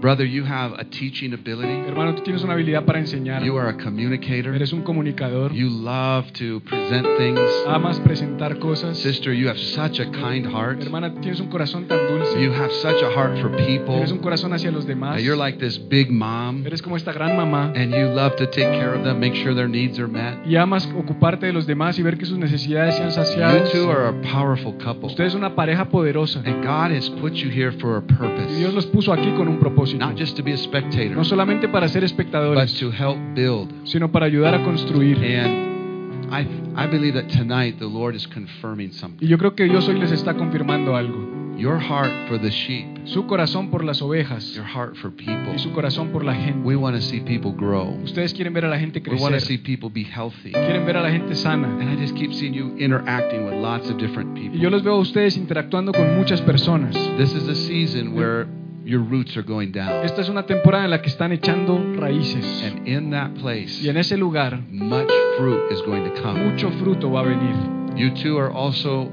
[0.00, 1.72] Brother, you have a teaching ability.
[1.88, 3.42] Hermano, tú tienes una habilidad para enseñar.
[3.42, 4.54] You are a communicator.
[4.54, 5.52] Eres un comunicador.
[5.54, 7.40] You love to present things.
[7.66, 8.98] Amas presentar cosas.
[8.98, 10.82] Sister, you have such a kind heart.
[10.82, 12.38] Hermana, tienes un corazón tan dulce.
[12.38, 13.94] You have such a heart for people.
[13.94, 15.22] Tienes un corazón hacia los demás.
[15.22, 17.72] You're like this big mom, Eres como esta gran mamá.
[17.74, 20.46] and you love to take care of them, make sure their needs are met.
[20.46, 24.08] Y amas ocuparte de los demás y ver que sus necesidades sean You two are
[24.08, 25.08] a powerful couple.
[25.08, 26.42] Usted es una pareja poderosa.
[26.44, 28.72] And God has put you here for a Y Dios purpose.
[28.74, 29.95] los puso aquí con un propósito.
[29.98, 33.72] Not just to be a spectator, No solamente para ser but espectadores, to help build.
[33.84, 35.16] sino para ayudar a construir.
[35.18, 36.46] And I,
[36.76, 39.24] I believe that tonight the Lord is confirming something.
[39.24, 41.34] Y yo creo que Dios hoy les está confirmando algo.
[41.56, 45.54] Your heart for the sheep, Su corazón por las ovejas your heart for people.
[45.54, 46.60] y su corazón por la gente.
[46.68, 47.96] We want to see people grow.
[48.04, 49.62] Ustedes quieren ver a la gente We want to see crecer.
[49.64, 50.52] people be healthy.
[50.52, 51.66] Quieren ver a la gente sana.
[51.80, 54.70] And I just keep seeing you interacting with lots of different Y yo people.
[54.70, 56.94] los veo a ustedes interactuando con muchas personas.
[57.16, 58.46] This is a season where
[58.86, 60.04] your roots are going down.
[60.04, 62.44] Esta es una temporada en la que están echando raíces.
[62.62, 66.38] And in that place, Y en ese lugar, much fruit is going to come.
[66.44, 67.56] mucho fruto va a venir.
[67.96, 69.10] You two are also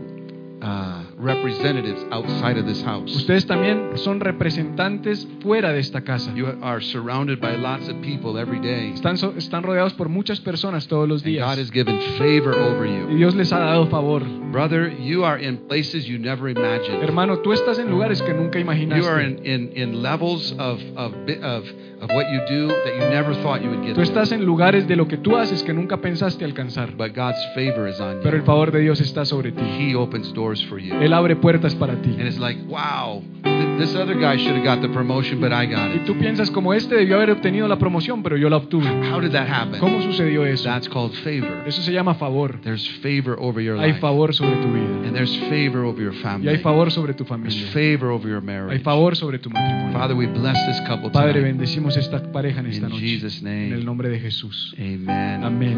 [0.62, 3.14] uh, representatives outside of this house.
[3.16, 6.32] Ustedes también son representantes fuera de esta casa.
[6.36, 8.92] You are surrounded by lots of people every day.
[8.94, 11.60] Están, so- están rodeados por muchas personas todos los And God días.
[11.60, 13.18] has given favor over Y you.
[13.18, 14.22] Dios les ha dado favor.
[14.52, 17.02] Brother, you are in places you never imagined.
[17.02, 19.46] Hermano, tú estás en lugares que nunca You are imaginaste.
[19.50, 21.64] in, in, in levels of, of, bi- of,
[22.02, 24.88] of what you do that you never thought you would get Tú estás en lugares
[24.88, 26.92] de lo que tú haces que nunca pensaste alcanzar.
[26.96, 28.46] But God's favor is on Pero el you.
[28.46, 29.62] favor de Dios está sobre ti.
[29.64, 30.94] He opens doors for you.
[31.02, 32.10] Él abre puertas para ti.
[32.12, 35.66] And it's like, wow, th- this other guy should have got the promotion, but I
[35.66, 36.06] got Y it.
[36.06, 38.88] tú piensas como este debió haber obtenido la promoción, pero yo la obtuve.
[39.12, 39.80] How did that happen?
[39.80, 40.64] ¿Cómo sucedió eso?
[40.66, 41.64] That's called favor.
[41.66, 42.60] Eso se llama favor.
[42.62, 44.00] There's favor over your Hay life.
[44.02, 45.08] favor sobre tu vida.
[45.08, 46.58] And there's favor over your Y hay family.
[46.60, 47.68] favor sobre tu There's familia.
[47.72, 48.84] favor over your Hay marriage.
[48.84, 49.94] favor sobre tu matrimonio.
[49.98, 53.02] Father, we bless this couple Padre, bendecimos esta pareja en esta In noche.
[53.06, 53.84] Jesus' En el name.
[53.84, 54.74] nombre de Jesús.
[54.80, 55.44] Amen.
[55.44, 55.78] Amén.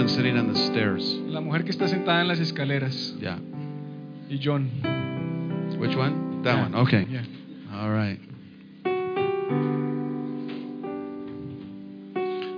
[0.00, 1.02] Woman sitting on the stairs.
[1.26, 3.14] La mujer que está sentada en las escaleras.
[3.20, 3.38] Yeah.
[4.30, 4.70] Y John.
[5.78, 6.42] Which one?
[6.42, 6.62] That Yeah.
[6.62, 6.74] one.
[6.74, 7.06] Okay.
[7.10, 7.24] Yeah.
[7.74, 8.18] All right.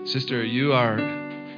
[0.06, 0.98] Sister, you are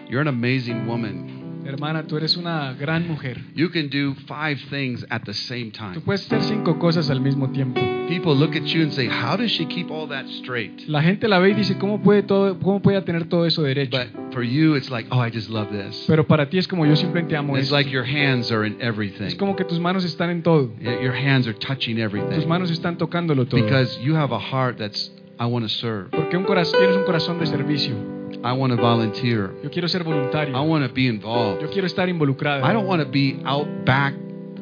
[0.08, 1.43] you're an amazing woman.
[1.66, 3.40] Hermana, tú eres una gran mujer.
[3.54, 5.94] You can do five things at the same time.
[5.94, 7.80] Tú puedes hacer cinco cosas al mismo tiempo.
[8.08, 11.26] People look at you and say, "How does she keep all that straight?" La gente
[11.26, 13.96] la ve y dice, ¿cómo puede, todo, cómo puede tener todo eso derecho?
[13.96, 16.84] But for you, it's like, "Oh, I just love this." Pero para ti es como
[16.84, 17.76] yo simplemente amo It's esto.
[17.76, 19.36] like your hands are in Es everything.
[19.38, 20.70] como que tus manos están en todo.
[20.80, 23.62] Your hands are touching Tus everything manos están tocándolo todo.
[23.62, 25.10] because you have a heart that's
[25.40, 26.10] I want to serve.
[26.10, 27.94] Porque un corazón, tienes un corazón de servicio.
[28.44, 29.50] I want to volunteer.
[29.62, 30.54] Yo quiero ser voluntario.
[30.54, 31.62] I want to be involved.
[31.62, 32.62] Yo quiero estar involucrado.
[32.62, 34.14] I don't want to be out back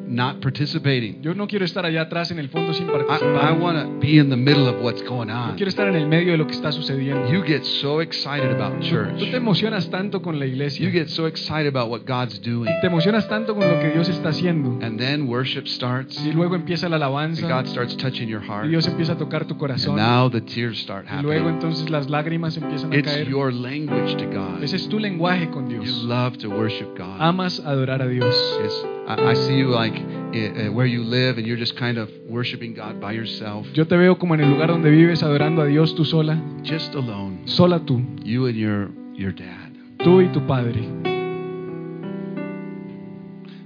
[0.07, 1.21] not participating.
[1.21, 4.17] Yo no quiero estar allá atrás en el fondo sin I, I want to be
[4.19, 5.55] in the middle of what's going Yo on.
[5.55, 7.31] quiero estar en el medio de lo que está sucediendo.
[7.31, 9.17] You get so excited about church.
[9.17, 10.85] tú te emocionas tanto con la iglesia.
[10.85, 12.69] You get so excited about what God's doing.
[12.81, 14.79] Te emocionas tanto con lo que Dios está haciendo.
[14.85, 16.23] And then worship starts.
[16.25, 17.47] Y luego empieza la And alabanza.
[17.47, 18.67] God starts touching your Y heart.
[18.69, 19.59] Dios empieza a tocar tu And
[19.97, 21.53] now the tears start Y luego happening.
[21.55, 23.27] entonces las lágrimas empiezan a It's caer.
[23.29, 24.63] your language to God.
[24.63, 27.17] Ese es tu lenguaje con You love to worship God.
[27.19, 28.35] Amas adorar a Dios.
[28.63, 32.73] It's, I, see you like uh, where you live and you're just kind of worshiping
[32.73, 35.93] God by yourself, Yo te veo como en el lugar donde vives adorando a Dios
[35.95, 37.41] tú sola, just alone.
[37.45, 39.71] sola tú, You and your, your dad.
[39.99, 40.87] tú y tu padre.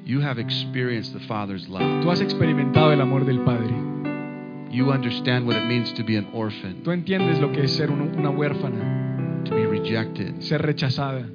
[0.06, 2.02] You have experienced the Father's love.
[2.02, 3.74] Tú has experimentado el amor del Padre.
[4.72, 7.90] You understand what it means to be an orphan, Tú entiendes lo que es ser
[7.92, 10.42] un- una huérfana, to be rejected.
[10.42, 11.28] ser rechazada.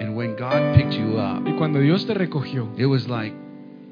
[0.00, 3.32] And when God picked you up, Y cuando Dios te recogió, it was like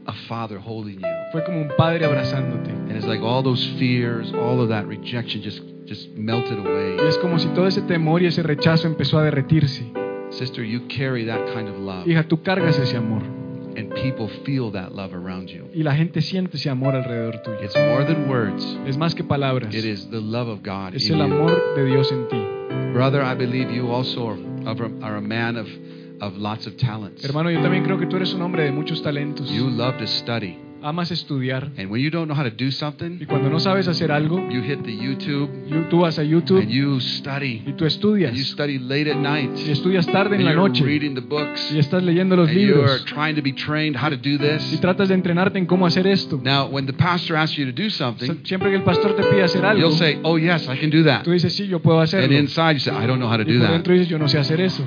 [0.07, 1.07] a father holding you.
[1.33, 2.71] fue como un padre abrazándote.
[2.71, 7.09] And it's like all those fears, all of that rejection just just melted Y away.
[7.09, 9.85] es como si todo ese temor y ese rechazo empezó a derretirse.
[10.31, 12.07] Sister, you carry that kind of love.
[12.07, 13.23] Hija, tú cargas ese amor.
[13.77, 15.69] And people feel that love around you.
[15.73, 17.61] Y la gente siente ese amor alrededor tuyo.
[17.63, 18.65] It's more than words.
[18.87, 19.73] Es más que palabras.
[19.75, 21.35] It is the love of God Es in el you.
[21.35, 22.93] amor de Dios en ti.
[22.93, 24.37] Brother, I believe you also are,
[24.79, 25.67] are- are a man of,
[26.21, 27.25] of lots of talents.
[27.25, 29.51] Hermano, yo también creo que tú eres un hombre de muchos talentos.
[29.51, 30.59] You love to study.
[30.83, 31.71] Amas estudiar.
[31.79, 34.49] And when you don't know how to do something, Y cuando no sabes hacer algo,
[34.51, 37.63] you hit the YouTube you- tú vas a YouTube and you study.
[37.67, 39.51] y tú And you study late at night.
[39.67, 40.83] Y estudias tarde en la noche.
[40.85, 41.71] reading the books.
[41.73, 44.39] Y estás leyendo los And you are trying to be trained how to do Y
[44.39, 44.81] this.
[44.81, 46.41] tratas de entrenarte en cómo hacer esto.
[46.43, 49.43] Now, when the pastor asks you to do something, Siempre que el pastor te pide
[49.43, 51.25] hacer algo, you'll say, Oh, yes, I can do that.
[51.25, 53.53] tú dices, sí, yo puedo And inside you say, I don't know how to Y
[53.53, 53.71] do that.
[53.73, 54.83] dentro dices, yo no sé hacer eso.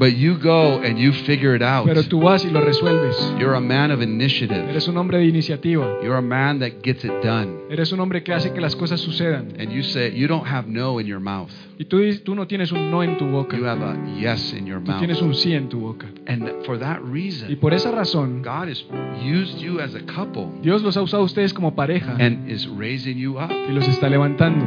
[0.00, 1.84] But you go and you figure it out.
[1.86, 3.14] Pero tú vas y lo resuelves.
[3.38, 4.66] You're a man of initiative.
[4.70, 5.86] Eres un hombre de iniciativa.
[6.02, 7.66] You're a man that gets it done.
[7.68, 9.52] Eres un hombre que hace que las cosas sucedan.
[9.60, 11.50] And you say, you don't have no in your mouth.
[11.78, 13.58] Y tú, tú no tienes un no en tu boca.
[13.58, 15.28] You have a yes in your Tú tienes mouth.
[15.28, 16.06] un sí en tu boca.
[16.26, 18.82] And for that Y reason, por esa razón, God has
[19.22, 22.66] used you as a couple Dios los ha usado a ustedes como pareja and is
[22.66, 23.50] raising you up.
[23.50, 24.64] y los está levantando.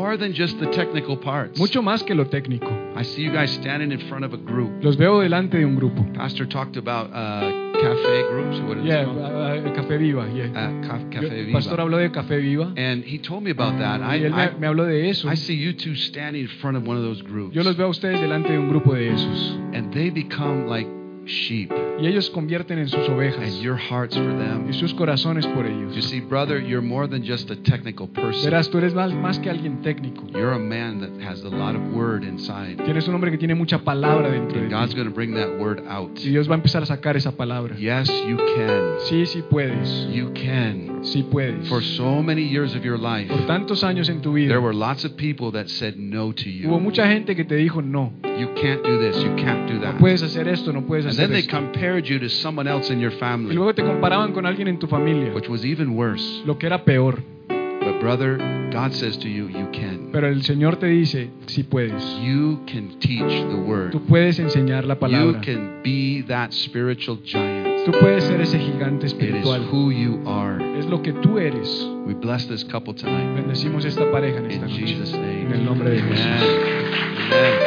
[0.00, 1.58] More than just the technical parts.
[1.58, 2.70] Mucho más que lo técnico.
[2.96, 4.82] I see you guys standing in front of a group.
[4.82, 6.02] Los veo delante de un grupo.
[6.14, 8.58] Pastor talked about uh, cafe groups.
[8.66, 10.26] What is Yeah, it uh, uh, Café Viva.
[10.34, 10.46] yeah.
[10.46, 14.00] Uh, ca- cafe el pastor habló de Café Viva And he told me about that.
[14.00, 15.28] I, él me habló de eso.
[15.28, 17.54] I see you two standing in front of one of those groups.
[17.54, 19.58] Yo los veo a ustedes delante de un grupo de esos.
[19.74, 20.86] And they become like
[21.30, 21.70] sheep.
[22.00, 24.72] Y ellos convierten en sus ovejas And your hearts for y them.
[24.72, 28.44] sus corazones por You see, brother, you're more than just a technical person.
[28.44, 30.26] Verás, tú eres más, más que alguien técnico.
[30.32, 32.76] You're a man that has a lot of word inside.
[32.84, 34.96] Tienes un hombre que tiene mucha palabra dentro de And God's ti.
[34.96, 36.18] going to bring that word out.
[36.18, 37.76] Y Dios va a empezar a sacar esa palabra.
[37.76, 38.98] Yes, you can.
[39.08, 40.08] Sí, sí puedes.
[40.12, 40.89] You can.
[41.02, 41.68] Sí puedes.
[41.68, 44.74] For so many years of your life, Por tantos años en tu vida, there were
[44.74, 46.68] lots of people that said no to you.
[46.68, 46.80] hubo you.
[46.82, 48.12] mucha gente que te dijo no.
[48.38, 49.16] You can't do this.
[49.22, 49.94] You can't do that.
[49.94, 51.56] No puedes hacer esto, no puedes And hacer then they esto.
[51.56, 53.52] compared you to someone else in your family.
[53.52, 56.42] Y luego te comparaban con alguien en tu familia, which was even worse.
[56.46, 57.22] lo que era peor.
[57.48, 58.36] But brother,
[58.70, 60.10] God says to you, you can.
[60.12, 62.02] Pero el Señor te dice, sí puedes.
[62.22, 63.90] You can teach the word.
[63.92, 65.32] Tú puedes enseñar la palabra.
[65.32, 67.69] You can be that spiritual giant.
[67.90, 69.62] Tú puedes ser ese gigante It is espiritual.
[69.70, 70.60] who you are.
[70.78, 71.68] Es lo que tú eres.
[72.06, 73.34] We bless this couple tonight.
[73.34, 74.86] Bendecimos esta pareja en esta In noche.
[74.86, 75.42] Jesus' name.
[75.46, 76.12] En el nombre de Amen.
[76.12, 77.60] Jesús.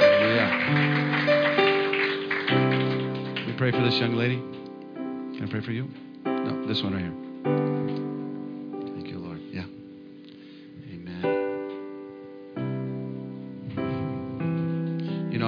[0.00, 0.50] Hallelujah.
[3.46, 4.36] We pray for this young lady.
[5.36, 5.88] Can I pray for you?
[6.24, 7.75] No, this one right here.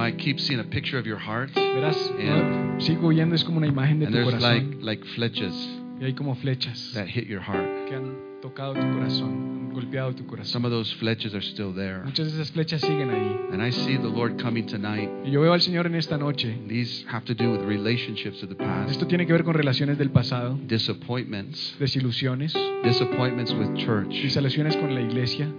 [0.08, 3.66] I keep seeing a picture of your heart, Verás, And- sigo viendo es como una
[3.66, 5.54] imagen de and tu there's like corazón like flechas
[6.00, 7.66] y hay como flechas that hit your heart.
[7.88, 10.46] que han tocado tu corazón, han golpeado tu corazón.
[10.50, 12.02] Some of those flechas are still there.
[12.04, 13.36] Muchas de esas flechas siguen ahí.
[13.52, 15.10] And I see the Lord coming tonight.
[15.26, 16.56] Y yo veo al Señor en esta noche.
[16.68, 19.98] These have to do with relationships of the past, Esto tiene que ver con relaciones
[19.98, 22.54] del pasado, disappointments, desilusiones,
[22.84, 25.52] disappointments with church, desilusiones con la iglesia,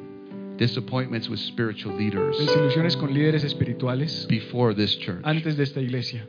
[0.60, 5.22] disappointments with spiritual leaders desilusiones con líderes espirituales before this church.
[5.24, 6.28] antes de esta iglesia.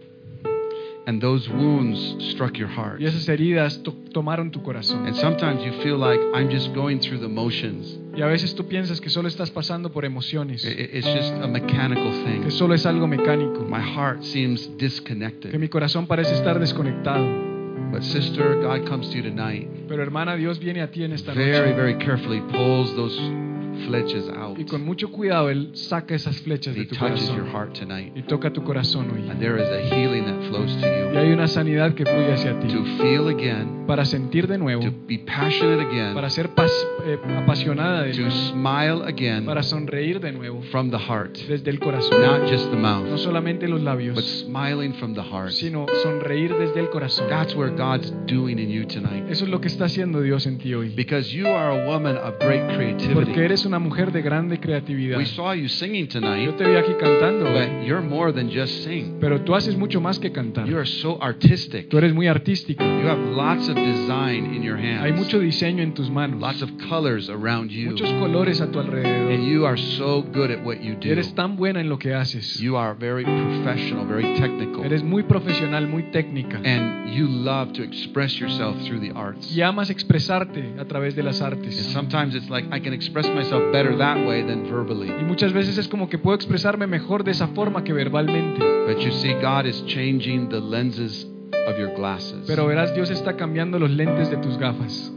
[1.06, 1.98] And those wounds
[2.30, 3.00] struck your heart.
[3.00, 5.06] Y esas heridas to- tomaron tu corazón.
[5.06, 7.98] And sometimes you feel like I'm just going through the motions.
[8.14, 12.12] Y a veces tú piensas que solo estás pasando por emociones, It's just a mechanical
[12.24, 12.42] thing.
[12.42, 15.50] que solo es algo mecánico, My heart seems disconnected.
[15.50, 17.26] que mi corazón parece estar desconectado.
[17.90, 19.68] But sister, God comes to you tonight.
[19.88, 23.18] Pero hermana, Dios viene a ti en esta Very, noche very carefully pulls those
[23.86, 24.58] flechas out.
[24.58, 28.12] y con mucho cuidado Él saca esas flechas de tu touches your corazón heart tonight.
[28.16, 29.28] y toca tu corazón hoy.
[29.30, 31.18] And there is a healing that flows to Y you.
[31.18, 34.92] hay una sanidad que fluye hacia ti To feel again, para sentir de nuevo, to
[35.08, 36.70] be passionate again, para ser pas-
[37.04, 41.36] eh, apasionada de to nuevo, smile again para sonreír de nuevo from the heart.
[41.48, 42.20] desde el corazón.
[42.20, 45.50] Not just the No mouth, solamente los but labios, smiling from the heart.
[45.52, 47.28] sino sonreír desde el corazón.
[47.28, 49.24] That's where God's doing in you tonight.
[49.30, 50.90] Eso es lo que está haciendo Dios en ti hoy.
[50.94, 53.40] Because you are a woman of great Porque creativity.
[53.40, 55.16] eres una mujer de grande creatividad.
[55.16, 58.82] We saw you singing Yo tonight, te vi aquí cantando, but you're more than just
[58.84, 59.18] sing.
[59.20, 60.68] pero tú haces mucho más que cantar.
[60.68, 61.88] You are so artistic.
[61.88, 62.84] Tú eres muy artística.
[62.84, 66.62] You have lots of design in your Hay hands, mucho diseño en tus manos, lots
[66.62, 70.82] of colors around you, muchos colores a tu and you are so good at what
[70.82, 71.08] you do.
[71.10, 72.60] eres tan buena en lo que haces.
[72.60, 76.60] You are very professional, very technical, Eres muy profesional, muy técnica.
[76.64, 79.54] and you love to express yourself through the arts.
[79.54, 83.49] Y amas expresarte a través de las And sometimes it's like I can express myself
[83.50, 85.08] myself better that way than verbally.
[85.08, 88.60] Y muchas veces es como que puedo expresarme mejor de esa forma que verbalmente.
[88.86, 91.26] But you see, God is changing the lenses
[91.66, 92.46] of your glasses.
[92.46, 95.12] Pero verás, Dios está cambiando los lentes de tus gafas.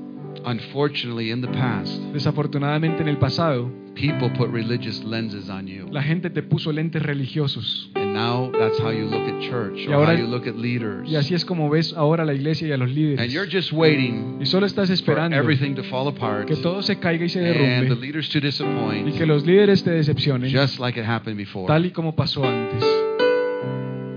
[0.45, 5.87] Unfortunately, in the past, Desafortunadamente en el pasado, people put religious lenses on you.
[5.91, 7.89] la gente te puso lentes religiosos.
[7.95, 10.55] And now that's how you look at church Y or ahora- how you look at
[10.55, 11.07] leaders.
[11.09, 13.51] Y así es como ves ahora la iglesia y a los And you're líderes.
[13.51, 17.25] just waiting Y solo estás for esperando everything to fall apart que todo se caiga
[17.25, 20.79] y se and the derrumbe leaders to y disappoint, que los líderes te decepcionen, just
[20.79, 21.67] like it happened before.
[21.67, 22.83] tal y como pasó antes.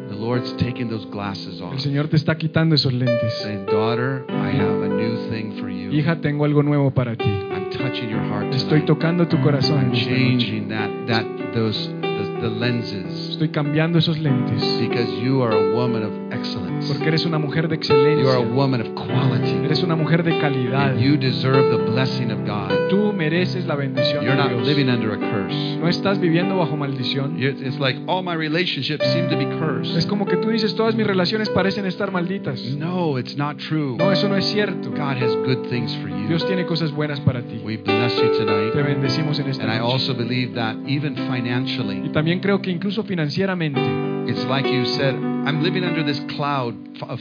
[0.09, 3.33] The Lord's taking those glasses off, El Señor te está quitando esos lentes.
[3.43, 5.93] saying, "Daughter, I have a new thing for you.
[5.93, 7.31] Hija, tengo algo nuevo para ti.
[7.79, 9.79] Touching your heart Estoy tocando tu corazón.
[9.79, 10.17] I'm en esta noche.
[10.17, 12.06] changing that that those
[12.53, 16.89] the, lenses Estoy cambiando esos lentes because you are a woman of excellence.
[16.93, 18.55] porque eres una mujer de You are a excelencia.
[18.55, 19.65] woman of quality.
[19.65, 20.91] Eres una mujer de calidad.
[20.93, 22.89] And you deserve the blessing of God.
[22.89, 24.67] Tú mereces la bendición You're de not Dios.
[24.67, 25.77] living under a curse.
[25.79, 27.37] No estás viviendo bajo maldición.
[27.43, 29.97] It's like all my relationships seem to be cursed.
[29.97, 32.63] Es como que tú dices, todas mis relaciones parecen estar malditas.
[32.77, 33.97] No, it's not true.
[33.99, 34.91] No, eso no es cierto.
[34.91, 36.29] God has good things for you.
[36.29, 37.61] Dios tiene cosas buenas para ti.
[37.65, 38.75] We bless you Te tonight.
[38.75, 43.03] bendecimos en esta And I also believe that even Y financially, también creo que incluso
[43.05, 43.81] financieramente,
[44.29, 46.75] it's like you said, I'm living under this cloud
[47.09, 47.21] of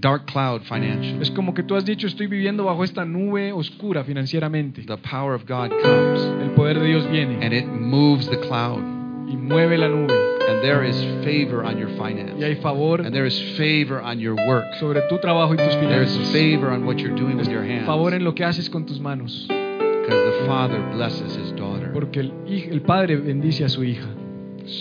[0.00, 1.20] dark cloud financially.
[1.20, 4.82] es como que tú has dicho, estoy viviendo bajo esta nube oscura financieramente.
[4.82, 8.80] The power of God comes El poder de Dios viene and it moves the cloud.
[9.28, 10.12] y mueve la nube.
[10.48, 12.42] And there is favor on your Y finance.
[12.42, 14.64] hay favor And there is favor on your work.
[14.80, 16.32] sobre tu trabajo y tus There is finanzas.
[16.32, 17.86] favor on what you're doing with your hands.
[17.86, 19.46] Favor en lo que haces con tus manos.
[19.48, 21.92] Because the Father blesses His daughter.
[21.92, 24.08] Porque el, el Padre bendice a su hija.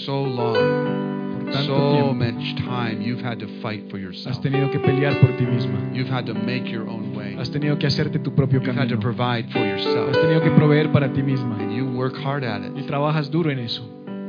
[0.05, 4.41] So long, so much time you've had to fight for has yourself.
[4.41, 5.91] tenido que pelear por ti misma.
[5.93, 7.35] You've had to make your own way.
[7.35, 10.11] Has tenido que hacerte tu propio You've had to provide for Has yourself.
[10.15, 11.55] tenido que proveer para ti misma.
[11.59, 12.87] And you work hard at Y it.
[12.87, 13.81] trabajas duro en eso.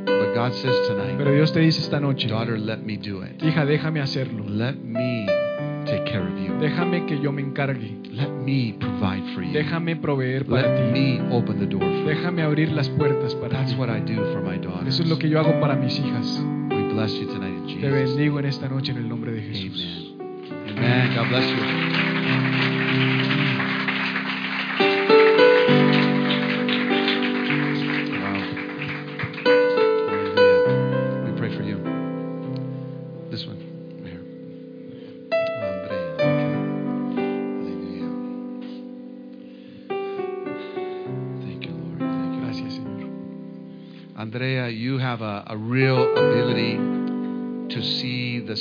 [0.05, 3.39] But God says tonight, Pero Dios te dice esta noche, daughter, let me do it.
[3.43, 4.43] hija, déjame hacerlo.
[4.47, 5.27] Let me
[5.91, 6.53] take care of you.
[6.59, 7.97] Déjame que yo me encargue.
[8.11, 9.51] Let me provide for you.
[9.53, 10.99] Déjame proveer para Let ti.
[10.99, 12.05] me open the door for you.
[12.05, 13.77] Déjame abrir las puertas para That's ti.
[13.77, 14.87] what I do for my daughters.
[14.95, 16.41] Eso es lo que yo hago para mis hijas.
[16.69, 18.15] We bless you tonight in Te Jesus.
[18.15, 20.15] bendigo en esta noche en el nombre de Jesús.
[20.19, 20.77] Amen.
[20.77, 21.15] Amen.
[21.15, 22.20] God bless you.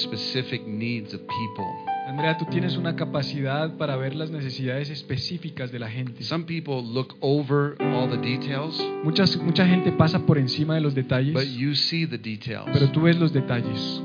[0.03, 1.67] Specific needs of people.
[2.07, 6.25] Andrea, tú tienes una capacidad para ver las necesidades específicas de la gente.
[6.25, 10.95] Some people look over all the details, Muchas, mucha gente pasa por encima de los
[10.95, 12.69] detalles, but you see the details.
[12.73, 14.03] pero tú ves los detalles.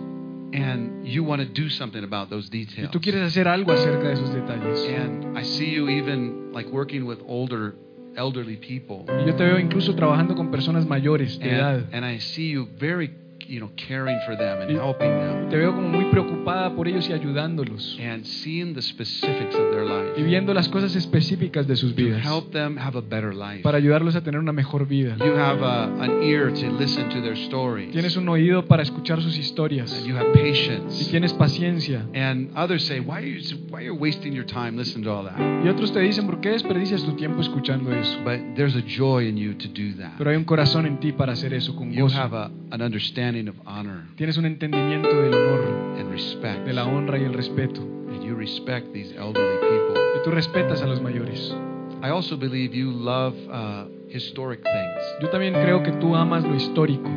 [0.53, 2.91] And you want to do something about those Y details.
[2.91, 4.87] tú quieres hacer algo acerca de esos detalles.
[4.95, 7.75] And I see you even like working with older,
[8.15, 9.03] elderly people.
[9.21, 11.85] Y yo te veo incluso trabajando con personas mayores de edad.
[11.91, 13.11] And, and I see you very,
[13.47, 16.87] you know, caring for them and Y- helping them Te veo como muy preocupada por
[16.87, 17.97] ellos y ayudándolos.
[18.01, 22.01] and seeing the specifics of their life Y viendo las cosas específicas de sus to
[22.03, 22.23] vidas.
[22.25, 23.61] help them have a better life.
[23.63, 25.15] Para ayudarlos a tener una mejor vida.
[25.17, 27.91] You have a, an ear to listen to their stories.
[27.91, 29.93] Tienes un oído para escuchar sus historias.
[29.97, 31.09] And you have Y patience.
[31.09, 32.05] tienes paciencia.
[32.13, 33.39] And others say, why are you,
[33.69, 35.37] why are you wasting your time listening to all that?
[35.63, 38.17] Y otros te dicen, ¿por qué desperdicias tu tiempo escuchando eso?
[38.23, 40.13] But there's a joy in you to do that.
[40.17, 43.34] Pero hay un corazón en ti para hacer eso con You have a, an understanding
[43.49, 46.65] of honor Tienes un entendimiento del honor, and respect.
[46.65, 47.81] de la honra y el respeto.
[47.81, 50.01] And you respect these elderly people.
[50.17, 51.53] Y tú respetas a los mayores.
[52.01, 55.03] I also believe you love uh, historic things.
[55.21, 57.09] Yo también creo que tú amas lo histórico.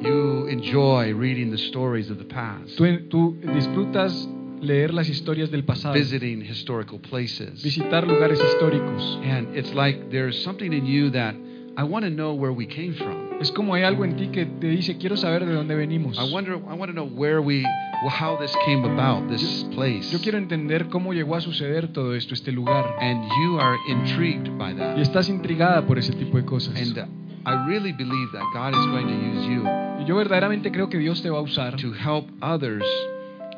[0.00, 4.28] You enjoy reading the stories of the past, Tú, tú disfrutas
[4.60, 7.62] leer las historias del pasado, visiting historical places.
[7.62, 9.18] visitar lugares históricos.
[9.24, 11.34] And it's like there's something in you that
[11.78, 13.38] I want to know where we came from.
[13.40, 16.18] Es como hay algo en ti que te dice, quiero saber de dónde venimos.
[16.18, 17.64] I wonder I want to know where we
[18.10, 20.10] how this came about, this place.
[20.10, 22.84] Yo quiero entender cómo llegó a suceder todo esto, este lugar.
[23.00, 24.96] And you are intrigued by that.
[24.96, 26.74] Y estás intrigada por ese tipo de cosas.
[26.74, 27.06] And uh,
[27.46, 29.62] I really believe that God is going to use you
[30.00, 32.84] Y yo verdaderamente creo que Dios te va a usar to help others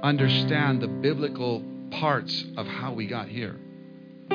[0.02, 3.56] understand the biblical parts of how we got here.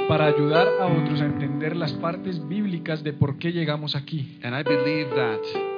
[0.07, 4.39] Para ayudar a otros a entender las partes bíblicas de por qué llegamos aquí.
[4.43, 5.74] And I believe that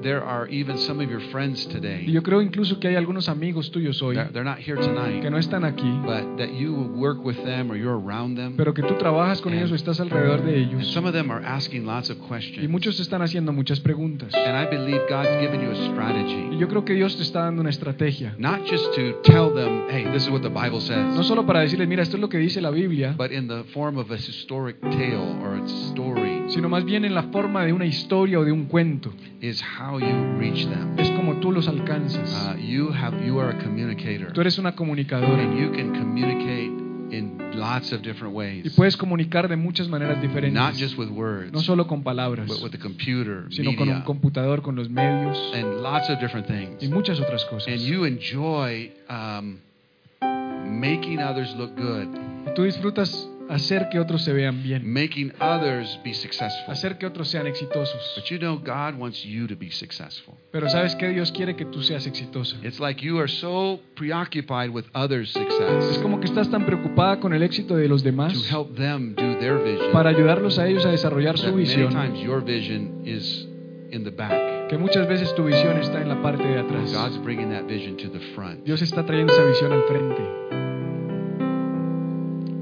[0.00, 2.04] there are even some of your friends today.
[2.06, 5.28] yo creo incluso que hay algunos amigos tuyos hoy They're, they're not here tonight, que
[5.30, 8.54] no están aquí, but that you work with them or you're around them.
[8.56, 10.86] pero que tú trabajas con ellos o estás alrededor de And ellos.
[10.92, 12.62] some of them are asking lots of questions.
[12.64, 14.32] Y muchos te están haciendo muchas preguntas.
[14.34, 16.56] And I believe God's given you a strategy.
[16.58, 18.34] yo creo que Dios te está dando una estrategia.
[18.38, 21.58] Not just to tell them, hey, this is what the Bible says, No solo para
[21.60, 24.16] decirles, mira, esto es lo que dice la Biblia, but in the form of a
[24.16, 28.44] historic tale or a story sino más bien en la forma de una historia o
[28.44, 29.12] de un cuento.
[29.40, 30.06] is how you
[30.38, 30.98] reach them.
[30.98, 32.54] Es como tú los alcanzas.
[32.54, 36.72] Uh, you have you are a communicator, Tú eres una comunicadora and you can communicate
[37.10, 40.78] in lots of different y ways, puedes comunicar de muchas maneras not diferentes.
[40.78, 44.60] just with words, No solo con palabras, but with the computer, sino con un computador,
[44.60, 46.90] con los medios and lots of different y things.
[46.90, 47.68] muchas otras cosas.
[47.68, 49.58] And you enjoy um,
[50.80, 52.08] making others look good,
[52.46, 56.72] Y tú disfrutas hacer que otros se vean bien, making others be successful.
[56.72, 58.00] hacer que otros sean exitosos.
[58.16, 60.34] But you know, God wants you to be successful.
[60.50, 62.56] Pero sabes que Dios quiere que tú seas exitosa.
[62.62, 67.20] It's like you are so preoccupied with others' Es success como que estás tan preocupada
[67.20, 69.92] con el éxito de los to demás help them do their vision.
[69.92, 73.46] para ayudarlos a ellos a desarrollar that su many visión, times your vision is
[73.90, 74.68] in the back.
[74.68, 76.92] que muchas veces tu visión está en la parte de atrás.
[76.92, 78.64] God's bringing that vision to the front.
[78.64, 80.67] Dios está trayendo esa visión al frente.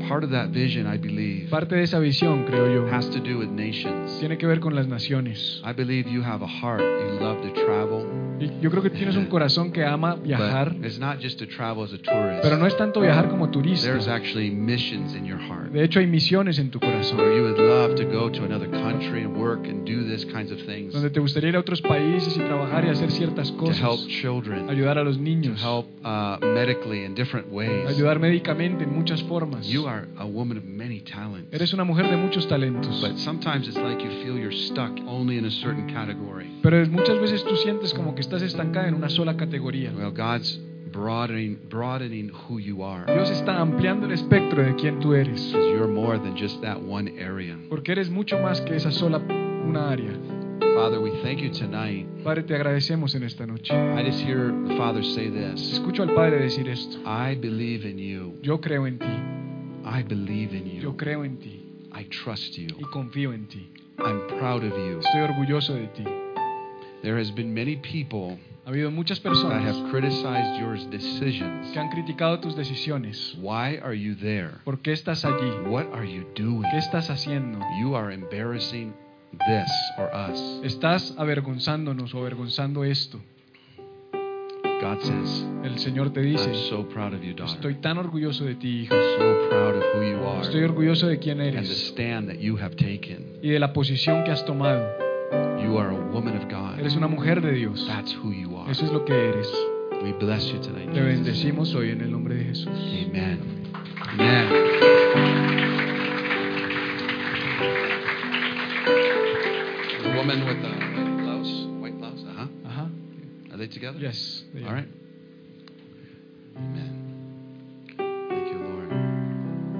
[0.08, 3.38] Part of that vision, I believe, Parte de esa visión, creo yo, has to do
[3.38, 4.18] with nations.
[4.20, 5.60] tiene que ver con las naciones.
[5.64, 6.80] I believe you have a heart.
[6.82, 8.04] You love to travel,
[8.38, 11.46] Y yo creo que tienes un corazón que ama viajar, but it's not just to
[11.46, 12.42] travel as a tourist.
[12.42, 13.86] pero no es tanto viajar como turista.
[13.86, 17.42] There's actually missions in your heart De hecho, hay misiones en tu corazón, where you
[17.44, 20.92] would love to go to another country and work and do this kinds of things
[20.92, 24.06] donde te gustaría ir a otros países y trabajar y hacer ciertas to help cosas,
[24.08, 27.88] children, ayudar a los to niños, help uh, medically in different ways.
[27.88, 29.66] ayudar médicamente en muchas formas.
[29.66, 31.48] You are a woman of many talents.
[31.52, 35.38] Eres una mujer de muchos talentos, But sometimes it's like you feel you're stuck only
[35.38, 36.50] in a certain category.
[36.62, 39.92] pero muchas veces tú sientes como que estás estancada en una sola categoría.
[39.96, 40.58] Well, God's
[40.92, 43.04] broadening broadening who you are.
[43.12, 46.78] Dios está ampliando el espectro de quién tú eres, Because you're more than just that
[46.80, 47.56] one area.
[47.68, 50.12] porque eres mucho más que esa sola una área.
[50.74, 52.06] Father, we thank you tonight.
[52.22, 53.72] Padre, te agradecemos en esta noche.
[53.74, 55.72] I just hear the Father say this.
[55.72, 56.98] Escucho al Padre decir esto.
[57.06, 58.34] I believe in you.
[58.42, 59.06] Yo creo en ti,
[59.86, 60.80] I believe in you.
[60.82, 61.62] yo creo en ti
[61.94, 62.68] I trust you.
[62.78, 63.70] y confío en ti.
[63.98, 64.98] I'm proud of you.
[65.00, 66.04] Estoy orgulloso de ti.
[67.02, 69.32] There has been many people Ha habido muchas that
[69.62, 71.70] have criticized your decisions.
[71.72, 73.34] que han criticado tus decisiones.
[73.40, 74.58] Why are you there?
[74.64, 75.68] ¿Por qué estás allí?
[75.70, 76.64] What are you doing?
[76.72, 77.60] ¿Qué estás haciendo?
[77.80, 78.92] You are embarrassing
[79.46, 80.40] this or us.
[80.64, 83.20] Estás avergonzándonos o avergonzando esto.
[84.80, 87.54] God says, El Señor te I'm dice, so proud of you, daughter.
[87.56, 88.94] estoy tan orgulloso de ti, hija.
[88.94, 92.38] So proud of who you are Estoy orgulloso de quién and the eres stand that
[92.38, 93.38] you have taken.
[93.42, 94.84] y de la posición que has tomado.
[95.62, 96.78] You are a woman of God.
[96.78, 97.84] Eres una mujer de Dios.
[97.88, 98.70] That's who you are.
[98.70, 99.50] Eso es lo que eres.
[100.02, 100.92] We bless you tonight.
[100.92, 102.68] Te bendecimos hoy en el nombre de Jesús.
[103.08, 103.40] Amen.
[104.12, 105.56] Amen.
[110.02, 110.85] The woman with the
[113.66, 113.98] they together?
[113.98, 114.44] Yes.
[114.54, 114.88] they All right.
[116.56, 117.02] Amen.
[117.96, 118.90] Thank you, Lord.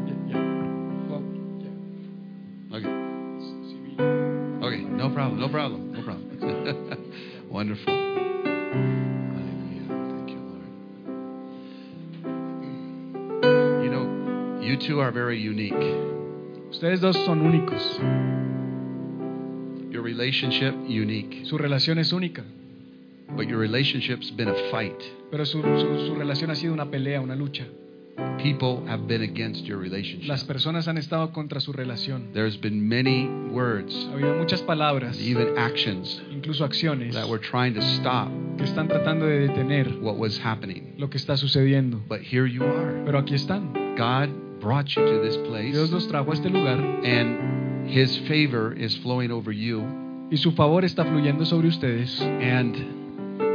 [0.07, 0.43] Yeah, yeah.
[1.09, 1.23] Well,
[1.63, 2.77] yeah.
[2.77, 2.93] Okay.
[4.67, 4.83] Okay.
[4.85, 5.41] No problem.
[5.41, 5.93] No problem.
[5.93, 6.27] No problem.
[7.51, 7.93] Wonderful.
[9.35, 9.87] Hallelujah.
[9.89, 10.71] Thank you, Lord.
[13.85, 14.07] You know,
[14.63, 15.73] you two are very unique.
[16.71, 17.83] Ustedes dos son únicos.
[19.93, 22.45] Your relationship unique, Su relación es única,
[23.37, 24.97] but your relationship's been a fight.
[25.31, 27.67] pero su, su, su relación ha sido una pelea, una lucha.
[28.39, 30.29] People have been against your relationship.
[30.29, 32.33] Las personas han estado contra su relación.
[32.33, 37.75] There's been many words, Ha habido muchas palabras, even actions incluso acciones, that were trying
[37.75, 40.95] to stop que están tratando de detener what was happening.
[40.97, 42.01] lo que está sucediendo.
[42.09, 43.03] But here you are.
[43.05, 43.73] Pero aquí están.
[43.97, 44.31] God
[44.61, 48.97] brought you to this place, Dios los trajo a este lugar and His favor is
[48.99, 49.83] flowing over you.
[50.31, 52.19] y su favor está fluyendo sobre ustedes.
[52.21, 52.75] And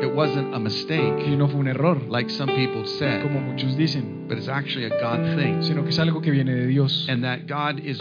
[0.02, 3.76] it wasn't a Y mistake, no fue un error, like some people said, como muchos
[3.78, 5.62] dicen, but it's actually a God thing.
[5.62, 7.08] sino que es algo que viene de Dios.
[7.10, 8.00] And that God is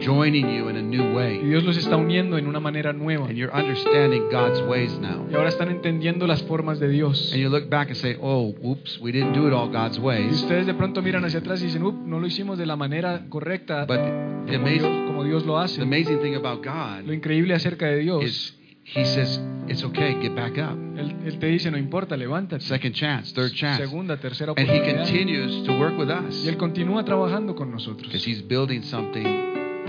[0.00, 1.38] joining you in a new Y way.
[1.42, 3.26] Dios los está uniendo en una manera nueva.
[3.26, 5.26] And you're understanding God's ways now.
[5.30, 7.30] Y ahora están entendiendo las formas de Dios.
[7.32, 10.02] And you look back and say, oh, oops, we didn't do it all God's Y
[10.02, 10.32] ways.
[10.42, 13.26] ustedes de pronto miran hacia atrás y dicen, "Up, no lo hicimos de la manera
[13.28, 13.98] correcta But
[14.46, 15.82] the como Dios, amazing, como Dios lo the hace.
[15.82, 18.56] amazing thing about Lo God increíble acerca de Dios, is
[18.94, 20.76] He says, it's okay, get back up.
[20.96, 22.64] él, él te dice, no importa, levántate.
[22.64, 23.82] Second chance, third chance.
[23.84, 25.04] Segunda, tercera And He oportunidad.
[25.06, 28.08] continues to work with us Y Él continúa trabajando con nosotros.
[28.08, 29.24] because He's building something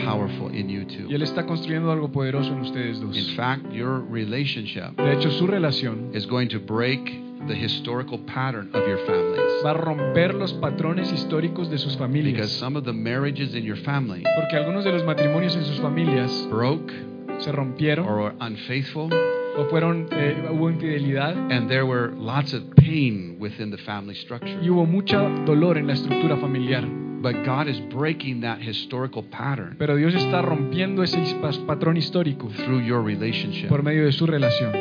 [0.06, 1.08] powerful in you Y two.
[1.10, 3.18] Él está construyendo algo poderoso en ustedes dos.
[3.18, 7.00] In fact, your relationship De hecho, su relación is going to break
[7.48, 9.64] the historical pattern of your families.
[9.66, 12.52] va a romper los patrones históricos de sus Because familias.
[12.52, 16.48] some of the marriages in your family Porque algunos de los matrimonios en sus familias
[16.52, 16.94] broke
[17.42, 19.10] se rompieron or were unfaithful,
[19.58, 24.58] o fueron, eh, hubo infidelidad and there were lots of pain within the family structure.
[24.62, 26.86] y hubo mucho dolor en la estructura familiar.
[27.22, 31.20] But God is breaking that historical pattern Pero Dios está rompiendo ese
[31.68, 33.68] patrón histórico through your relationship.
[33.70, 34.72] por medio de su relación.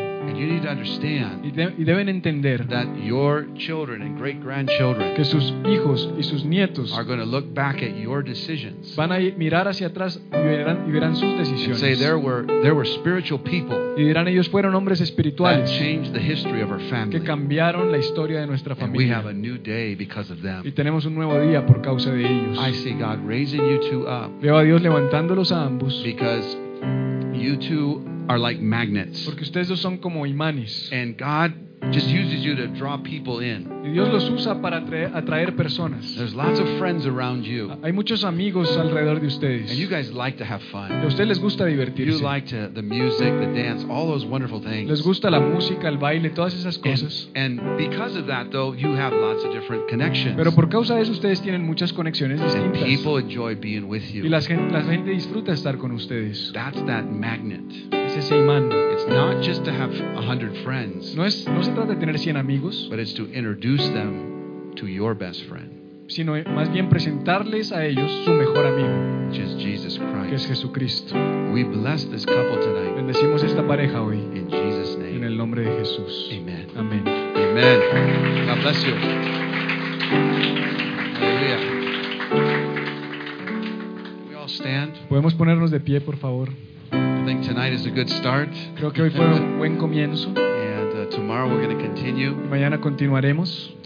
[0.41, 5.15] You need to understand Y, de- y deben entender that your children and great grandchildren
[5.15, 9.12] que sus hijos y sus nietos are going to look back at your decisions van
[9.12, 12.73] a ir- mirar hacia atrás y verán, y verán sus and say there were there
[12.75, 16.81] were spiritual people Y dirán ellos fueron hombres espirituales that changed the history of our
[16.89, 17.19] family.
[17.19, 20.62] que cambiaron la historia de nuestra And we have a new day because of them.
[20.65, 22.59] Y tenemos un nuevo día por causa de ellos.
[22.59, 26.57] I see God raising you two up Veo a Dios levantándolos a ambos because
[27.35, 28.01] you two
[28.31, 29.24] are like magnets.
[29.24, 30.90] porque ustedes dos son como imanes.
[30.93, 31.52] And God
[31.93, 33.66] just uses you to draw people in.
[33.82, 36.15] Y Dios los usa para atraer, atraer personas.
[36.15, 37.70] There's lots of friends around you.
[37.82, 39.70] Hay muchos amigos alrededor de ustedes.
[39.70, 40.93] And you guys like to have fun.
[40.93, 44.86] a ustedes les gusta You like to the music, the dance, all those wonderful Les
[44.86, 45.02] things.
[45.02, 47.28] gusta la música, el baile, todas esas cosas.
[47.35, 50.36] And, and because of that, though, you have lots of different connections.
[50.36, 54.19] Pero por causa de eso ustedes tienen muchas conexiones and people enjoy being with Y
[54.23, 54.28] you.
[54.28, 56.52] la gente, la gente disfruta estar con ustedes.
[56.52, 57.99] That's that magnet.
[58.16, 58.70] Ese imán.
[58.93, 62.16] It's not just to have a hundred friends, No, es, no se trata de tener
[62.16, 65.70] 100 amigos, but it's to introduce them to your best friend,
[66.09, 70.05] sino más bien presentarles a ellos su mejor amigo, which is Jesus que
[70.35, 70.49] es Christ.
[70.49, 71.15] Jesucristo.
[71.53, 75.27] We bless this couple tonight Bendecimos esta pareja hoy in Jesus' en name.
[75.27, 76.31] el nombre de Jesús.
[76.32, 76.66] Amen.
[76.77, 77.03] Amén.
[77.07, 78.47] Amen.
[78.47, 78.95] God bless you.
[81.15, 81.61] Hallelujah.
[84.28, 84.93] We all stand.
[85.09, 86.51] Podemos ponernos de pie, por favor.
[86.93, 88.51] I think tonight is a good start.
[88.77, 90.29] Creo que hoy fue un buen comienzo.
[90.37, 92.35] And uh, tomorrow we're going to continue.
[92.35, 93.77] Mañana continuaremos.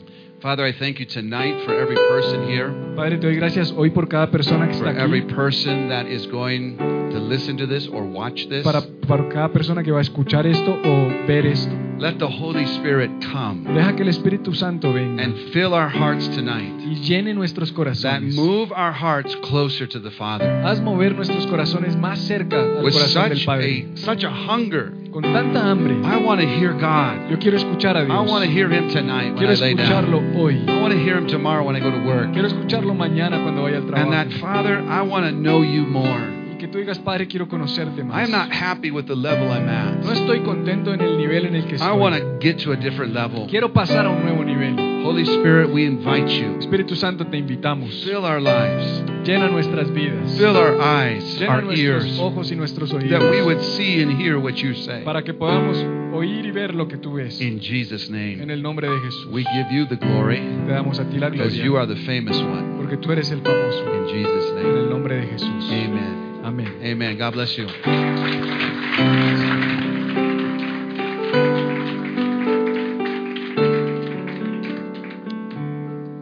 [0.40, 4.06] Father, I thank you tonight for every person here, Padre, te doy gracias hoy por
[4.08, 4.96] cada persona que está aquí.
[4.96, 8.62] for every person that is going to listen to this or watch this.
[8.62, 11.72] para, para cada persona que va a escuchar esto o ver esto.
[11.96, 16.28] Let the Holy Spirit come Deja que el Espíritu Santo venga and fill our hearts
[16.30, 16.72] tonight.
[16.84, 17.72] y llene nuestros
[18.02, 20.44] That move our hearts closer to the Father.
[20.64, 23.86] Haz mover nuestros corazones más cerca al With corazón del such Padre.
[23.94, 24.92] a such a hunger.
[25.12, 27.30] Con tanta hambre, I want to hear God.
[27.30, 30.34] yo quiero escuchar a I want to hear Him tonight when Quiero I lay down.
[30.34, 30.56] hoy.
[30.66, 32.32] I want to hear Him tomorrow when I go to work.
[32.32, 34.32] Quiero escucharlo mañana cuando vaya al And that.
[34.40, 36.33] Father, I want to know you more.
[36.64, 38.24] Que tú digas, Padre, quiero conocerte I más.
[38.24, 40.16] am not happy with the level I'm No at.
[40.16, 42.30] estoy contento en el nivel en el que I want estoy.
[42.32, 43.46] to get to a different level.
[43.50, 44.74] Quiero pasar a un nuevo nivel.
[45.04, 46.56] Holy Spirit, we invite you.
[46.58, 47.90] Espíritu Santo, te invitamos.
[48.02, 49.04] Fill our lives.
[49.26, 50.38] Llena nuestras vidas.
[50.38, 53.44] Fill our eyes, Llena our nuestros ears, ojos y nuestros that we oídos.
[53.46, 55.04] would see and hear what you say.
[55.04, 55.76] Para que podamos
[56.14, 57.42] oír y ver lo que tú ves.
[57.42, 59.26] In Jesus' En name, el nombre de Jesús.
[59.30, 61.80] we give you the glory Te damos a ti la because you gloria.
[61.82, 62.78] are the famous one.
[62.78, 63.84] Porque tú eres el famoso.
[63.98, 65.68] In Jesus' En name, el nombre de Jesús.
[65.70, 66.33] amen.
[66.44, 66.68] Amén.
[66.82, 67.16] Amen.
[67.16, 67.66] God bless you.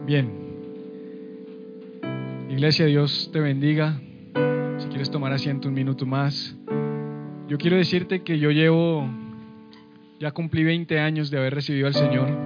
[0.05, 0.31] Bien.
[2.49, 3.99] Iglesia, Dios te bendiga.
[4.77, 6.55] Si quieres tomar asiento un minuto más.
[7.49, 9.05] Yo quiero decirte que yo llevo,
[10.21, 12.43] ya cumplí 20 años de haber recibido al Señor.